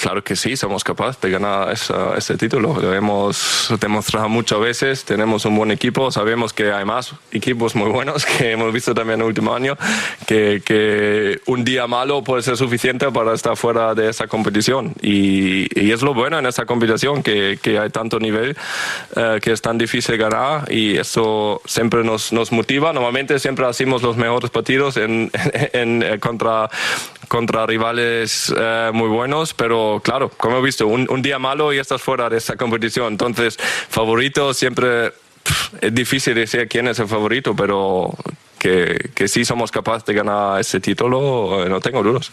claro 0.00 0.22
que 0.24 0.34
sí, 0.36 0.56
somos 0.56 0.82
capaces 0.84 1.20
de 1.20 1.30
ganar 1.30 1.72
ese 1.72 2.36
título. 2.36 2.76
Lo 2.80 2.92
hemos 2.92 3.72
demostrado 3.80 4.28
muchas 4.28 4.58
veces, 4.60 5.04
tenemos 5.04 5.44
un 5.44 5.56
buen 5.56 5.70
equipo, 5.70 6.10
sabemos 6.10 6.52
que 6.52 6.72
hay 6.72 6.84
más 6.84 7.14
equipos 7.30 7.74
muy 7.74 7.90
buenos 7.90 8.24
que 8.38 8.52
hemos 8.52 8.72
visto 8.72 8.94
también 8.94 9.20
en 9.20 9.22
el 9.22 9.26
último 9.28 9.54
año, 9.54 9.76
que, 10.26 10.60
que 10.64 11.40
un 11.46 11.64
día 11.64 11.86
malo 11.86 12.22
puede 12.24 12.42
ser 12.42 12.56
suficiente 12.56 13.10
para 13.12 13.32
estar 13.34 13.56
fuera 13.56 13.94
de 13.94 14.08
esa 14.10 14.26
competición. 14.26 14.94
Y, 15.00 15.66
y 15.80 15.92
es 15.92 16.02
lo 16.02 16.14
bueno 16.14 16.38
en 16.38 16.46
esta 16.46 16.66
competición, 16.66 17.22
que, 17.22 17.58
que 17.62 17.78
hay 17.78 17.90
tanto 17.90 18.18
nivel, 18.18 18.56
eh, 19.16 19.38
que 19.40 19.52
es 19.52 19.62
tan 19.62 19.78
difícil 19.78 20.16
ganar 20.16 20.70
y 20.70 20.96
eso 20.98 21.60
siempre 21.64 22.02
nos, 22.04 22.32
nos 22.32 22.50
motiva. 22.52 22.92
Normalmente 22.92 23.38
siempre 23.38 23.66
hacemos 23.66 24.02
los 24.02 24.16
mejores 24.16 24.50
partidos 24.50 24.96
en, 24.96 25.30
en- 25.72 26.02
en- 26.02 26.20
contra 26.20 26.68
contra 27.32 27.64
rivales 27.64 28.52
eh, 28.54 28.90
muy 28.92 29.08
buenos, 29.08 29.54
pero 29.54 30.02
claro, 30.04 30.28
como 30.28 30.58
he 30.58 30.60
visto, 30.60 30.86
un, 30.86 31.06
un 31.08 31.22
día 31.22 31.38
malo 31.38 31.72
y 31.72 31.78
estás 31.78 32.02
fuera 32.02 32.28
de 32.28 32.36
esta 32.36 32.56
competición. 32.56 33.14
Entonces, 33.14 33.56
favorito 33.88 34.52
siempre 34.52 35.12
pff, 35.42 35.72
es 35.80 35.94
difícil 35.94 36.34
decir 36.34 36.68
quién 36.68 36.88
es 36.88 36.98
el 36.98 37.08
favorito, 37.08 37.56
pero 37.56 38.12
que, 38.58 39.12
que 39.14 39.28
sí 39.28 39.46
somos 39.46 39.70
capaces 39.70 40.04
de 40.04 40.12
ganar 40.12 40.60
ese 40.60 40.78
título, 40.78 41.64
eh, 41.64 41.70
no 41.70 41.80
tengo 41.80 42.02
dudas. 42.02 42.30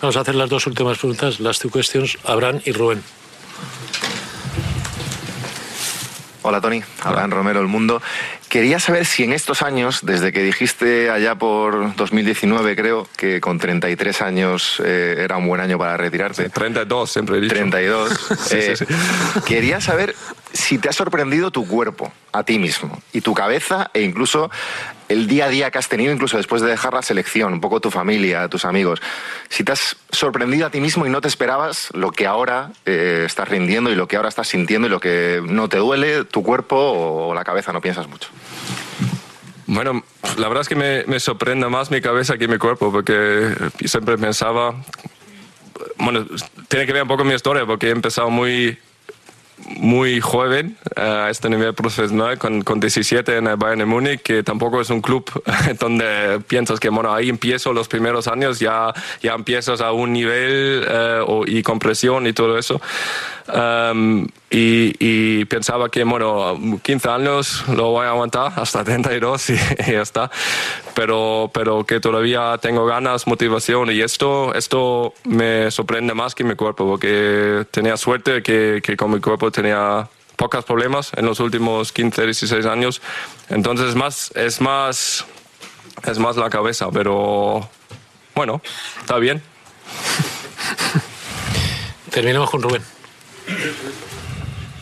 Vamos 0.00 0.16
a 0.16 0.20
hacer 0.20 0.34
las 0.34 0.48
dos 0.48 0.66
últimas 0.66 0.96
preguntas, 0.96 1.38
las 1.38 1.58
two 1.58 1.70
questions, 1.70 2.16
Abraham 2.24 2.62
y 2.64 2.72
Rubén. 2.72 3.02
Hola 6.42 6.60
Tony, 6.60 6.82
Abraham 7.02 7.32
Romero, 7.32 7.60
El 7.60 7.66
Mundo. 7.66 8.00
Quería 8.48 8.80
saber 8.80 9.04
si 9.04 9.24
en 9.24 9.34
estos 9.34 9.60
años, 9.60 10.00
desde 10.02 10.32
que 10.32 10.42
dijiste 10.42 11.10
allá 11.10 11.34
por 11.34 11.94
2019 11.96 12.76
creo, 12.76 13.06
que 13.16 13.40
con 13.42 13.58
33 13.58 14.22
años 14.22 14.82
eh, 14.82 15.16
era 15.18 15.36
un 15.36 15.46
buen 15.46 15.60
año 15.60 15.78
para 15.78 15.98
retirarte. 15.98 16.48
32, 16.48 17.10
siempre 17.10 17.36
he 17.36 17.40
dicho. 17.40 17.54
32. 17.54 18.10
Sí, 18.40 18.56
eh, 18.56 18.76
sí, 18.76 18.86
sí. 18.86 19.40
Quería 19.46 19.80
saber 19.80 20.14
si 20.52 20.78
te 20.78 20.88
ha 20.88 20.92
sorprendido 20.92 21.50
tu 21.50 21.66
cuerpo, 21.66 22.12
a 22.32 22.42
ti 22.44 22.58
mismo, 22.58 23.00
y 23.12 23.20
tu 23.20 23.34
cabeza, 23.34 23.90
e 23.94 24.02
incluso 24.02 24.50
el 25.08 25.26
día 25.26 25.46
a 25.46 25.48
día 25.48 25.70
que 25.70 25.78
has 25.78 25.88
tenido, 25.88 26.12
incluso 26.12 26.36
después 26.36 26.62
de 26.62 26.68
dejar 26.68 26.94
la 26.94 27.02
selección, 27.02 27.52
un 27.52 27.60
poco 27.60 27.80
tu 27.80 27.90
familia, 27.90 28.48
tus 28.48 28.64
amigos. 28.64 29.02
Si 29.48 29.64
te 29.64 29.72
has 29.72 29.96
sorprendido 30.10 30.66
a 30.66 30.70
ti 30.70 30.80
mismo 30.80 31.06
y 31.06 31.10
no 31.10 31.20
te 31.20 31.28
esperabas 31.28 31.88
lo 31.94 32.12
que 32.12 32.26
ahora 32.26 32.70
eh, 32.86 33.24
estás 33.26 33.48
rindiendo 33.48 33.90
y 33.90 33.96
lo 33.96 34.06
que 34.06 34.16
ahora 34.16 34.28
estás 34.28 34.48
sintiendo 34.48 34.86
y 34.86 34.90
lo 34.90 35.00
que 35.00 35.42
no 35.44 35.68
te 35.68 35.78
duele, 35.78 36.24
tu 36.24 36.42
cuerpo 36.42 36.76
o 36.76 37.34
la 37.34 37.44
cabeza, 37.44 37.72
no 37.72 37.80
piensas 37.80 38.06
mucho. 38.08 38.28
Bueno, 39.66 40.02
la 40.36 40.48
verdad 40.48 40.62
es 40.62 40.68
que 40.68 40.74
me, 40.74 41.04
me 41.04 41.20
sorprende 41.20 41.68
más 41.68 41.90
mi 41.90 42.00
cabeza 42.00 42.38
que 42.38 42.48
mi 42.48 42.58
cuerpo, 42.58 42.90
porque 42.90 43.54
siempre 43.84 44.18
pensaba, 44.18 44.74
bueno, 45.98 46.26
tiene 46.68 46.86
que 46.86 46.92
ver 46.92 47.02
un 47.02 47.08
poco 47.08 47.24
mi 47.24 47.34
historia, 47.34 47.66
porque 47.66 47.88
he 47.88 47.90
empezado 47.90 48.30
muy, 48.30 48.78
muy 49.76 50.20
joven 50.20 50.76
a 50.96 51.28
este 51.30 51.48
nivel 51.48 51.74
profesional, 51.74 52.38
con, 52.38 52.62
con 52.62 52.80
17 52.80 53.36
en 53.36 53.44
Bayern 53.44 53.78
de 53.78 53.84
Múnich, 53.84 54.22
que 54.22 54.42
tampoco 54.42 54.80
es 54.80 54.90
un 54.90 55.00
club 55.00 55.30
donde 55.80 56.40
piensas 56.46 56.80
que, 56.80 56.88
bueno, 56.88 57.12
ahí 57.12 57.28
empiezo 57.28 57.72
los 57.72 57.88
primeros 57.88 58.28
años, 58.28 58.58
ya, 58.58 58.92
ya 59.22 59.34
empiezas 59.34 59.80
a 59.80 59.92
un 59.92 60.12
nivel 60.12 60.84
eh, 60.88 61.24
y 61.46 61.62
compresión 61.62 62.26
y 62.26 62.32
todo 62.32 62.58
eso. 62.58 62.80
Um, 63.52 64.26
y, 64.50 64.94
y 64.98 65.44
pensaba 65.46 65.88
que, 65.88 66.04
bueno, 66.04 66.80
15 66.82 67.08
años 67.08 67.64
lo 67.68 67.90
voy 67.90 68.06
a 68.06 68.10
aguantar 68.10 68.52
hasta 68.56 68.84
32 68.84 69.50
y, 69.50 69.52
y 69.52 69.92
ya 69.92 70.02
está. 70.02 70.30
Pero, 70.94 71.50
pero 71.52 71.84
que 71.84 72.00
todavía 72.00 72.58
tengo 72.58 72.86
ganas, 72.86 73.26
motivación 73.26 73.90
y 73.90 74.00
esto, 74.00 74.54
esto 74.54 75.14
me 75.24 75.70
sorprende 75.70 76.14
más 76.14 76.34
que 76.34 76.44
mi 76.44 76.54
cuerpo 76.54 76.86
porque 76.86 77.66
tenía 77.70 77.96
suerte 77.96 78.42
que, 78.42 78.80
que 78.82 78.96
con 78.96 79.12
mi 79.12 79.20
cuerpo 79.20 79.50
tenía 79.50 80.08
pocos 80.36 80.64
problemas 80.64 81.12
en 81.16 81.26
los 81.26 81.38
últimos 81.40 81.92
15, 81.92 82.24
16 82.24 82.66
años. 82.66 83.02
Entonces 83.48 83.94
más, 83.94 84.32
es 84.34 84.60
más, 84.60 85.26
es 86.04 86.18
más 86.18 86.36
la 86.36 86.50
cabeza, 86.50 86.88
pero 86.90 87.68
bueno, 88.34 88.60
está 89.00 89.18
bien. 89.18 89.42
Terminamos 92.10 92.50
con 92.50 92.62
Rubén. 92.62 92.99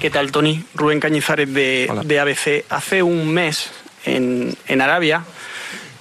¿Qué 0.01 0.11
tal, 0.11 0.31
Tony? 0.31 0.65
Rubén 0.75 1.01
Cañizares 1.01 1.53
de, 1.53 1.91
de 2.05 2.21
ABC. 2.21 2.65
Hace 2.69 3.03
un 3.03 3.33
mes 3.33 3.71
en, 4.05 4.57
en 4.67 4.81
Arabia 4.81 5.25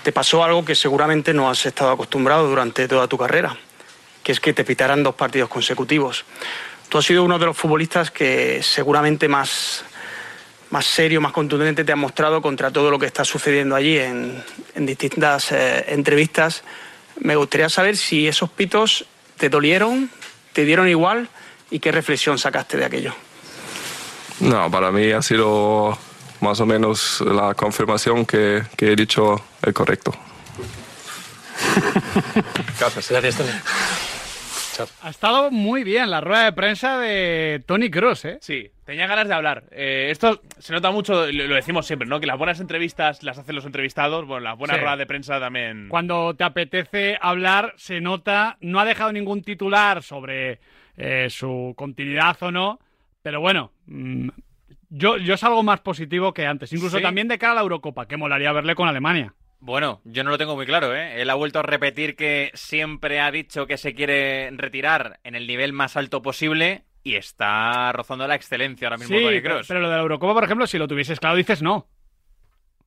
te 0.03 0.11
pasó 0.11 0.43
algo 0.43 0.63
que 0.63 0.75
seguramente 0.75 1.33
no 1.33 1.49
has 1.49 1.65
estado 1.65 1.91
acostumbrado 1.91 2.47
durante 2.47 2.87
toda 2.87 3.07
tu 3.07 3.17
carrera, 3.17 3.57
que 4.23 4.31
es 4.31 4.39
que 4.39 4.53
te 4.53 4.63
pitaran 4.63 5.03
dos 5.03 5.15
partidos 5.15 5.49
consecutivos. 5.49 6.25
Tú 6.89 6.99
has 6.99 7.05
sido 7.05 7.23
uno 7.23 7.39
de 7.39 7.47
los 7.47 7.57
futbolistas 7.57 8.11
que 8.11 8.61
seguramente 8.61 9.27
más, 9.27 9.83
más 10.69 10.85
serio, 10.85 11.19
más 11.19 11.31
contundente 11.31 11.83
te 11.83 11.91
ha 11.91 11.97
mostrado 11.97 12.41
contra 12.41 12.71
todo 12.71 12.91
lo 12.91 12.99
que 12.99 13.07
está 13.07 13.25
sucediendo 13.25 13.75
allí 13.75 13.97
en, 13.97 14.43
en 14.75 14.85
distintas 14.85 15.51
eh, 15.51 15.85
entrevistas. 15.87 16.63
Me 17.19 17.35
gustaría 17.35 17.67
saber 17.67 17.97
si 17.97 18.27
esos 18.27 18.49
pitos 18.49 19.05
te 19.37 19.49
dolieron, 19.49 20.09
te 20.53 20.65
dieron 20.65 20.87
igual 20.87 21.29
y 21.71 21.79
qué 21.79 21.91
reflexión 21.91 22.37
sacaste 22.37 22.77
de 22.77 22.85
aquello. 22.85 23.13
No, 24.39 24.69
para 24.69 24.91
mí 24.91 25.11
ha 25.11 25.21
sido 25.21 25.97
más 26.41 26.59
o 26.59 26.65
menos 26.65 27.21
la 27.21 27.53
confirmación 27.55 28.25
que, 28.25 28.61
que 28.75 28.91
he 28.91 28.95
dicho 28.95 29.41
el 29.63 29.73
correcto. 29.73 30.11
Gracias. 32.79 33.09
Gracias, 33.11 33.37
Tony. 33.37 33.49
Ha 35.01 35.09
estado 35.09 35.49
muy 35.49 35.83
bien 35.83 36.11
la 36.11 36.21
rueda 36.21 36.45
de 36.45 36.51
prensa 36.53 36.99
de 36.99 37.63
Tony 37.65 37.89
Cross, 37.89 38.25
¿eh? 38.25 38.37
Sí, 38.41 38.69
tenía 38.85 39.07
ganas 39.07 39.27
de 39.27 39.33
hablar. 39.33 39.63
Eh, 39.71 40.09
esto 40.11 40.39
se 40.59 40.71
nota 40.71 40.91
mucho, 40.91 41.25
lo, 41.31 41.47
lo 41.47 41.55
decimos 41.55 41.87
siempre, 41.87 42.07
¿no? 42.07 42.19
Que 42.19 42.27
las 42.27 42.37
buenas 42.37 42.59
entrevistas 42.59 43.23
las 43.23 43.39
hacen 43.39 43.55
los 43.55 43.65
entrevistados, 43.65 44.27
bueno, 44.27 44.41
las 44.43 44.55
buenas 44.55 44.77
Sí. 44.77 44.81
ruedas 44.81 44.99
de 44.99 45.07
prensa 45.07 45.39
también. 45.39 45.89
Cuando 45.89 46.35
te 46.35 46.43
apetece 46.43 47.17
hablar, 47.19 47.73
se 47.77 48.01
nota. 48.01 48.57
No 48.61 48.79
ha 48.79 48.85
dejado 48.85 49.11
ningún 49.11 49.41
titular 49.41 50.03
sobre 50.03 50.59
eh, 50.97 51.29
su 51.29 51.73
continuidad 51.77 52.35
o 52.41 52.51
no. 52.51 52.79
Pero 53.21 53.39
bueno, 53.39 53.71
mm, 53.85 54.29
yo, 54.89 55.17
yo 55.17 55.37
salgo 55.37 55.63
más 55.63 55.79
positivo 55.81 56.33
que 56.33 56.45
antes. 56.45 56.71
Incluso 56.73 56.97
Sí. 56.97 57.03
también 57.03 57.27
de 57.27 57.37
cara 57.37 57.53
a 57.53 57.55
la 57.55 57.61
Eurocopa, 57.61 58.07
que 58.07 58.17
molaría 58.17 58.51
verle 58.51 58.75
con 58.75 58.87
Alemania. 58.87 59.33
Bueno, 59.59 60.01
yo 60.05 60.23
no 60.23 60.29
lo 60.29 60.37
tengo 60.37 60.55
muy 60.55 60.65
claro, 60.67 60.95
¿eh? 60.95 61.19
Él 61.21 61.29
ha 61.31 61.35
vuelto 61.35 61.59
a 61.59 61.63
repetir 61.63 62.15
que 62.15 62.51
siempre 62.53 63.19
ha 63.19 63.31
dicho 63.31 63.65
que 63.65 63.77
se 63.77 63.95
quiere 63.95 64.51
retirar 64.51 65.19
en 65.23 65.33
el 65.35 65.47
nivel 65.47 65.73
más 65.73 65.97
alto 65.97 66.21
posible 66.21 66.83
y 67.03 67.15
está 67.15 67.91
rozando 67.91 68.27
la 68.27 68.35
excelencia 68.35 68.87
ahora 68.87 68.97
mismo 68.97 69.17
Sí, 69.17 69.23
Toni 69.23 69.39
pero, 69.41 69.55
Kroos. 69.55 69.67
pero 69.67 69.79
lo 69.79 69.89
de 69.89 69.95
la 69.95 70.01
Eurocopa, 70.03 70.33
por 70.35 70.43
ejemplo, 70.43 70.67
si 70.67 70.77
lo 70.77 70.87
tuvieses 70.87 71.19
claro, 71.19 71.35
dices 71.37 71.61
no. 71.63 71.87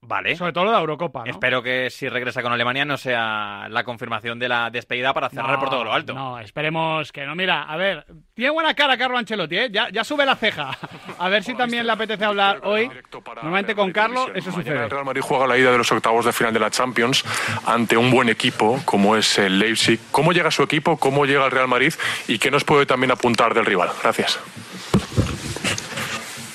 Vale. 0.03 0.35
Sobre 0.35 0.53
todo 0.53 0.65
lo 0.65 0.71
de 0.71 0.77
la 0.77 0.81
Eurocopa, 0.81 1.25
¿no? 1.25 1.31
Espero 1.31 1.63
que 1.63 1.91
si 1.91 2.09
regresa 2.09 2.43
con 2.43 2.53
Alemania 2.53 2.85
no 2.85 2.97
sea 2.97 3.69
la 3.69 3.85
confirmación 3.85 4.39
de 4.39 4.49
la 4.49 4.71
despedida 4.71 5.13
para 5.13 5.29
cerrar 5.29 5.53
No, 5.53 5.61
por 5.61 5.71
todo 5.71 5.85
lo 5.85 5.93
alto. 5.93 6.15
No, 6.15 6.39
esperemos 6.41 7.13
que 7.13 7.27
no. 7.27 7.35
Mira, 7.35 7.65
a 7.65 7.77
ver, 7.77 8.07
tiene 8.35 8.51
buena 8.51 8.75
cara 8.75 8.97
Carlo 8.97 9.19
Ancelotti, 9.19 9.59
¿eh? 9.59 9.69
Ya, 9.71 9.91
ya 9.91 10.03
sube 10.03 10.25
la 10.25 10.37
ceja. 10.37 10.71
A 11.19 11.29
ver 11.29 11.45
si 11.45 11.55
también 11.55 11.87
le 11.87 11.93
apetece 11.93 12.25
hablar 12.25 12.61
hoy. 12.65 12.91
Normalmente 13.37 13.75
con 13.75 13.93
Carlo 13.93 14.33
eso 14.35 14.51
sucede. 14.51 14.85
el 14.85 14.91
Real 14.91 15.05
Madrid 15.05 15.21
juega 15.23 15.47
la 15.47 15.59
ida 15.59 15.71
de 15.71 15.79
los 15.79 15.93
octavos 15.93 16.25
de 16.25 16.33
final 16.33 16.55
de 16.55 16.61
la 16.61 16.71
Champions 16.71 17.23
ante 17.67 17.97
un 17.97 18.11
buen 18.11 18.31
equipo 18.31 18.81
como 18.87 19.17
es 19.17 19.39
el 19.39 19.59
Leipzig. 19.59 20.01
¿Cómo 20.11 20.33
llega 20.33 20.51
su 20.51 20.63
equipo? 20.63 20.97
¿Cómo 20.97 21.27
llega 21.27 21.45
el 21.45 21.51
Real 21.51 21.69
Madrid? 21.69 21.93
¿Y 22.27 22.39
qué 22.39 22.51
nos 22.51 22.65
puede 22.65 22.87
también 22.87 23.11
apuntar 23.11 23.53
del 23.53 23.67
rival? 23.67 23.91
Gracias. 24.03 24.41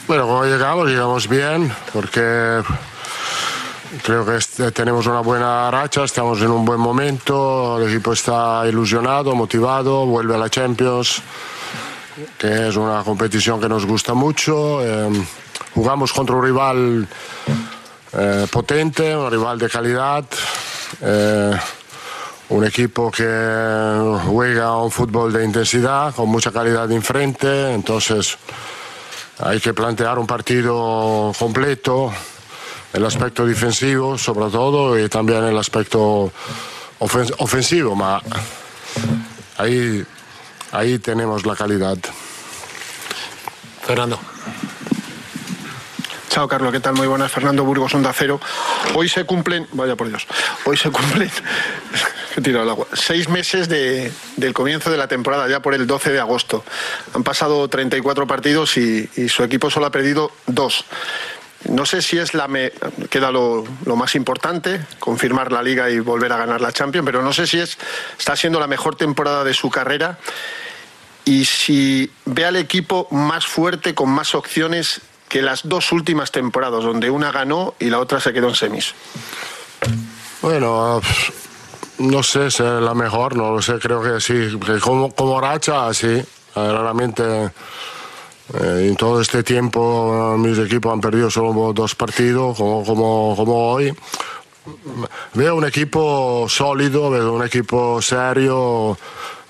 Bueno, 0.08 0.24
como 0.28 0.46
llegamos, 0.46 0.88
llegamos 0.88 1.28
bien, 1.28 1.72
porque 1.92 2.62
creo 4.04 4.26
que 4.26 4.38
este- 4.38 4.72
tenemos 4.72 5.06
una 5.08 5.22
buena 5.22 5.70
racha, 5.72 6.04
estamos 6.04 6.42
en 6.42 6.52
un 6.52 6.66
buen 6.66 6.80
momento, 6.80 7.78
el 7.80 7.90
equipo 7.90 8.14
está 8.14 8.64
ilusionado, 8.68 9.36
motivado, 9.36 10.06
vuelve 10.06 10.36
a 10.36 10.38
la 10.38 10.50
Champions, 10.50 11.22
que 12.38 12.68
es 12.70 12.76
una 12.76 13.04
competición 13.04 13.60
que 13.60 13.70
nos 13.70 13.86
gusta 13.86 14.14
mucho. 14.14 14.80
eh, 14.84 15.10
jugamos 15.74 16.14
contra 16.14 16.36
un 16.36 16.44
rival 16.44 17.08
eh, 18.14 18.48
potente, 18.52 19.16
un 19.16 19.30
rival 19.30 19.60
de 19.60 19.70
calidad. 19.70 20.24
eh, 21.02 21.52
un 22.48 22.64
equipo 22.64 23.10
que 23.10 23.24
juega 24.28 24.78
un 24.78 24.92
fútbol 24.92 25.34
de 25.34 25.44
intensidad, 25.44 26.14
con 26.14 26.30
mucha 26.30 26.52
calidad 26.52 26.90
enfrente, 26.92 27.74
entonces 27.74 28.38
hay 29.40 29.60
que 29.60 29.74
plantear 29.74 30.20
un 30.20 30.28
partido 30.28 31.32
completo, 31.38 32.14
el 32.96 33.06
aspecto 33.06 33.46
defensivo 33.46 34.18
sobre 34.18 34.50
todo 34.50 34.98
y 35.00 35.08
también 35.10 35.44
el 35.44 35.58
aspecto 35.58 36.32
ofen- 37.00 37.34
ofensivo, 37.40 37.96
ma 37.96 38.22
ahí, 39.58 40.04
ahí 40.72 41.00
tenemos 41.00 41.46
la 41.46 41.56
calidad. 41.56 41.98
Fernando. 43.86 44.20
Chao, 46.30 46.48
Carlos, 46.48 46.72
¿qué 46.74 46.80
tal? 46.82 46.96
Muy 46.96 47.08
buenas. 47.08 47.32
Fernando 47.32 47.64
Burgos, 47.64 47.94
Onda 47.94 48.12
Cero. 48.14 48.42
Hoy 48.94 49.08
se 49.08 49.24
cumplen, 49.26 49.68
vaya 49.72 49.96
por 49.96 50.10
Dios, 50.10 50.28
hoy 50.66 50.76
se 50.76 50.90
cumplen, 50.90 51.32
he 52.36 52.42
tirado 52.42 52.64
el 52.66 52.70
agua, 52.72 52.88
seis 52.94 53.30
meses 53.30 53.70
de- 53.70 54.12
del 54.36 54.54
comienzo 54.54 54.90
de 54.92 54.98
la 54.98 55.08
temporada, 55.08 55.48
ya 55.48 55.62
por 55.62 55.74
el 55.74 55.88
12 55.88 56.12
de 56.12 56.20
agosto. 56.20 56.64
Han 57.14 57.24
pasado 57.24 57.68
34 57.70 58.28
partidos 58.28 58.76
y, 58.78 59.10
y 59.16 59.30
su 59.30 59.44
equipo 59.44 59.70
solo 59.70 59.86
ha 59.86 59.92
perdido 59.92 60.32
dos. 60.48 60.84
No 61.70 61.86
sé 61.86 62.02
si 62.02 62.18
es 62.18 62.34
la 62.34 62.48
me- 62.48 62.72
queda 63.10 63.32
lo, 63.32 63.64
lo 63.86 63.96
más 63.96 64.16
importante, 64.16 64.82
confirmar 65.00 65.52
la 65.52 65.64
liga 65.64 65.90
y 65.90 66.00
volver 66.00 66.32
a 66.32 66.38
ganar 66.38 66.62
la 66.62 66.72
Champions, 66.72 67.06
pero 67.06 67.22
no 67.22 67.34
sé 67.34 67.48
si 67.48 67.60
es 67.60 67.78
está 68.18 68.36
siendo 68.36 68.60
la 68.60 68.68
mejor 68.68 68.96
temporada 68.96 69.44
de 69.44 69.54
su 69.54 69.70
carrera 69.70 70.18
y 71.26 71.46
si 71.46 72.12
ve 72.26 72.46
al 72.46 72.56
equipo 72.56 73.08
más 73.12 73.46
fuerte, 73.48 73.96
con 73.96 74.10
más 74.10 74.36
opciones 74.36 75.02
que 75.28 75.42
las 75.42 75.68
dos 75.68 75.92
últimas 75.92 76.32
temporadas, 76.32 76.84
donde 76.84 77.10
una 77.10 77.32
ganó 77.32 77.74
y 77.80 77.90
la 77.90 78.00
otra 78.00 78.20
se 78.20 78.32
quedó 78.32 78.50
en 78.50 78.56
semis. 78.56 78.94
Bueno, 80.42 81.02
no 81.98 82.22
sé 82.24 82.52
si 82.52 82.62
es 82.64 82.70
la 82.82 82.94
mejor, 82.94 83.36
no 83.36 83.52
lo 83.52 83.62
sé, 83.62 83.80
creo 83.80 84.04
que 84.04 84.22
sí, 84.22 84.58
como, 84.82 85.12
como 85.14 85.42
racha, 85.42 85.92
sí, 85.94 86.24
Eh, 86.58 86.72
realmente 86.72 87.24
eh, 88.54 88.88
en 88.90 88.96
todo 88.96 89.22
este 89.22 89.44
tiempo 89.44 90.36
eh, 90.36 90.38
mis 90.38 90.58
equipos 90.60 90.94
han 90.94 91.02
perdido 91.02 91.30
solo 91.32 91.74
dos 91.74 91.96
partidos, 91.96 92.58
como, 92.58 92.84
como, 92.86 93.34
como 93.36 93.72
hoy. 93.74 93.94
Veo 95.34 95.56
un 95.56 95.66
equipo 95.66 96.48
sólido, 96.50 97.10
veo 97.12 97.34
un 97.34 97.44
equipo 97.44 98.02
serio, 98.02 98.98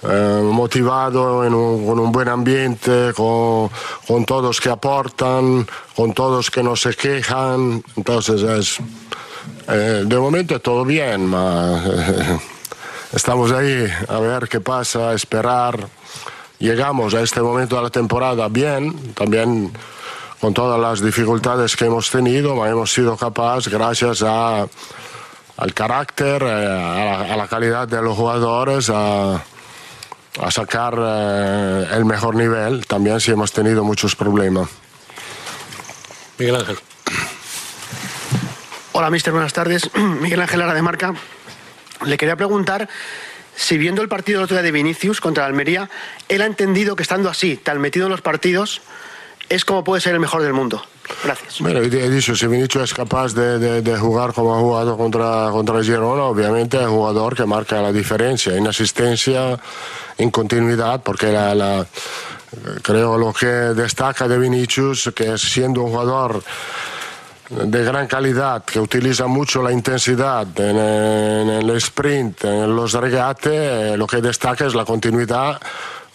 eh, 0.04 0.42
motivado, 0.44 1.46
en 1.46 1.54
un- 1.54 1.86
con 1.86 2.00
un 2.00 2.12
buen 2.12 2.28
ambiente, 2.28 3.12
con, 3.16 3.70
con 4.08 4.26
todos 4.26 4.60
que 4.60 4.70
aportan, 4.70 5.66
con 5.96 6.14
todos 6.14 6.52
que 6.52 6.62
no 6.64 6.76
se 6.76 6.94
quejan. 6.96 7.82
Entonces 7.96 8.42
es, 8.42 8.78
eh, 9.70 10.04
de 10.06 10.18
momento 10.20 10.60
todo 10.60 10.84
bien, 10.84 11.32
estamos 13.14 13.52
ahí 13.52 13.88
a 14.10 14.20
ver 14.20 14.48
qué 14.50 14.60
pasa, 14.60 15.10
a 15.10 15.14
esperar. 15.14 15.88
Llegamos 16.60 17.14
a 17.14 17.22
este 17.22 17.42
momento 17.42 17.76
de 17.76 17.84
la 17.84 17.90
temporada 17.90 18.48
bien, 18.48 19.14
también 19.14 19.72
con 20.40 20.54
todas 20.54 20.80
las 20.80 21.02
dificultades 21.02 21.76
que 21.76 21.86
hemos 21.86 22.10
tenido, 22.10 22.66
hemos 22.66 22.94
sido 22.94 23.18
capaces, 23.18 23.72
gracias 23.72 24.24
a, 24.24 24.68
al 25.58 25.74
carácter, 25.74 26.44
eh, 26.44 26.46
a, 26.46 27.06
la, 27.06 27.34
a 27.34 27.38
la 27.38 27.48
calidad 27.48 27.88
de 27.88 28.02
los 28.02 28.16
jugadores, 28.16 28.90
a, 28.90 29.36
a 30.42 30.52
sacar 30.52 30.96
eh, 30.98 31.88
el 31.94 32.06
mejor 32.06 32.36
nivel, 32.36 32.86
también 32.88 33.20
si 33.20 33.32
hemos 33.32 33.52
tenido 33.52 33.84
muchos 33.84 34.16
problemas. 34.16 34.70
Miguel 36.38 36.56
Ángel. 36.56 36.78
Hola, 38.92 39.10
mister, 39.10 39.34
buenas 39.34 39.54
tardes. 39.54 39.90
Miguel 40.22 40.42
Ángel 40.42 40.60
Lara 40.60 40.74
de 40.74 40.82
Marca. 40.82 41.14
Le 42.06 42.18
quería 42.18 42.36
preguntar 42.36 42.90
si 43.56 43.78
viendo 43.78 44.02
el 44.02 44.08
partido 44.10 44.42
otro 44.44 44.56
día 44.56 44.64
de 44.64 44.72
Vinicius 44.72 45.22
contra 45.22 45.46
Almería, 45.46 45.90
él 46.30 46.42
ha 46.42 46.46
entendido 46.46 46.96
que 46.96 47.04
estando 47.04 47.30
así, 47.30 47.58
tan 47.58 47.80
metido 47.80 48.06
en 48.08 48.12
los 48.12 48.22
partidos, 48.22 48.82
es 49.50 49.64
como 49.66 49.84
puede 49.84 50.02
ser 50.02 50.14
el 50.14 50.20
mejor 50.20 50.42
del 50.42 50.54
mundo. 50.54 50.84
Gracias. 51.24 51.60
Bueno, 51.62 51.80
he 51.80 52.10
dicho, 52.10 52.36
si 52.36 52.48
Vinicius 52.48 52.84
es 52.86 52.94
capaz 52.96 53.34
de, 53.34 53.60
de- 53.60 53.82
de 53.84 53.98
jugar 53.98 54.34
como 54.34 54.56
ha 54.56 54.60
jugado 54.60 54.98
contra, 54.98 55.50
contra 55.52 55.84
Girona, 55.84 56.24
obviamente 56.24 56.78
es 56.78 56.84
un 56.88 56.96
jugador 56.96 57.36
que 57.36 57.46
marca 57.46 57.80
la 57.82 57.92
diferencia 57.92 58.56
en 58.56 58.66
asistencia, 58.68 59.60
en 60.18 60.32
continuidad, 60.32 61.02
porque 61.04 61.28
la, 61.32 61.54
la- 61.54 61.86
Creo 62.82 63.18
lo 63.18 63.34
que 63.34 63.48
destaca 63.48 64.30
de 64.30 64.38
Vinicius, 64.40 65.12
que 65.14 65.38
siendo 65.38 65.84
un 65.84 65.92
jugador 65.92 66.42
de 67.50 67.84
gran 67.84 68.08
calidad, 68.08 68.64
que 68.66 68.80
utiliza 68.80 69.28
mucho 69.28 69.62
la 69.62 69.72
intensidad 69.72 70.48
en, 70.60 70.78
el 71.50 71.70
sprint, 71.78 72.44
en 72.44 72.76
los 72.76 72.94
regates, 72.94 73.52
eh, 73.54 73.98
lo 73.98 74.08
que 74.08 74.22
destaca 74.22 74.66
es 74.66 74.74
la 74.74 74.86
continuidad 74.86 75.60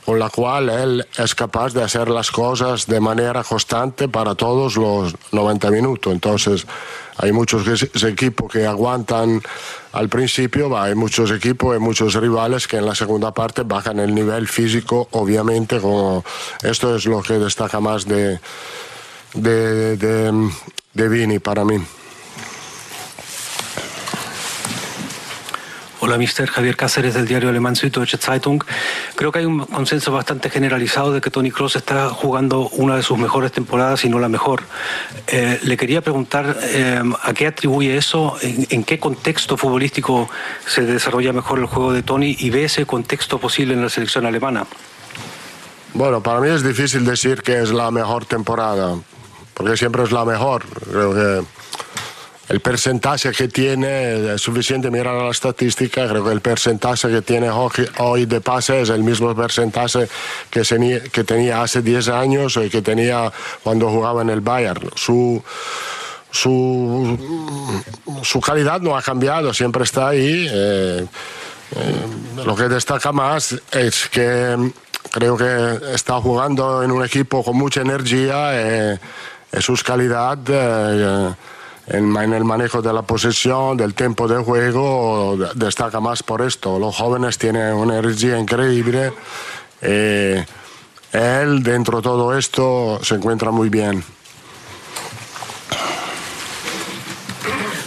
con 0.04 0.18
la 0.18 0.30
cual 0.30 0.70
él 0.70 1.06
es 1.18 1.34
capaz 1.34 1.72
de 1.72 1.82
hacer 1.82 2.08
las 2.08 2.30
cosas 2.30 2.86
de 2.86 3.00
manera 3.00 3.44
constante 3.44 4.08
para 4.08 4.34
todos 4.34 4.76
los 4.76 5.14
90 5.30 5.70
minutos. 5.70 6.12
Entonces, 6.12 6.66
hay 7.18 7.32
muchos 7.32 7.64
equipos 8.02 8.50
que 8.50 8.66
aguantan 8.66 9.42
al 9.92 10.08
principio, 10.08 10.76
hay 10.78 10.94
muchos 10.94 11.30
equipos 11.30 11.76
y 11.76 11.78
muchos 11.78 12.14
rivales 12.14 12.66
que 12.66 12.78
en 12.78 12.86
la 12.86 12.94
segunda 12.94 13.32
parte 13.32 13.62
bajan 13.62 14.00
el 14.00 14.14
nivel 14.14 14.48
físico, 14.48 15.06
obviamente, 15.12 15.80
esto 16.62 16.96
es 16.96 17.04
lo 17.06 17.22
que 17.22 17.34
destaca 17.34 17.78
más 17.78 18.06
de, 18.06 18.40
de 20.94 21.08
Vini 21.08 21.38
para 21.38 21.64
mí. 21.64 21.78
Hola, 26.02 26.16
mister 26.16 26.48
Javier 26.48 26.76
Cáceres 26.76 27.12
del 27.12 27.26
diario 27.26 27.50
alemán 27.50 27.76
Süddeutsche 27.76 28.16
Zeitung. 28.16 28.64
Creo 29.16 29.30
que 29.30 29.40
hay 29.40 29.44
un 29.44 29.66
consenso 29.66 30.10
bastante 30.12 30.48
generalizado 30.48 31.12
de 31.12 31.20
que 31.20 31.30
Tony 31.30 31.50
Kroos 31.50 31.76
está 31.76 32.08
jugando 32.08 32.70
una 32.70 32.96
de 32.96 33.02
sus 33.02 33.18
mejores 33.18 33.52
temporadas 33.52 34.02
y 34.06 34.08
no 34.08 34.18
la 34.18 34.30
mejor. 34.30 34.62
Eh, 35.26 35.60
le 35.62 35.76
quería 35.76 36.00
preguntar 36.00 36.56
eh, 36.62 37.02
a 37.22 37.34
qué 37.34 37.46
atribuye 37.46 37.98
eso, 37.98 38.38
en, 38.40 38.66
en 38.70 38.82
qué 38.82 38.98
contexto 38.98 39.58
futbolístico 39.58 40.30
se 40.66 40.86
desarrolla 40.86 41.34
mejor 41.34 41.58
el 41.58 41.66
juego 41.66 41.92
de 41.92 42.02
Tony 42.02 42.34
y 42.38 42.48
ve 42.48 42.64
ese 42.64 42.86
contexto 42.86 43.38
posible 43.38 43.74
en 43.74 43.82
la 43.82 43.90
selección 43.90 44.24
alemana. 44.24 44.66
Bueno, 45.92 46.22
para 46.22 46.40
mí 46.40 46.48
es 46.48 46.64
difícil 46.64 47.04
decir 47.04 47.42
que 47.42 47.60
es 47.60 47.72
la 47.72 47.90
mejor 47.90 48.24
temporada, 48.24 48.96
porque 49.60 49.76
siempre 49.76 50.02
es 50.04 50.10
la 50.10 50.24
mejor. 50.24 50.64
Creo 50.90 51.12
que 51.12 51.44
el 52.48 52.60
porcentaje 52.60 53.30
que 53.32 53.46
tiene 53.46 54.32
es 54.32 54.40
suficiente 54.40 54.90
mirar 54.90 55.14
a 55.14 55.24
la 55.24 55.30
estadística. 55.32 56.08
Creo 56.08 56.24
que 56.24 56.32
el 56.32 56.40
porcentaje 56.40 57.08
que 57.08 57.20
tiene 57.20 57.50
hoy, 57.50 58.24
de 58.24 58.40
pase 58.40 58.80
es 58.80 58.88
el 58.88 59.02
mismo 59.02 59.34
porcentaje 59.34 60.08
que, 60.48 60.62
que 61.12 61.24
tenía 61.24 61.60
hace 61.60 61.82
10 61.82 62.08
años 62.08 62.56
y 62.56 62.70
que 62.70 62.80
tenía 62.80 63.30
cuando 63.62 63.90
jugaba 63.90 64.22
en 64.22 64.30
el 64.30 64.40
Bayern. 64.40 64.88
Su, 64.94 65.42
su, 66.30 67.18
su 68.22 68.40
calidad 68.40 68.80
no 68.80 68.96
ha 68.96 69.02
cambiado, 69.02 69.52
siempre 69.52 69.84
está 69.84 70.08
ahí. 70.08 70.48
eh, 70.50 71.06
eh, 71.76 72.06
lo 72.46 72.56
que 72.56 72.62
destaca 72.64 73.12
más 73.12 73.54
es 73.72 74.08
que 74.08 74.72
creo 75.10 75.36
que 75.36 75.94
está 75.94 76.20
jugando 76.20 76.82
en 76.82 76.90
un 76.90 77.04
equipo 77.04 77.42
con 77.42 77.56
mucha 77.56 77.80
energía 77.80 78.50
eh, 78.52 78.98
y 79.56 79.60
sus 79.62 79.82
calidad 79.82 80.38
eh, 80.48 81.34
en, 81.88 82.16
en 82.16 82.32
el 82.32 82.44
manejo 82.44 82.80
de 82.82 82.92
la 82.92 83.02
posesión, 83.02 83.76
del 83.76 83.94
tiempo 83.94 84.28
de 84.28 84.42
juego, 84.42 85.36
de- 85.36 85.48
destaca 85.54 86.00
más 86.00 86.22
por 86.22 86.42
esto. 86.42 86.78
Los 86.78 86.94
jóvenes 86.96 87.36
tienen 87.38 87.74
una 87.74 87.98
energía 87.98 88.38
increíble. 88.38 89.12
eh, 89.82 90.44
él, 91.12 91.62
dentro 91.64 91.96
de 91.98 92.02
todo 92.04 92.38
esto, 92.38 93.00
se 93.02 93.16
encuentra 93.16 93.50
muy 93.50 93.68
bien. 93.68 94.04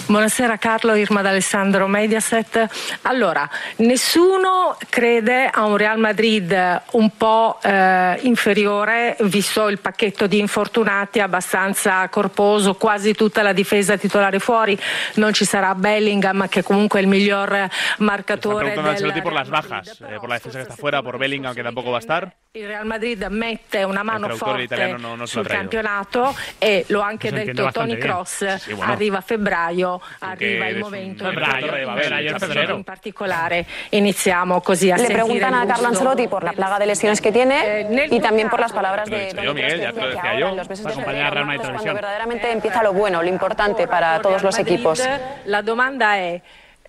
Buonasera 0.06 0.58
Carlo, 0.58 0.96
Irma 0.96 1.22
D'Alessandro, 1.22 1.88
Mediaset. 1.88 3.00
Allora, 3.04 3.50
nessuno 3.78 4.78
crede 4.90 5.48
a 5.52 5.66
un 5.66 5.78
Real 5.78 5.98
Madrid 5.98 6.82
un 6.92 7.18
po' 7.18 7.58
eh, 7.64 8.20
inferiore, 8.24 9.16
visto 9.22 9.70
il 9.70 9.80
pacchetto 9.80 10.28
di 10.28 10.40
infortunati 10.40 11.20
abbastanza 11.20 12.08
corposo, 12.10 12.76
quasi 12.76 13.14
tutta 13.14 13.42
la 13.42 13.54
difesa 13.54 13.98
titolare 13.98 14.40
fuori, 14.40 14.78
non 15.16 15.32
ci 15.34 15.46
sarà 15.46 15.74
Bellingham 15.74 16.48
che 16.50 16.64
comunque 16.64 17.00
è 17.00 17.02
il 17.04 17.08
miglior 17.08 17.52
Están 17.54 17.70
marcatore 18.00 18.72
preguntando 18.72 19.08
a 19.08 19.12
del 19.12 19.22
por 19.24 19.34
las 19.34 19.50
bajas, 19.50 20.02
eh, 20.02 20.18
por 20.20 20.28
la 20.30 20.36
defensa 20.36 20.58
que 20.60 20.64
está 20.64 20.76
fuera, 20.76 21.02
por 21.02 21.18
Bellingham, 21.18 21.54
que 21.56 21.64
tampoco 21.64 21.90
va 21.90 21.98
a 21.98 22.00
estar. 22.00 22.36
il 22.56 22.68
Real 22.68 22.86
Madrid 22.86 23.26
mette 23.32 23.84
una 23.84 24.04
mano 24.04 24.30
forte 24.36 24.96
no- 25.00 25.16
l'ha 25.16 25.26
sul 25.26 25.48
campionato 25.48 26.36
e 26.60 26.86
l'ho 26.90 27.02
anche 27.02 27.28
Eso 27.28 27.36
entiende 27.38 27.64
detto 27.64 27.80
Tony. 27.80 27.98
Cross 27.98 28.56
Sí, 28.58 28.74
bueno. 28.74 28.92
arriva 28.92 29.18
a 29.18 29.22
febbraio 29.22 29.93
arriva 30.20 30.68
il 30.68 30.80
momento 30.80 31.26
febbraio, 31.26 32.76
in 32.76 32.84
particolare 32.84 33.66
iniziamo 33.90 34.62
così 34.62 34.92
a 34.92 34.96
Le 34.96 35.00
sentire 35.06 35.22
preguntan 35.22 35.54
a 35.54 35.66
Carlo. 35.66 35.88
Ancelotti 35.88 36.28
por 36.28 36.44
la 36.44 36.54
plaga 36.54 36.80
de 36.80 36.86
lesiones 36.86 37.22
que 37.22 37.32
tiene 37.32 38.08
y 38.10 38.20
también 38.20 38.50
por 38.50 38.60
las 38.60 38.72
palabras 38.72 39.10
de 39.10 39.34
yo, 39.42 39.54
Miguel, 39.54 39.80
ya 39.80 39.92
te 39.92 40.02
lo 40.02 40.08
decía 40.08 40.40
yo. 40.40 40.56
los 40.56 40.70
meses 40.70 40.86
de 40.86 40.94
cuando 40.94 41.94
verdaderamente 41.94 42.52
empieza 42.52 42.84
lo 42.84 42.94
bueno, 42.94 43.22
lo 43.22 43.30
importante 43.30 43.88
para 43.88 44.22
todos 44.22 44.44
los 44.44 44.58
equipos. 44.60 45.04
La 45.46 45.62
domanda 45.62 46.18
è 46.18 46.42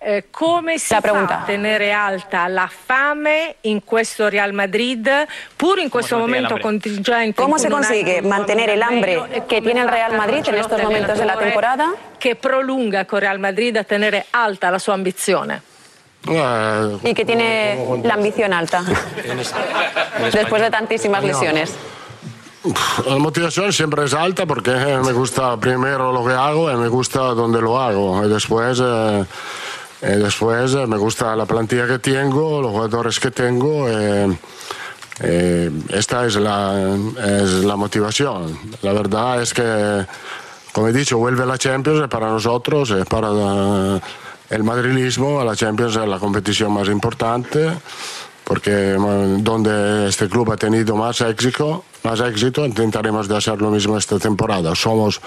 eh, 0.07 0.25
come 0.29 0.77
si 0.77 0.93
La 0.93 1.01
fa 1.01 1.19
a 1.19 1.43
tenere 1.45 1.91
alta 1.91 2.47
la 2.47 2.69
fame 2.69 3.55
in 3.61 3.83
questo 3.83 4.27
Real 4.29 4.53
Madrid, 4.53 5.09
pur 5.55 5.79
in 5.79 5.89
questo 5.89 6.19
momento 6.19 6.59
contingente? 6.59 7.41
¿Cómo 7.41 7.55
in 7.55 7.61
se 7.61 7.67
cui 7.67 7.75
non 7.75 7.83
hai 7.83 7.87
consigue 7.87 8.19
un 8.21 8.27
mantener 8.27 8.69
el 8.69 8.83
hambre 8.83 9.43
que 9.47 9.57
come 9.57 9.61
tiene 9.61 9.81
el 9.81 9.89
Real 9.89 10.15
Madrid 10.15 10.43
en 10.45 10.55
estos 10.55 10.73
Ancelotti, 10.73 10.83
momentos 10.83 11.17
de 11.17 11.25
la 11.25 11.33
allenatore, 11.33 11.45
temporada? 11.45 11.95
Che 12.19 12.35
prolunga 12.35 13.05
con 13.05 13.19
Real 13.19 13.39
Madrid 13.39 13.75
a 13.77 13.83
tenere 13.83 14.27
alta 14.29 14.69
la 14.69 14.77
sua 14.77 14.93
ambizione. 14.93 15.61
Y 17.03 17.13
que 17.13 17.25
tiene 17.25 18.01
la 18.03 18.13
ambición 18.13 18.53
alta 18.53 18.83
después 20.31 20.61
de 20.61 20.69
tantísimas 20.69 21.23
lesiones. 21.23 21.73
La 23.07 23.17
motivación 23.17 23.71
siempre 23.71 24.05
es 24.05 24.13
alta 24.13 24.45
porque 24.45 24.71
eh, 24.71 24.99
me 25.03 25.13
gusta 25.13 25.55
primero 25.57 26.11
lo 26.11 26.25
que 26.25 26.33
hago 26.33 26.71
y 26.71 26.75
me 26.75 26.87
gusta 26.87 27.19
donde 27.19 27.61
lo 27.61 27.79
hago. 27.79 28.25
Y 28.25 28.29
después, 28.29 28.79
eh, 28.83 29.23
y 30.01 30.19
después 30.19 30.73
eh, 30.73 30.85
me 30.87 30.97
gusta 30.97 31.35
la 31.35 31.45
plantilla 31.45 31.87
que 31.87 31.99
tengo, 31.99 32.61
los 32.61 32.71
jugadores 32.71 33.19
que 33.19 33.31
tengo. 33.31 33.87
eh, 33.89 34.37
eh, 35.21 35.71
esta 35.89 36.25
es 36.25 36.35
la, 36.35 36.97
es 37.25 37.63
la 37.63 37.75
motivación. 37.75 38.59
La 38.81 38.91
verdad 38.91 39.41
es 39.41 39.53
que, 39.53 40.05
como 40.73 40.89
he 40.89 40.93
dicho, 40.93 41.17
vuelve 41.17 41.45
la 41.45 41.57
Champions 41.57 42.07
para 42.09 42.27
nosotros, 42.27 42.93
para 43.09 43.29
eh, 43.31 44.01
el 44.49 44.63
madrilismo, 44.63 45.43
la 45.43 45.55
Champions 45.55 45.95
es 45.95 46.07
la 46.07 46.19
competición 46.19 46.73
más 46.73 46.87
importante 46.89 47.71
porque 48.43 48.95
donde 49.39 50.07
este 50.07 50.29
club 50.29 50.51
ha 50.51 50.55
tenido 50.55 50.95
más 50.95 51.19
éxito, 51.21 51.83
más 52.05 52.21
éxito, 52.21 52.65
intentaremos 52.65 53.27
de 53.27 53.35
hacer 53.35 53.59
lo 53.61 53.71
mismo 53.71 53.97
esta 53.97 54.19
temporada. 54.19 54.75
Somos, 54.75 55.19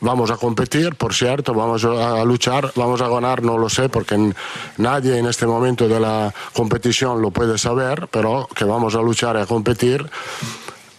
vamos 0.00 0.30
a 0.30 0.36
competir, 0.36 0.96
por 0.96 1.14
cierto, 1.14 1.54
vamos 1.54 1.84
a, 1.84 2.24
luchar, 2.24 2.72
vamos 2.74 3.00
a 3.00 3.08
ganar, 3.08 3.42
no 3.42 3.56
lo 3.56 3.68
sé, 3.68 3.88
porque 3.88 4.34
nadie 4.76 5.16
en 5.16 5.26
este 5.26 5.46
momento 5.46 5.88
de 5.88 6.00
la 6.00 6.34
competición 6.52 7.22
lo 7.22 7.30
puede 7.30 7.56
saber, 7.56 8.08
pero 8.10 8.48
que 8.54 8.64
vamos 8.64 8.96
a 8.96 9.00
luchar 9.00 9.36
y 9.36 9.40
a 9.40 9.46
competir. 9.46 10.10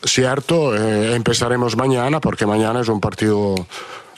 Cierto, 0.01 0.75
eh, 0.75 1.13
empezaremos 1.15 1.75
mañana, 1.75 2.21
porque 2.21 2.45
mañana 2.45 2.79
es 2.79 2.87
un 2.87 3.01
partido 3.01 3.55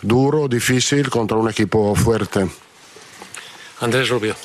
duro, 0.04 0.47
difícil, 0.47 1.10
contra 1.10 1.38
un 1.38 1.49
equipo 1.49 1.95
fuerte. 1.95 2.47
Andrés 3.80 4.10
Rubio. 4.10 4.36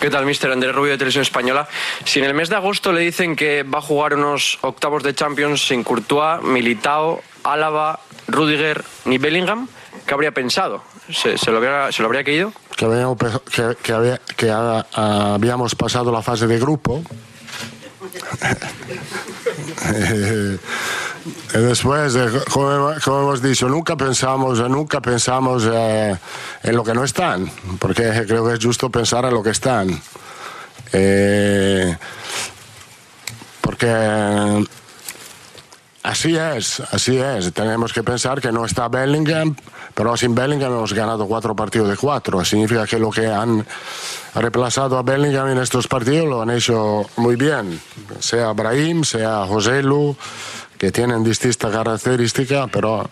¿Qué 0.00 0.10
tal, 0.10 0.26
mister? 0.26 0.52
Andrés 0.52 0.72
Rubio 0.72 0.92
de 0.92 0.98
Televisión 0.98 1.22
Española. 1.22 1.66
Si 2.04 2.20
en 2.20 2.24
el 2.24 2.32
mes 2.32 2.48
de 2.48 2.54
agosto 2.54 2.92
le 2.92 3.00
dicen 3.00 3.34
que 3.34 3.64
va 3.64 3.78
a 3.78 3.82
jugar 3.82 4.14
unos 4.14 4.58
octavos 4.60 5.02
de 5.02 5.12
Champions 5.12 5.66
sin 5.66 5.82
Courtois, 5.82 6.40
Militao, 6.40 7.20
Álava, 7.42 7.98
Rudiger 8.28 8.84
ni 9.06 9.18
Bellingham, 9.18 9.66
¿qué 10.06 10.14
habría 10.14 10.30
pensado? 10.30 10.84
¿Se, 11.10 11.34
lo, 11.50 11.56
habría, 11.56 11.90
¿Se 11.90 12.02
que, 14.36 14.50
habíamos 14.52 15.74
pasado 15.74 16.12
la 16.12 16.22
fase 16.22 16.46
de 16.46 16.58
grupo. 16.60 17.02
Eh, 19.94 20.58
y 21.54 21.58
después, 21.58 22.14
eh, 22.16 22.28
como, 22.50 22.92
hemos 22.92 23.42
dicho, 23.42 23.68
nunca 23.68 23.96
pensamos, 23.96 24.58
nunca 24.68 25.00
pensamos 25.00 25.68
eh, 25.70 26.16
en 26.62 26.76
lo 26.76 26.84
que 26.84 26.94
no 26.94 27.04
están, 27.04 27.50
porque 27.78 28.24
creo 28.26 28.46
que 28.46 28.54
es 28.54 28.64
justo 28.64 28.90
pensar 28.90 29.24
en 29.24 29.34
lo 29.34 29.42
que 29.42 29.50
están. 29.50 30.00
Eh, 30.92 31.96
porque 33.60 34.66
Así 36.08 36.36
es, 36.36 36.80
así 36.90 37.18
es. 37.18 37.52
Tenemos 37.52 37.92
que 37.92 38.02
pensar 38.02 38.40
que 38.40 38.50
no 38.50 38.64
está 38.64 38.88
Bellingham, 38.88 39.54
pero 39.98 40.16
sin 40.16 40.32
Bellingham 40.32 40.74
hemos 40.74 40.92
ganado 40.92 41.26
cuatro 41.26 41.56
partidos 41.56 41.88
de 41.88 41.96
cuatro. 41.96 42.44
Significa 42.44 42.86
que 42.86 43.00
lo 43.00 43.10
que 43.10 43.26
han 43.26 43.66
reemplazado 44.32 44.96
a 44.96 45.02
Bellingham 45.02 45.48
en 45.48 45.58
estos 45.58 45.88
partidos 45.88 46.28
lo 46.28 46.40
han 46.40 46.50
hecho 46.50 47.04
muy 47.16 47.34
bien. 47.34 47.80
Sea 48.20 48.52
Brahim, 48.52 49.02
sea 49.02 49.44
José 49.48 49.82
Lu, 49.82 50.14
que 50.78 50.92
tienen 50.92 51.24
distintas 51.24 51.72
características, 51.72 52.68
pero 52.72 53.10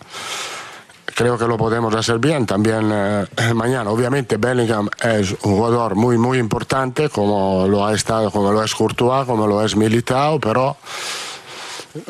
creo 1.13 1.37
que 1.37 1.45
lo 1.45 1.57
podemos 1.57 1.93
hacer 1.93 2.19
bien 2.19 2.45
también 2.45 2.89
eh, 2.89 3.25
mañana. 3.53 3.89
Obviamente 3.89 4.37
Bellingham 4.37 4.89
es 5.03 5.31
un 5.43 5.57
jugador 5.57 5.95
muy 5.95 6.17
muy 6.17 6.37
importante, 6.37 7.09
como 7.09 7.67
lo 7.67 7.85
ha 7.85 7.93
estado, 7.93 8.31
como 8.31 8.53
lo 8.53 8.63
es 8.63 8.73
Courtois, 8.73 9.25
como 9.25 9.45
lo 9.45 9.61
es 9.61 9.75
Militao, 9.75 10.39
pero 10.39 10.77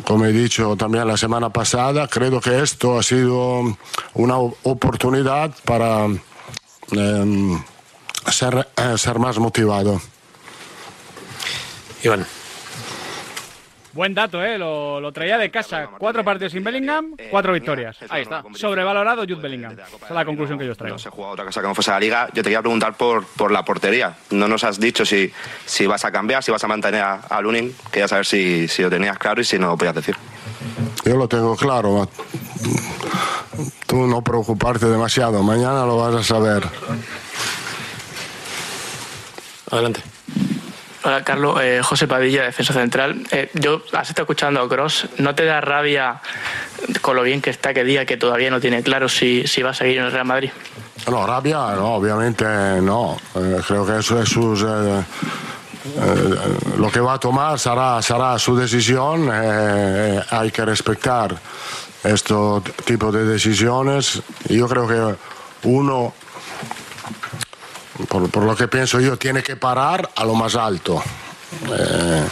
como 0.04 0.26
he 0.26 0.32
dicho 0.32 0.76
también 0.76 1.08
la 1.08 1.18
semana 1.18 1.50
pasada, 1.50 2.08
creo 2.08 2.40
que 2.42 2.62
esto 2.62 3.00
ha 3.00 3.04
sido 3.04 3.78
una 4.14 4.38
oportunidad 4.38 5.52
para 5.66 6.06
em, 6.92 7.64
ser, 8.32 8.68
eh, 8.78 8.98
ser 8.98 9.20
más 9.20 9.38
motivado. 9.40 10.02
Buen 13.98 14.14
dato, 14.14 14.46
¿eh? 14.46 14.60
Lo, 14.60 15.02
lo 15.02 15.12
traía 15.12 15.40
de 15.40 15.50
casa. 15.50 15.90
Cuatro 15.98 16.24
partidos 16.24 16.52
sin 16.52 16.64
Bellingham, 16.64 17.16
cuatro 17.32 17.52
victorias. 17.52 17.98
Ahí 18.10 18.22
está. 18.22 18.44
Sobrevalorado 18.54 19.24
Jude 19.24 19.42
Bellingham. 19.42 19.72
Esa 19.72 20.06
es 20.06 20.12
la 20.12 20.24
conclusión 20.24 20.60
que 20.60 20.68
yo 20.68 20.74
os 20.74 20.78
traigo. 20.78 20.94
No 20.94 21.00
se 21.00 21.10
juega 21.10 21.32
otra 21.32 21.46
cosa 21.46 21.62
que 21.62 21.68
no 21.68 21.74
fuese 21.74 21.90
la 21.90 22.00
liga. 22.00 22.28
Yo 22.28 22.44
te 22.44 22.44
quería 22.44 22.62
preguntar 22.62 22.94
por, 22.96 23.26
por 23.26 23.52
la 23.52 23.66
portería. 23.66 24.16
No 24.30 24.48
nos 24.48 24.64
has 24.64 24.80
dicho 24.80 25.04
si, 25.04 25.34
si 25.66 25.88
vas 25.88 26.06
a 26.06 26.12
cambiar, 26.12 26.44
si 26.44 26.52
vas 26.52 26.64
a 26.64 26.68
mantener 26.68 27.02
a, 27.02 27.16
a 27.16 27.42
Lunin. 27.42 27.76
Quería 27.92 28.08
saber 28.08 28.28
si, 28.28 28.68
si 28.68 28.84
lo 28.84 28.92
tenías 28.92 29.18
claro 29.18 29.42
y 29.42 29.46
si 29.46 29.58
no 29.58 29.66
lo 29.70 29.78
podías 29.78 29.96
decir. 29.96 30.16
Yo 31.04 31.18
lo 31.18 31.28
tengo 31.28 31.56
claro, 31.56 32.08
tú 33.88 34.06
no 34.06 34.22
preocuparte 34.22 34.86
demasiado, 34.86 35.42
mañana 35.42 35.88
lo 35.88 35.98
vas 35.98 36.14
a 36.14 36.24
saber. 36.24 36.64
Adelante. 39.72 40.02
Hola, 41.04 41.24
Carlos. 41.24 41.60
Eh, 41.62 41.82
José 41.84 42.08
Padilla, 42.08 42.44
defensa 42.44 42.74
central. 42.74 43.24
Eh, 43.32 43.50
yo 43.54 43.84
has 43.94 44.10
estado 44.10 44.24
escuchando 44.24 44.62
a 44.62 44.68
Cross. 44.68 45.08
¿No 45.18 45.36
te 45.36 45.46
da 45.46 45.62
rabia 45.62 46.22
con 47.02 47.16
lo 47.16 47.24
bien 47.24 47.42
que 47.42 47.50
está 47.50 47.74
que 47.74 47.84
diga 47.84 48.06
que 48.06 48.18
todavía 48.18 48.50
no 48.50 48.60
tiene 48.60 48.84
claro 48.84 49.08
si, 49.08 49.48
si 49.48 49.62
va 49.62 49.72
a 49.72 49.74
seguir 49.74 50.00
en 50.00 50.06
el 50.06 50.12
Real 50.12 50.26
Madrid? 50.26 50.52
No, 51.10 51.26
rabia, 51.26 51.74
no, 51.76 51.96
obviamente 51.96 52.44
no. 52.82 53.18
Eh, 53.36 53.62
creo 53.66 53.86
que 53.86 54.00
eso 54.00 54.22
es 54.22 54.28
sus, 54.28 54.62
eh, 54.64 54.66
eh, 54.66 56.36
lo 56.78 56.92
que 56.92 57.00
va 57.00 57.14
a 57.14 57.20
tomar 57.20 57.58
será, 57.58 58.02
será 58.02 58.38
su 58.38 58.58
decisión. 58.58 59.30
hay 59.32 60.52
que 60.52 60.66
respetar 60.66 61.34
este 62.04 62.34
tipo 62.84 63.12
de 63.12 63.24
decisiones. 63.24 64.22
Yo 64.50 64.68
creo 64.68 64.88
que 64.88 65.16
uno, 65.64 66.14
por, 68.08 68.44
lo 68.44 68.56
que 68.56 68.68
pienso 68.68 69.00
yo, 69.00 69.18
tiene 69.18 69.44
que 69.44 69.56
parar 69.56 70.10
a 70.16 70.26
lo 70.26 70.36
más 70.36 70.56
alto. 70.56 71.02
Eh, 71.72 72.28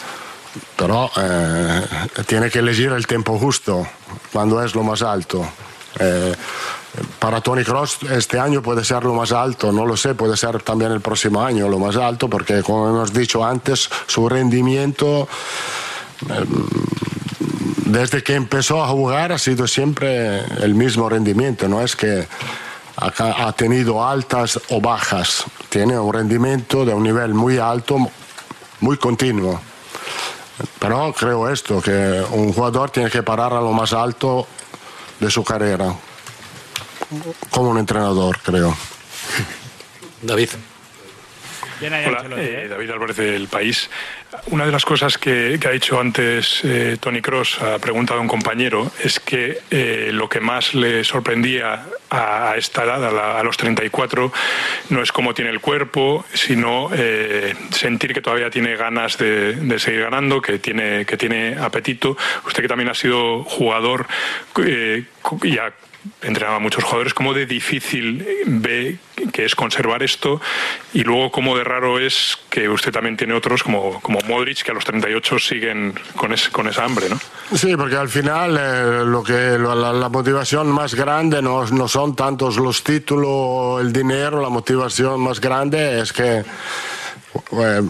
pero 0.75 1.09
eh, 1.17 1.81
tiene 2.25 2.49
que 2.49 2.59
elegir 2.59 2.91
el 2.91 3.07
tiempo 3.07 3.37
justo 3.37 3.85
cuando 4.31 4.63
es 4.63 4.75
lo 4.75 4.83
más 4.83 5.01
alto. 5.01 5.45
Eh, 5.99 6.35
para 7.19 7.41
Tony 7.41 7.63
Cross 7.63 7.99
este 8.11 8.39
año 8.39 8.61
puede 8.61 8.83
ser 8.83 9.03
lo 9.03 9.13
más 9.13 9.31
alto, 9.31 9.71
no 9.71 9.85
lo 9.85 9.97
sé, 9.97 10.15
puede 10.15 10.37
ser 10.37 10.61
también 10.61 10.91
el 10.91 11.01
próximo 11.01 11.41
año 11.41 11.67
lo 11.67 11.79
más 11.79 11.95
alto, 11.95 12.29
porque 12.29 12.61
como 12.63 12.89
hemos 12.89 13.13
dicho 13.13 13.43
antes, 13.43 13.89
su 14.07 14.27
rendimiento 14.29 15.27
eh, 16.29 16.45
desde 17.85 18.23
que 18.23 18.35
empezó 18.35 18.83
a 18.83 18.87
jugar 18.87 19.31
ha 19.31 19.37
sido 19.37 19.67
siempre 19.67 20.39
el 20.63 20.73
mismo 20.73 21.09
rendimiento, 21.09 21.67
no 21.67 21.81
es 21.81 21.95
que 21.95 22.27
ha 22.97 23.51
tenido 23.53 24.05
altas 24.07 24.59
o 24.69 24.79
bajas, 24.79 25.43
tiene 25.75 25.99
un 25.99 26.13
rendimiento 26.13 26.85
de 26.85 26.93
un 26.93 27.03
nivel 27.03 27.33
muy 27.33 27.57
alto, 27.57 27.97
muy 28.79 28.95
continuo. 28.95 29.59
Pero 30.79 31.11
creo 31.11 31.49
esto, 31.49 31.81
que 31.81 32.23
un 32.31 32.53
jugador 32.53 32.91
tiene 32.91 33.09
que 33.09 33.21
parar 33.23 33.51
a 33.51 33.59
lo 33.59 33.73
más 33.73 33.91
alto 33.91 34.47
de 35.19 35.29
su 35.29 35.43
carrera, 35.43 35.93
como 37.49 37.71
un 37.71 37.77
entrenador, 37.77 38.39
creo. 38.39 38.73
David. 40.21 40.51
Hola, 41.81 42.23
eh, 42.37 42.67
David 42.69 42.91
Álvarez 42.91 43.17
del 43.17 43.49
País. 43.49 43.89
Una 44.47 44.65
de 44.65 44.71
las 44.71 44.85
cosas 44.85 45.17
que, 45.17 45.59
ha 45.65 45.69
dicho 45.71 45.99
antes 45.99 46.61
eh, 46.63 46.97
Tony 46.99 47.21
Cross 47.21 47.61
a 47.61 47.79
pregunta 47.79 48.13
de 48.13 48.19
un 48.19 48.27
compañero 48.27 48.91
es 49.03 49.19
que 49.19 49.59
eh, 49.71 50.09
lo 50.13 50.29
que 50.29 50.39
más 50.39 50.73
le 50.73 51.03
sorprendía 51.03 51.85
a, 52.09 52.51
a 52.51 52.57
esta 52.57 52.83
edad, 52.83 53.03
a, 53.03 53.11
la- 53.11 53.39
a 53.39 53.43
los 53.43 53.57
34, 53.57 54.31
no 54.89 55.01
es 55.01 55.11
cómo 55.11 55.33
tiene 55.33 55.51
el 55.51 55.59
cuerpo, 55.59 56.25
sino 56.33 56.89
eh, 56.93 57.53
sentir 57.71 58.13
que 58.13 58.21
todavía 58.21 58.49
tiene 58.49 58.75
ganas 58.75 59.17
de, 59.17 59.77
seguir 59.79 60.01
ganando, 60.01 60.41
que 60.41 60.59
tiene, 60.59 61.05
que 61.05 61.17
tiene 61.17 61.57
apetito. 61.59 62.15
Usted 62.45 62.61
que 62.61 62.67
también 62.69 62.89
ha 62.89 62.93
sido 62.95 63.43
jugador 63.43 64.07
eh, 64.63 65.03
y 65.43 65.57
ha 65.57 65.73
entrenaba 66.21 66.57
a 66.57 66.59
muchos 66.59 66.83
jugadores, 66.83 67.13
cómo 67.13 67.33
de 67.33 67.45
difícil 67.45 68.25
ve 68.45 68.97
que 69.33 69.45
es 69.45 69.55
conservar 69.55 70.03
esto 70.03 70.39
y 70.93 71.03
luego 71.03 71.31
cómo 71.31 71.57
de 71.57 71.63
raro 71.63 71.99
es 71.99 72.37
que 72.49 72.69
usted 72.69 72.91
también 72.91 73.17
tiene 73.17 73.33
otros 73.33 73.63
como, 73.63 73.99
como 74.01 74.19
Modric 74.27 74.61
que 74.63 74.71
a 74.71 74.73
los 74.73 74.85
38 74.85 75.39
siguen 75.39 75.93
con, 76.15 76.31
ese- 76.33 76.51
con 76.51 76.67
esa 76.67 76.83
hambre, 76.85 77.07
¿no? 77.09 77.19
Sí, 77.57 77.75
porque 77.75 77.95
al 77.95 78.09
final 78.09 78.57
eh, 78.59 79.05
lo 79.05 79.23
que 79.23 79.57
lo- 79.57 79.73
la, 79.75 79.91
la 79.93 80.09
motivación 80.09 80.67
más 80.67 80.93
grande 80.95 81.41
no, 81.41 81.65
no 81.67 81.87
son 81.87 82.15
tantos 82.15 82.57
los 82.57 82.83
títulos, 82.83 83.81
el 83.81 83.91
dinero, 83.93 84.41
la 84.41 84.49
motivación 84.49 85.19
más 85.21 85.39
grande 85.41 85.99
es 86.01 86.13
que 86.13 86.43
eh, 87.51 87.81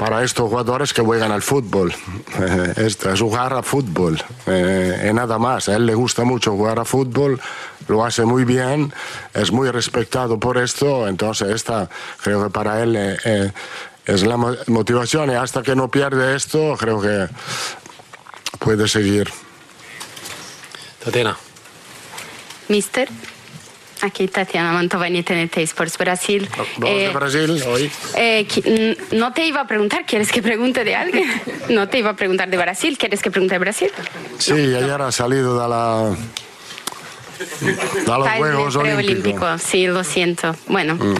para 0.00 0.24
estos 0.24 0.48
jugadores 0.48 0.94
que 0.94 1.02
juegan 1.02 1.30
al 1.30 1.42
fútbol, 1.42 1.92
eh, 2.40 2.72
esto 2.78 3.12
es 3.12 3.20
jugar 3.20 3.52
a 3.52 3.62
fútbol, 3.62 4.18
eh, 4.46 5.10
nada 5.12 5.38
más. 5.38 5.68
A 5.68 5.76
él 5.76 5.84
le 5.84 5.94
gusta 5.94 6.24
mucho 6.24 6.52
jugar 6.52 6.78
a 6.78 6.86
fútbol, 6.86 7.38
lo 7.86 8.02
hace 8.02 8.24
muy 8.24 8.44
bien, 8.46 8.94
es 9.34 9.52
muy 9.52 9.70
respetado 9.70 10.40
por 10.40 10.56
esto, 10.56 11.06
entonces 11.06 11.50
esta 11.50 11.90
creo 12.22 12.42
que 12.44 12.48
para 12.48 12.82
él 12.82 12.96
eh, 12.96 13.18
eh, 13.26 13.52
es 14.06 14.22
la 14.22 14.38
mo- 14.38 14.56
motivación 14.68 15.32
y 15.32 15.34
hasta 15.34 15.62
que 15.62 15.76
no 15.76 15.90
pierde 15.90 16.34
esto 16.34 16.76
creo 16.78 16.98
que 17.02 17.28
puede 18.58 18.88
seguir. 18.88 19.30
Tatiana. 21.04 21.36
Mister, 22.68 23.06
aquí 24.02 24.28
Tatiana 24.28 24.72
Mantovani, 24.72 25.22
TNT 25.22 25.58
Sports 25.58 25.98
Brasil. 25.98 26.48
Vamos 26.56 26.90
Eh, 26.90 27.06
de 27.06 27.08
Brasil 27.10 27.62
hoy. 27.68 27.90
eh, 28.16 28.96
no 29.12 29.32
te 29.32 29.46
iba 29.46 29.60
a 29.60 29.66
preguntar, 29.66 30.04
¿quieres 30.06 30.30
que 30.32 30.42
pregunte 30.42 30.84
de 30.84 30.96
alguien? 30.96 31.28
No 31.68 31.88
te 31.88 31.98
iba 31.98 32.10
a 32.10 32.16
preguntar 32.16 32.48
de 32.50 32.56
Brasil, 32.56 32.98
¿quieres 32.98 33.22
que 33.22 33.30
pregunte 33.30 33.54
de 33.54 33.58
Brasil? 33.60 33.90
Sí, 34.38 34.52
ayer 34.52 35.00
ha 35.00 35.12
salido 35.12 35.60
de 35.60 35.68
la 35.68 36.16
de 37.60 38.06
los 38.06 38.28
Juegos 38.36 38.76
Olímpicos. 38.76 39.62
sí, 39.62 39.86
lo 39.86 40.04
siento. 40.04 40.54
Bueno, 40.66 40.94
Mm. 40.96 41.14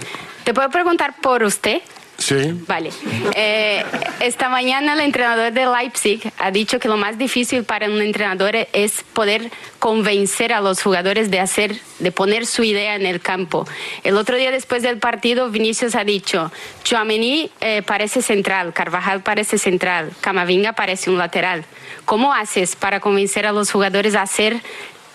¿te 0.44 0.52
puedo 0.54 0.68
preguntar 0.70 1.14
por 1.22 1.42
usted? 1.42 1.80
Sí, 2.20 2.52
Vale. 2.68 2.90
Eh, 3.34 3.82
esta 4.20 4.50
mañana 4.50 4.92
el 4.92 5.00
entrenador 5.00 5.52
de 5.52 5.64
Leipzig 5.64 6.30
ha 6.38 6.50
dicho 6.50 6.78
que 6.78 6.86
lo 6.86 6.98
más 6.98 7.16
difícil 7.16 7.64
para 7.64 7.86
un 7.86 8.02
entrenador 8.02 8.54
es 8.74 9.02
poder 9.14 9.50
convencer 9.78 10.52
a 10.52 10.60
los 10.60 10.82
jugadores 10.82 11.30
de 11.30 11.40
hacer, 11.40 11.80
de 11.98 12.12
poner 12.12 12.44
su 12.44 12.62
idea 12.62 12.94
en 12.94 13.06
el 13.06 13.22
campo. 13.22 13.66
El 14.04 14.18
otro 14.18 14.36
día 14.36 14.50
después 14.50 14.82
del 14.82 14.98
partido, 14.98 15.48
Vinicius 15.48 15.94
ha 15.94 16.04
dicho, 16.04 16.52
Chouameni 16.84 17.50
eh, 17.62 17.80
parece 17.80 18.20
central, 18.20 18.74
Carvajal 18.74 19.22
parece 19.22 19.56
central, 19.56 20.12
Camavinga 20.20 20.74
parece 20.74 21.08
un 21.08 21.16
lateral. 21.16 21.64
¿Cómo 22.04 22.34
haces 22.34 22.76
para 22.76 23.00
convencer 23.00 23.46
a 23.46 23.52
los 23.52 23.72
jugadores 23.72 24.14
a 24.14 24.22
hacer 24.22 24.60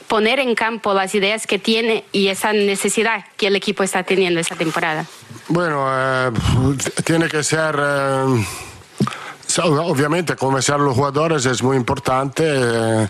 poner 0.07 0.39
en 0.39 0.55
campo 0.55 0.93
las 0.93 1.13
ideas 1.15 1.47
que 1.47 1.59
tiene 1.59 2.05
y 2.11 2.27
esa 2.27 2.53
necesidad 2.53 3.25
que 3.37 3.47
el 3.47 3.55
equipo 3.55 3.83
está 3.83 4.03
teniendo 4.03 4.39
esta 4.39 4.55
temporada? 4.55 5.05
bueno, 5.47 5.85
eh, 5.89 6.31
tiene 7.03 7.27
que 7.27 7.43
ser. 7.43 7.75
eh, 7.79 8.45
obviamente, 9.63 10.35
convencer 10.35 10.75
a 10.75 10.79
los 10.79 10.95
jugadores 10.95 11.45
es 11.45 11.61
muy 11.63 11.77
importante. 11.77 12.43
eh, 12.45 13.07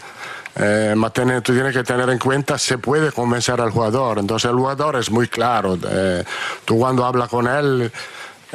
eh, 0.58 0.96
tú 1.44 1.54
tienes 1.54 1.74
que 1.74 1.84
tener 1.84 2.10
en 2.10 2.18
cuenta 2.18 2.58
se 2.58 2.78
puede 2.78 3.12
convencer 3.12 3.60
al 3.60 3.72
jugador. 3.72 4.20
Entonces, 4.20 4.50
el 4.50 4.56
jugador 4.56 4.96
es 4.96 5.12
muy 5.12 5.28
claro. 5.28 5.78
eh, 5.90 6.24
tú, 6.64 6.80
cuando 6.80 7.06
hablas 7.06 7.30
con 7.30 7.48
él, 7.48 7.92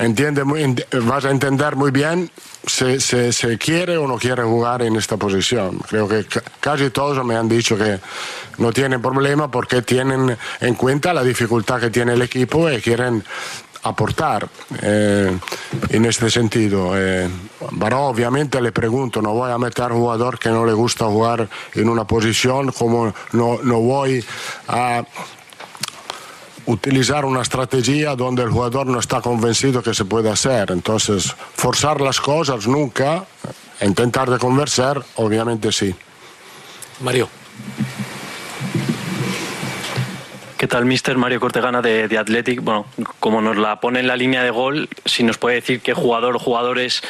entiende 0.05 0.44
muy, 0.44 0.74
vas 1.05 1.24
a 1.24 1.30
entender 1.30 1.76
muy 1.76 1.90
bien 1.90 2.30
si 2.66 3.01
si- 3.01 3.57
quiere 3.59 3.96
o 3.96 4.07
no 4.07 4.16
quiere 4.18 4.42
jugar 4.42 4.82
en 4.82 4.96
esta 4.96 5.16
posición. 5.16 5.78
Creo 5.88 6.09
que 6.09 6.24
ca- 6.24 6.42
casi 6.61 6.90
todos 6.90 7.24
me 7.24 7.36
han 7.36 7.48
dicho 7.48 7.76
que 7.76 7.98
no 8.59 8.72
tienen 8.72 9.01
problema 9.01 9.51
porque 9.51 9.82
tienen 9.82 10.36
en 10.61 10.74
cuenta 10.74 11.12
la 11.12 11.22
dificultad 11.22 11.80
que 11.80 11.90
tiene 11.90 12.14
el 12.14 12.22
equipo 12.22 12.70
y 12.70 12.80
quieren 12.80 13.22
aportar 13.82 14.46
eh, 14.82 15.38
en 15.88 16.05
este 16.05 16.28
sentido. 16.28 16.92
eh. 16.96 17.28
pero 17.78 18.03
obviamente 18.09 18.61
le 18.61 18.72
pregunto, 18.72 19.22
no 19.22 19.32
voy 19.32 19.51
a 19.51 19.57
meter 19.59 19.90
jugador 19.90 20.38
que 20.38 20.51
no 20.51 20.66
le 20.66 20.72
gusta 20.74 21.07
jugar 21.07 21.48
en 21.74 21.88
una 21.88 22.05
posición, 22.07 22.72
como 22.72 23.14
no, 23.32 23.59
no 23.62 23.80
voy 23.80 24.22
a 24.68 25.03
utilizar 26.70 27.24
una 27.24 27.42
estrategia 27.42 28.14
donde 28.14 28.42
el 28.42 28.50
jugador 28.50 28.86
no 28.86 29.00
está 29.00 29.20
convencido 29.20 29.82
que 29.82 29.92
se 29.92 30.04
puede 30.04 30.30
hacer. 30.30 30.70
Entonces, 30.70 31.34
forzar 31.54 32.00
las 32.00 32.20
cosas 32.20 32.66
nunca, 32.66 33.24
intentar 33.80 34.30
de 34.30 34.38
convencer, 34.38 35.02
obviamente 35.16 35.72
sí. 35.72 35.94
Mario. 37.00 37.28
¿Qué 40.56 40.68
tal, 40.68 40.84
mister 40.84 41.16
Mario 41.16 41.40
Cortegana 41.40 41.80
de, 41.80 42.06
de 42.06 42.18
Athletic? 42.18 42.62
Bueno, 42.62 42.86
como 43.18 43.40
nos 43.40 43.56
la 43.56 43.80
pone 43.80 44.00
en 44.00 44.06
la 44.06 44.16
línea 44.16 44.44
de 44.44 44.50
gol, 44.50 44.88
si 45.06 45.24
nos 45.24 45.38
puede 45.38 45.56
decir 45.56 45.80
qué 45.80 45.94
jugador 45.94 46.36
o 46.36 46.38
jugadores 46.38 47.02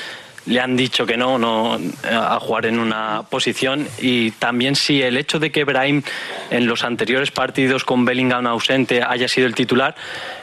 le 0.51 0.61
han 0.61 0.77
dicho 0.77 1.07
que 1.07 1.17
no, 1.17 1.39
no 1.39 1.79
a 2.11 2.39
jugar 2.41 2.67
en 2.67 2.79
una 2.79 3.23
posición 3.31 3.87
y 3.99 4.33
también 4.33 4.75
si 4.75 5.01
el 5.01 5.17
hecho 5.17 5.39
de 5.39 5.51
que 5.51 5.63
Brahim 5.65 6.03
en 6.51 6.67
los 6.67 6.83
anteriores 6.83 7.31
partidos 7.31 7.85
con 7.85 8.05
Bellingham 8.05 8.47
ausente 8.47 9.03
haya 9.03 9.29
sido 9.29 9.47
el 9.47 9.55
titular 9.55 9.95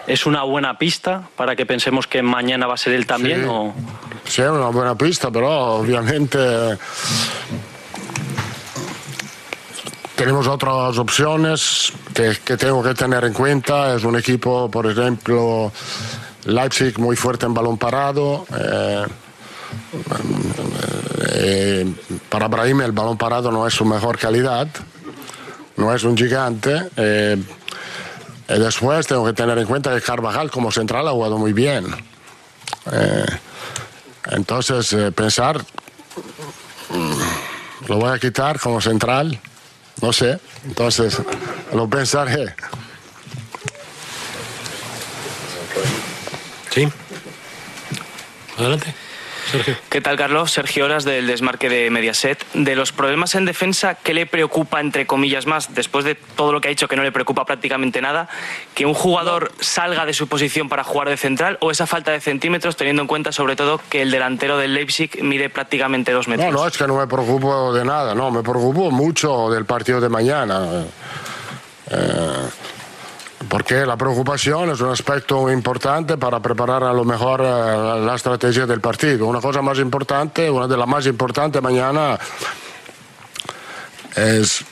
es 0.07 0.25
una 0.25 0.43
buena 0.43 0.77
pista 0.77 1.27
para 1.35 1.55
que 1.57 1.65
pensemos 1.65 2.07
que 2.07 2.21
mañana 2.23 2.67
va 2.67 2.75
a 2.75 2.77
ser 2.77 2.93
él 2.93 3.05
también 3.05 3.41
Sí. 3.41 3.47
o 3.49 3.73
Sí, 4.27 4.41
è 4.41 4.49
una 4.49 4.69
buona 4.69 4.93
pista, 4.95 5.31
però 5.31 5.79
ovviamente 5.79 6.37
tenemos 10.15 10.47
otras 10.47 10.97
opciones 10.97 11.93
que, 12.13 12.35
que 12.43 12.57
tengo 12.57 12.81
que 12.83 12.93
tener 12.93 13.23
en 13.23 13.33
cuenta. 13.33 13.95
Es 13.95 14.03
un 14.03 14.17
equipo, 14.17 14.69
por 14.69 14.85
ejemplo, 14.87 15.71
Leipzig 16.45 16.97
muy 16.99 17.15
fuerte 17.15 17.45
en 17.45 17.53
balón 17.53 17.77
parado. 17.77 18.45
eh, 18.57 19.05
eh, 21.31 21.93
para 22.29 22.47
Brahim 22.47 22.81
el 22.81 22.91
balón 22.91 23.17
parado 23.17 23.51
no 23.51 23.67
es 23.67 23.73
su 23.73 23.85
mejor 23.85 24.17
calidad, 24.17 24.67
no 25.75 25.93
es 25.93 26.03
un 26.03 26.17
gigante. 26.17 26.89
eh, 26.95 27.41
y 28.49 28.59
después 28.59 29.05
tengo 29.05 29.25
que 29.25 29.33
tener 29.33 29.57
en 29.57 29.65
cuenta 29.65 29.93
que 29.93 30.01
Carvajal 30.01 30.49
como 30.49 30.71
central 30.71 31.05
ha 31.07 31.11
jugado 31.11 31.37
muy 31.37 31.51
bien. 31.51 31.85
Eh, 32.91 33.25
entonces, 34.31 34.95
pensar, 35.13 35.59
mm, 36.89 37.89
lo 37.89 37.97
voy 37.97 38.09
a 38.09 38.19
quitar 38.19 38.57
como 38.57 38.79
central, 38.79 39.37
no 40.01 40.13
sé. 40.13 40.39
Entonces, 40.65 41.17
lo 41.73 41.89
pensaré. 41.89 42.55
Sí. 46.73 46.87
Adelante. 48.57 49.06
¿Qué 49.89 50.01
tal, 50.01 50.17
Carlos? 50.17 50.51
Sergio 50.51 50.85
Horas 50.85 51.03
del 51.05 51.27
desmarque 51.27 51.69
de 51.69 51.89
Mediaset. 51.89 52.43
De 52.53 52.75
los 52.75 52.91
problemas 52.91 53.35
en 53.35 53.45
defensa, 53.45 53.95
¿qué 53.95 54.13
le 54.13 54.25
preocupa, 54.25 54.79
entre 54.79 55.07
comillas, 55.07 55.45
más, 55.45 55.73
después 55.73 56.05
de 56.05 56.15
todo 56.15 56.51
lo 56.51 56.61
que 56.61 56.67
ha 56.67 56.69
dicho, 56.69 56.87
que 56.87 56.95
no 56.95 57.03
le 57.03 57.11
preocupa 57.11 57.45
prácticamente 57.45 58.01
nada, 58.01 58.27
que 58.73 58.85
un 58.85 58.93
jugador 58.93 59.51
salga 59.59 60.05
de 60.05 60.13
su 60.13 60.27
posición 60.27 60.69
para 60.69 60.83
jugar 60.83 61.09
de 61.09 61.17
central 61.17 61.57
o 61.61 61.71
esa 61.71 61.87
falta 61.87 62.11
de 62.11 62.19
centímetros, 62.19 62.75
teniendo 62.75 63.01
en 63.01 63.07
cuenta 63.07 63.31
sobre 63.31 63.55
todo 63.55 63.79
que 63.89 64.01
el 64.01 64.11
delantero 64.11 64.57
del 64.57 64.73
Leipzig 64.73 65.23
mide 65.23 65.49
prácticamente 65.49 66.11
dos 66.11 66.27
metros? 66.27 66.51
No, 66.51 66.61
no 66.61 66.67
es 66.67 66.77
que 66.77 66.87
no 66.87 66.97
me 66.97 67.07
preocupo 67.07 67.73
de 67.73 67.85
nada, 67.85 68.13
no, 68.13 68.31
me 68.31 68.41
preocupo 68.41 68.91
mucho 68.91 69.49
del 69.49 69.65
partido 69.65 70.01
de 70.01 70.09
mañana. 70.09 70.85
Eh, 71.89 72.49
porque 73.47 73.85
la 73.85 73.95
preocupación 73.95 74.71
es 74.71 74.81
un 74.81 74.89
aspecto 74.89 75.51
importante 75.51 76.17
para 76.17 76.39
preparar 76.39 76.83
a 76.83 76.93
lo 76.93 77.03
mejor 77.05 77.41
eh, 77.41 78.05
la 78.05 78.15
estrategia 78.15 78.65
del 78.65 78.81
partido. 78.81 79.27
Una 79.27 79.39
cosa 79.39 79.61
más 79.61 79.77
importante, 79.77 80.49
una 80.49 80.67
de 80.67 80.77
las 80.77 80.87
más 80.87 81.05
importantes 81.05 81.61
mañana 81.61 82.17
es 84.15 84.65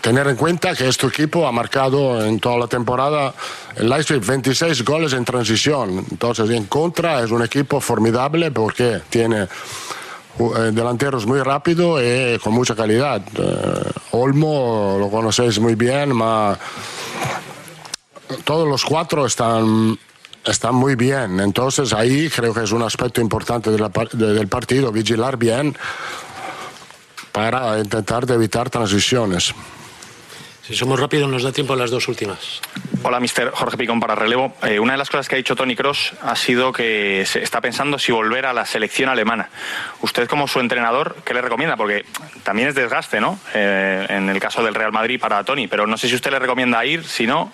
tener 0.00 0.28
en 0.28 0.36
cuenta 0.36 0.74
que 0.74 0.88
este 0.88 1.06
equipo 1.08 1.46
ha 1.46 1.52
marcado 1.52 2.24
en 2.24 2.38
toda 2.38 2.58
la 2.58 2.66
temporada 2.68 3.34
el 3.74 3.88
Leipzig 3.88 4.20
26 4.24 4.84
goles 4.84 5.12
en 5.12 5.24
transición. 5.24 6.04
Entonces, 6.10 6.48
en 6.50 6.66
contra 6.66 7.20
es 7.24 7.30
un 7.32 7.42
equipo 7.42 7.80
formidable 7.80 8.52
porque 8.52 9.00
tiene 9.10 9.42
eh, 9.42 10.70
delanteros 10.72 11.26
muy 11.26 11.40
rápidos 11.40 12.00
y 12.00 12.38
con 12.38 12.52
mucha 12.52 12.76
calidad. 12.76 13.22
Eh, 13.36 13.90
Olmo 14.12 14.98
lo 15.00 15.10
conocéis 15.10 15.58
muy 15.58 15.74
bien, 15.74 16.14
ma 16.14 16.56
todos 18.44 18.66
los 18.68 18.84
cuatro 18.84 19.26
están, 19.26 19.98
están 20.44 20.74
muy 20.74 20.94
bien. 20.96 21.40
Entonces 21.40 21.92
ahí 21.92 22.28
creo 22.30 22.52
que 22.54 22.62
es 22.64 22.72
un 22.72 22.82
aspecto 22.82 23.20
importante 23.20 23.70
de 23.70 23.78
la 23.78 23.90
de- 24.12 24.32
del 24.34 24.48
partido, 24.48 24.90
vigilar 24.92 25.36
bien 25.36 25.76
para 27.32 27.78
intentar 27.78 28.26
de 28.26 28.34
evitar 28.34 28.70
transiciones. 28.70 29.54
Si 30.66 30.74
somos 30.74 30.98
rápidos, 30.98 31.28
nos 31.28 31.42
da 31.42 31.52
tiempo 31.52 31.74
a 31.74 31.76
las 31.76 31.90
dos 31.90 32.08
últimas. 32.08 32.38
Hola, 33.02 33.20
mister 33.20 33.50
Jorge 33.50 33.76
Picón 33.76 34.00
para 34.00 34.14
relevo. 34.14 34.54
Eh, 34.62 34.78
una 34.80 34.92
de 34.92 34.98
las 34.98 35.10
cosas 35.10 35.28
que 35.28 35.34
ha 35.34 35.36
dicho 35.36 35.54
Tony 35.54 35.76
Cross 35.76 36.14
ha 36.22 36.34
sido 36.36 36.72
que 36.72 37.24
se 37.26 37.42
está 37.42 37.60
pensando 37.60 37.98
si 37.98 38.12
volver 38.12 38.46
a 38.46 38.54
la 38.54 38.64
selección 38.64 39.10
alemana. 39.10 39.50
Usted, 40.00 40.26
como 40.26 40.48
su 40.48 40.60
entrenador, 40.60 41.16
¿qué 41.22 41.34
le 41.34 41.42
recomienda? 41.42 41.76
Porque 41.76 42.06
también 42.44 42.68
es 42.68 42.74
desgaste, 42.74 43.20
¿no? 43.20 43.38
Eh, 43.52 44.06
en 44.08 44.30
el 44.30 44.40
caso 44.40 44.62
del 44.62 44.74
Real 44.74 44.90
Madrid 44.90 45.20
para 45.20 45.44
Tony, 45.44 45.68
pero 45.68 45.86
no 45.86 45.98
sé 45.98 46.08
si 46.08 46.14
usted 46.14 46.30
le 46.30 46.38
recomienda 46.38 46.82
ir, 46.86 47.04
si 47.04 47.26
no. 47.26 47.52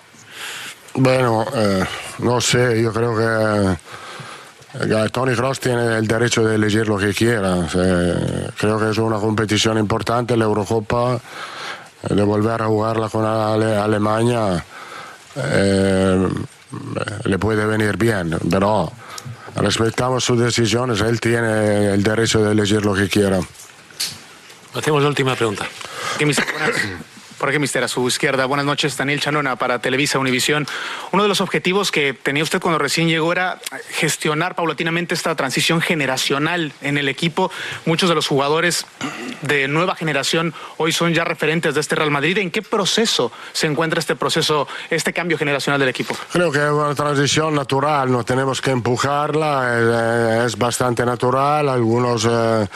Bueno, 0.93 1.45
eh, 1.55 1.85
no 2.19 2.41
sé, 2.41 2.81
yo 2.81 2.91
creo 2.91 3.15
que, 3.15 4.87
que 4.87 5.09
Tony 5.09 5.35
Cross 5.35 5.59
tiene 5.59 5.97
el 5.97 6.07
derecho 6.07 6.43
de 6.43 6.55
elegir 6.55 6.87
lo 6.87 6.97
que 6.97 7.13
quiera. 7.13 7.65
Eh, 7.73 8.49
creo 8.57 8.79
que 8.79 8.89
es 8.89 8.97
una 8.97 9.17
competición 9.17 9.77
importante, 9.77 10.35
la 10.35 10.45
Eurocopa, 10.45 11.15
eh, 11.15 12.13
de 12.13 12.23
volver 12.23 12.61
a 12.61 12.65
jugarla 12.65 13.09
con 13.09 13.25
Ale- 13.25 13.77
Alemania 13.77 14.63
eh, 15.35 16.27
le 17.23 17.39
puede 17.39 17.65
venir 17.65 17.95
bien, 17.97 18.37
pero 18.49 18.91
respetamos 19.55 20.23
sus 20.23 20.39
decisiones, 20.39 20.99
él 21.01 21.19
tiene 21.19 21.93
el 21.93 22.03
derecho 22.03 22.43
de 22.43 22.51
elegir 22.51 22.85
lo 22.85 22.93
que 22.93 23.07
quiera. 23.07 23.39
Hacemos 24.73 25.03
la 25.03 25.09
última 25.09 25.35
pregunta. 25.35 25.65
Mister, 26.25 26.45
buenas- 27.41 27.41
Por 27.41 27.49
aquí, 27.49 27.57
mister, 27.59 27.83
a 27.83 27.87
su 27.87 28.07
izquierda. 28.07 28.45
Buenas 28.45 28.65
noches, 28.67 28.95
Daniel 28.95 29.19
Chanona 29.19 29.55
para 29.55 29.79
Televisa 29.79 30.19
Univisión. 30.19 30.67
Uno 31.11 31.23
de 31.23 31.29
los 31.29 31.41
objetivos 31.41 31.91
que 31.91 32.13
tenía 32.13 32.43
usted 32.43 32.61
cuando 32.61 32.77
recién 32.77 33.07
llegó 33.09 33.31
era 33.31 33.59
gestionar 33.89 34.53
paulatinamente 34.53 35.15
esta 35.15 35.35
transición 35.35 35.81
generacional 35.81 36.71
en 36.81 36.97
el 36.99 37.09
equipo. 37.09 37.51
Muchos 37.85 38.09
de 38.09 38.15
los 38.15 38.27
jugadores 38.27 38.85
de 39.41 39.67
nueva 39.67 39.95
generación 39.95 40.53
hoy 40.77 40.91
son 40.91 41.13
ya 41.13 41.23
referentes 41.23 41.73
de 41.73 41.81
este 41.81 41.95
Real 41.95 42.11
Madrid. 42.11 42.37
¿En 42.37 42.51
qué 42.51 42.61
proceso 42.61 43.31
se 43.53 43.65
encuentra 43.65 43.99
este 43.99 44.15
proceso, 44.15 44.67
este 44.91 45.11
cambio 45.11 45.37
generacional 45.37 45.79
del 45.79 45.89
equipo? 45.89 46.15
Creo 46.31 46.51
que 46.51 46.59
es 46.59 46.71
una 46.71 46.93
transición 46.93 47.55
natural, 47.55 48.11
no 48.11 48.23
tenemos 48.23 48.61
que 48.61 48.69
empujarla, 48.71 50.43
es, 50.45 50.53
es 50.53 50.57
bastante 50.59 51.03
natural. 51.05 51.69
Algunos 51.69 52.27
eh, 52.29 52.67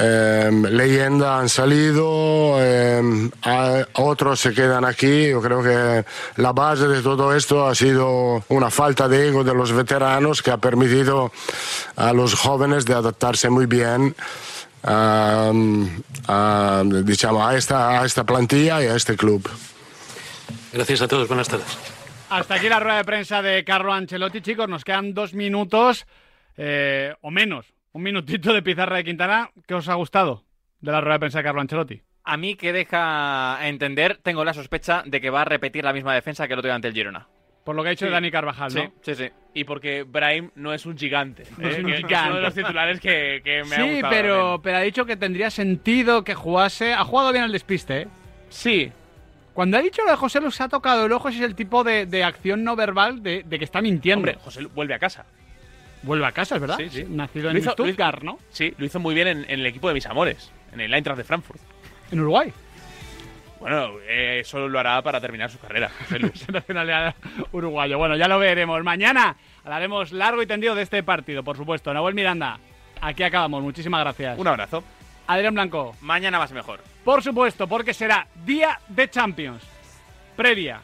eh, 0.00 0.50
leyendas 0.70 1.40
han 1.40 1.48
salido, 1.48 2.56
eh, 2.60 3.30
hay- 3.42 3.84
otros 3.94 4.38
se 4.40 4.54
quedan 4.54 4.84
aquí. 4.84 5.28
Yo 5.30 5.42
creo 5.42 5.62
que 5.62 6.04
la 6.40 6.52
base 6.52 6.86
de 6.86 7.02
todo 7.02 7.34
esto 7.34 7.66
ha 7.66 7.74
sido 7.74 8.44
una 8.48 8.70
falta 8.70 9.08
de 9.08 9.28
ego 9.28 9.42
de 9.42 9.54
los 9.54 9.72
veteranos 9.72 10.40
que 10.42 10.52
ha 10.52 10.58
permitido 10.58 11.32
a 11.96 12.12
los 12.12 12.34
jóvenes 12.34 12.84
de 12.84 12.94
adaptarse 12.94 13.50
muy 13.50 13.66
bien. 13.66 14.14
a, 14.84 15.50
a, 16.28 16.82
diciamo, 17.02 17.44
a 17.44 17.56
esta, 17.56 18.00
a 18.00 18.06
esta 18.06 18.22
plantilla 18.24 18.80
y 18.82 18.86
a 18.86 18.94
este 18.94 19.16
club. 19.16 19.46
Gracias 20.72 21.02
a 21.02 21.08
todos. 21.08 21.26
Buenas 21.26 21.48
tardes. 21.48 21.66
Hasta 22.30 22.54
aquí 22.54 22.68
la 22.68 22.78
rueda 22.78 22.98
de 22.98 23.04
prensa 23.04 23.42
de 23.42 23.64
Carlo 23.64 23.92
Ancelotti, 23.92 24.40
chicos. 24.40 24.68
Nos 24.68 24.84
quedan 24.84 25.14
dos 25.14 25.34
minutos 25.34 26.06
eh, 26.56 27.12
o 27.22 27.30
menos. 27.32 27.66
Un 27.92 28.02
minutito 28.02 28.52
de 28.52 28.62
pizarra 28.62 28.96
de 28.96 29.04
Quintana. 29.04 29.50
¿Qué 29.66 29.74
os 29.74 29.88
ha 29.88 29.94
gustado 29.94 30.44
de 30.80 30.92
la 30.92 31.00
rueda 31.00 31.14
de 31.14 31.20
prensa 31.20 31.38
de 31.38 31.44
Carlo 31.44 31.60
Ancelotti? 31.60 32.02
A 32.24 32.36
mí 32.36 32.54
que 32.56 32.72
deja 32.72 33.58
entender, 33.66 34.18
tengo 34.22 34.44
la 34.44 34.52
sospecha 34.52 35.02
de 35.06 35.20
que 35.20 35.30
va 35.30 35.42
a 35.42 35.44
repetir 35.46 35.84
la 35.84 35.92
misma 35.94 36.14
defensa 36.14 36.46
que 36.46 36.52
el 36.52 36.58
otro 36.58 36.68
día 36.68 36.74
ante 36.74 36.88
el 36.88 36.94
Girona. 36.94 37.26
Por 37.64 37.74
lo 37.74 37.82
que 37.82 37.88
ha 37.88 37.90
dicho 37.90 38.06
Sí. 38.06 38.12
Dani 38.12 38.30
Carvajal, 38.30 38.74
¿no? 38.74 38.80
Sí, 38.82 38.90
sí, 39.02 39.14
sí. 39.14 39.30
Y 39.54 39.64
porque 39.64 40.02
Brahim 40.02 40.50
no 40.54 40.72
es 40.72 40.86
un 40.86 40.96
gigante. 40.96 41.44
No 41.58 41.68
es 41.68 41.76
¿eh? 41.78 41.80
un 41.84 41.92
gigante. 41.92 42.14
Es 42.14 42.22
uno 42.26 42.34
de 42.36 42.42
los 42.42 42.54
titulares 42.54 43.00
que, 43.00 43.40
que 43.44 43.64
me 43.64 43.76
ha 43.76 43.78
Sí, 43.82 43.90
gustado. 43.94 44.10
pero, 44.14 44.60
pero 44.62 44.76
ha 44.78 44.80
dicho 44.82 45.04
que 45.06 45.16
tendría 45.16 45.50
sentido 45.50 46.24
que 46.24 46.34
jugase. 46.34 46.92
Ha 46.94 47.04
jugado 47.04 47.32
bien 47.32 47.44
el 47.44 47.52
despiste, 47.52 48.02
¿eh? 48.02 48.08
Sí. 48.48 48.92
Cuando 49.52 49.76
ha 49.76 49.82
dicho 49.82 50.02
lo 50.04 50.10
de 50.10 50.16
José 50.16 50.40
Lu 50.40 50.50
se 50.50 50.62
ha 50.62 50.68
tocado 50.68 51.06
el 51.06 51.12
ojo, 51.12 51.28
ese 51.28 51.38
es 51.38 51.44
el 51.44 51.54
tipo 51.54 51.82
de, 51.84 52.06
de 52.06 52.24
acción 52.24 52.62
no 52.62 52.76
verbal 52.76 53.22
de, 53.22 53.42
de 53.42 53.58
que 53.58 53.64
está 53.64 53.82
mintiendo. 53.82 54.20
Hombre, 54.20 54.38
José 54.42 54.64
vuelve 54.66 54.94
a 54.94 54.98
casa. 54.98 55.26
Vuelve 56.02 56.26
a 56.26 56.32
casa, 56.32 56.54
es 56.56 56.60
verdad. 56.60 56.76
Sí, 56.78 56.88
sí. 56.90 57.04
Nacido 57.08 57.50
en 57.50 57.56
hizo- 57.58 57.72
Stuttgart, 57.72 58.22
¿no? 58.22 58.38
Sí, 58.50 58.74
lo 58.78 58.86
hizo 58.86 59.00
muy 59.00 59.14
bien 59.14 59.28
en, 59.28 59.38
en 59.44 59.60
el 59.60 59.66
equipo 59.66 59.88
de 59.88 59.94
mis 59.94 60.06
amores, 60.06 60.50
en 60.72 60.80
el 60.80 60.92
Eintracht 60.94 61.18
de 61.18 61.24
Frankfurt. 61.24 61.60
En 62.10 62.20
Uruguay. 62.20 62.52
Bueno, 63.60 63.90
eh, 64.08 64.38
eso 64.40 64.68
lo 64.68 64.78
hará 64.78 65.02
para 65.02 65.20
terminar 65.20 65.50
su 65.50 65.58
carrera. 65.58 65.90
Nacionalidad 66.52 67.14
uruguayo. 67.52 67.98
Bueno, 67.98 68.16
ya 68.16 68.28
lo 68.28 68.38
veremos. 68.38 68.82
Mañana 68.84 69.36
hablaremos 69.64 70.12
largo 70.12 70.40
y 70.42 70.46
tendido 70.46 70.74
de 70.76 70.82
este 70.82 71.02
partido, 71.02 71.42
por 71.42 71.56
supuesto. 71.56 71.92
Nahuel 71.92 72.14
Miranda, 72.14 72.58
aquí 73.00 73.24
acabamos. 73.24 73.62
Muchísimas 73.62 74.00
gracias. 74.00 74.38
Un 74.38 74.46
abrazo. 74.46 74.84
Adrián 75.26 75.54
Blanco. 75.54 75.96
Mañana 76.02 76.38
más 76.38 76.52
mejor. 76.52 76.80
Por 77.04 77.22
supuesto, 77.22 77.66
porque 77.66 77.92
será 77.92 78.28
día 78.44 78.78
de 78.88 79.10
Champions. 79.10 79.64
Previa 80.36 80.80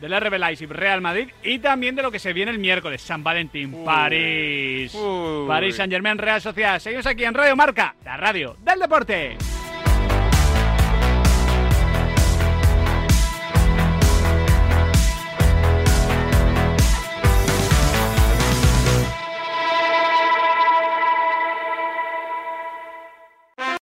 del 0.00 0.20
RB 0.20 0.38
Leipzig 0.38 0.68
Real 0.68 1.00
Madrid 1.00 1.28
y 1.42 1.58
también 1.58 1.94
de 1.94 2.02
lo 2.02 2.10
que 2.10 2.18
se 2.18 2.32
viene 2.32 2.50
el 2.50 2.58
miércoles, 2.58 3.02
San 3.02 3.22
Valentín, 3.22 3.84
París. 3.84 4.96
París 5.46 5.76
Saint 5.76 5.92
Germain 5.92 6.18
Real 6.18 6.40
Sociedad. 6.40 6.78
Seguimos 6.78 7.06
aquí 7.06 7.24
en 7.24 7.34
Radio 7.34 7.56
Marca, 7.56 7.94
la 8.04 8.16
radio 8.16 8.56
del 8.64 8.78
deporte. 8.78 9.36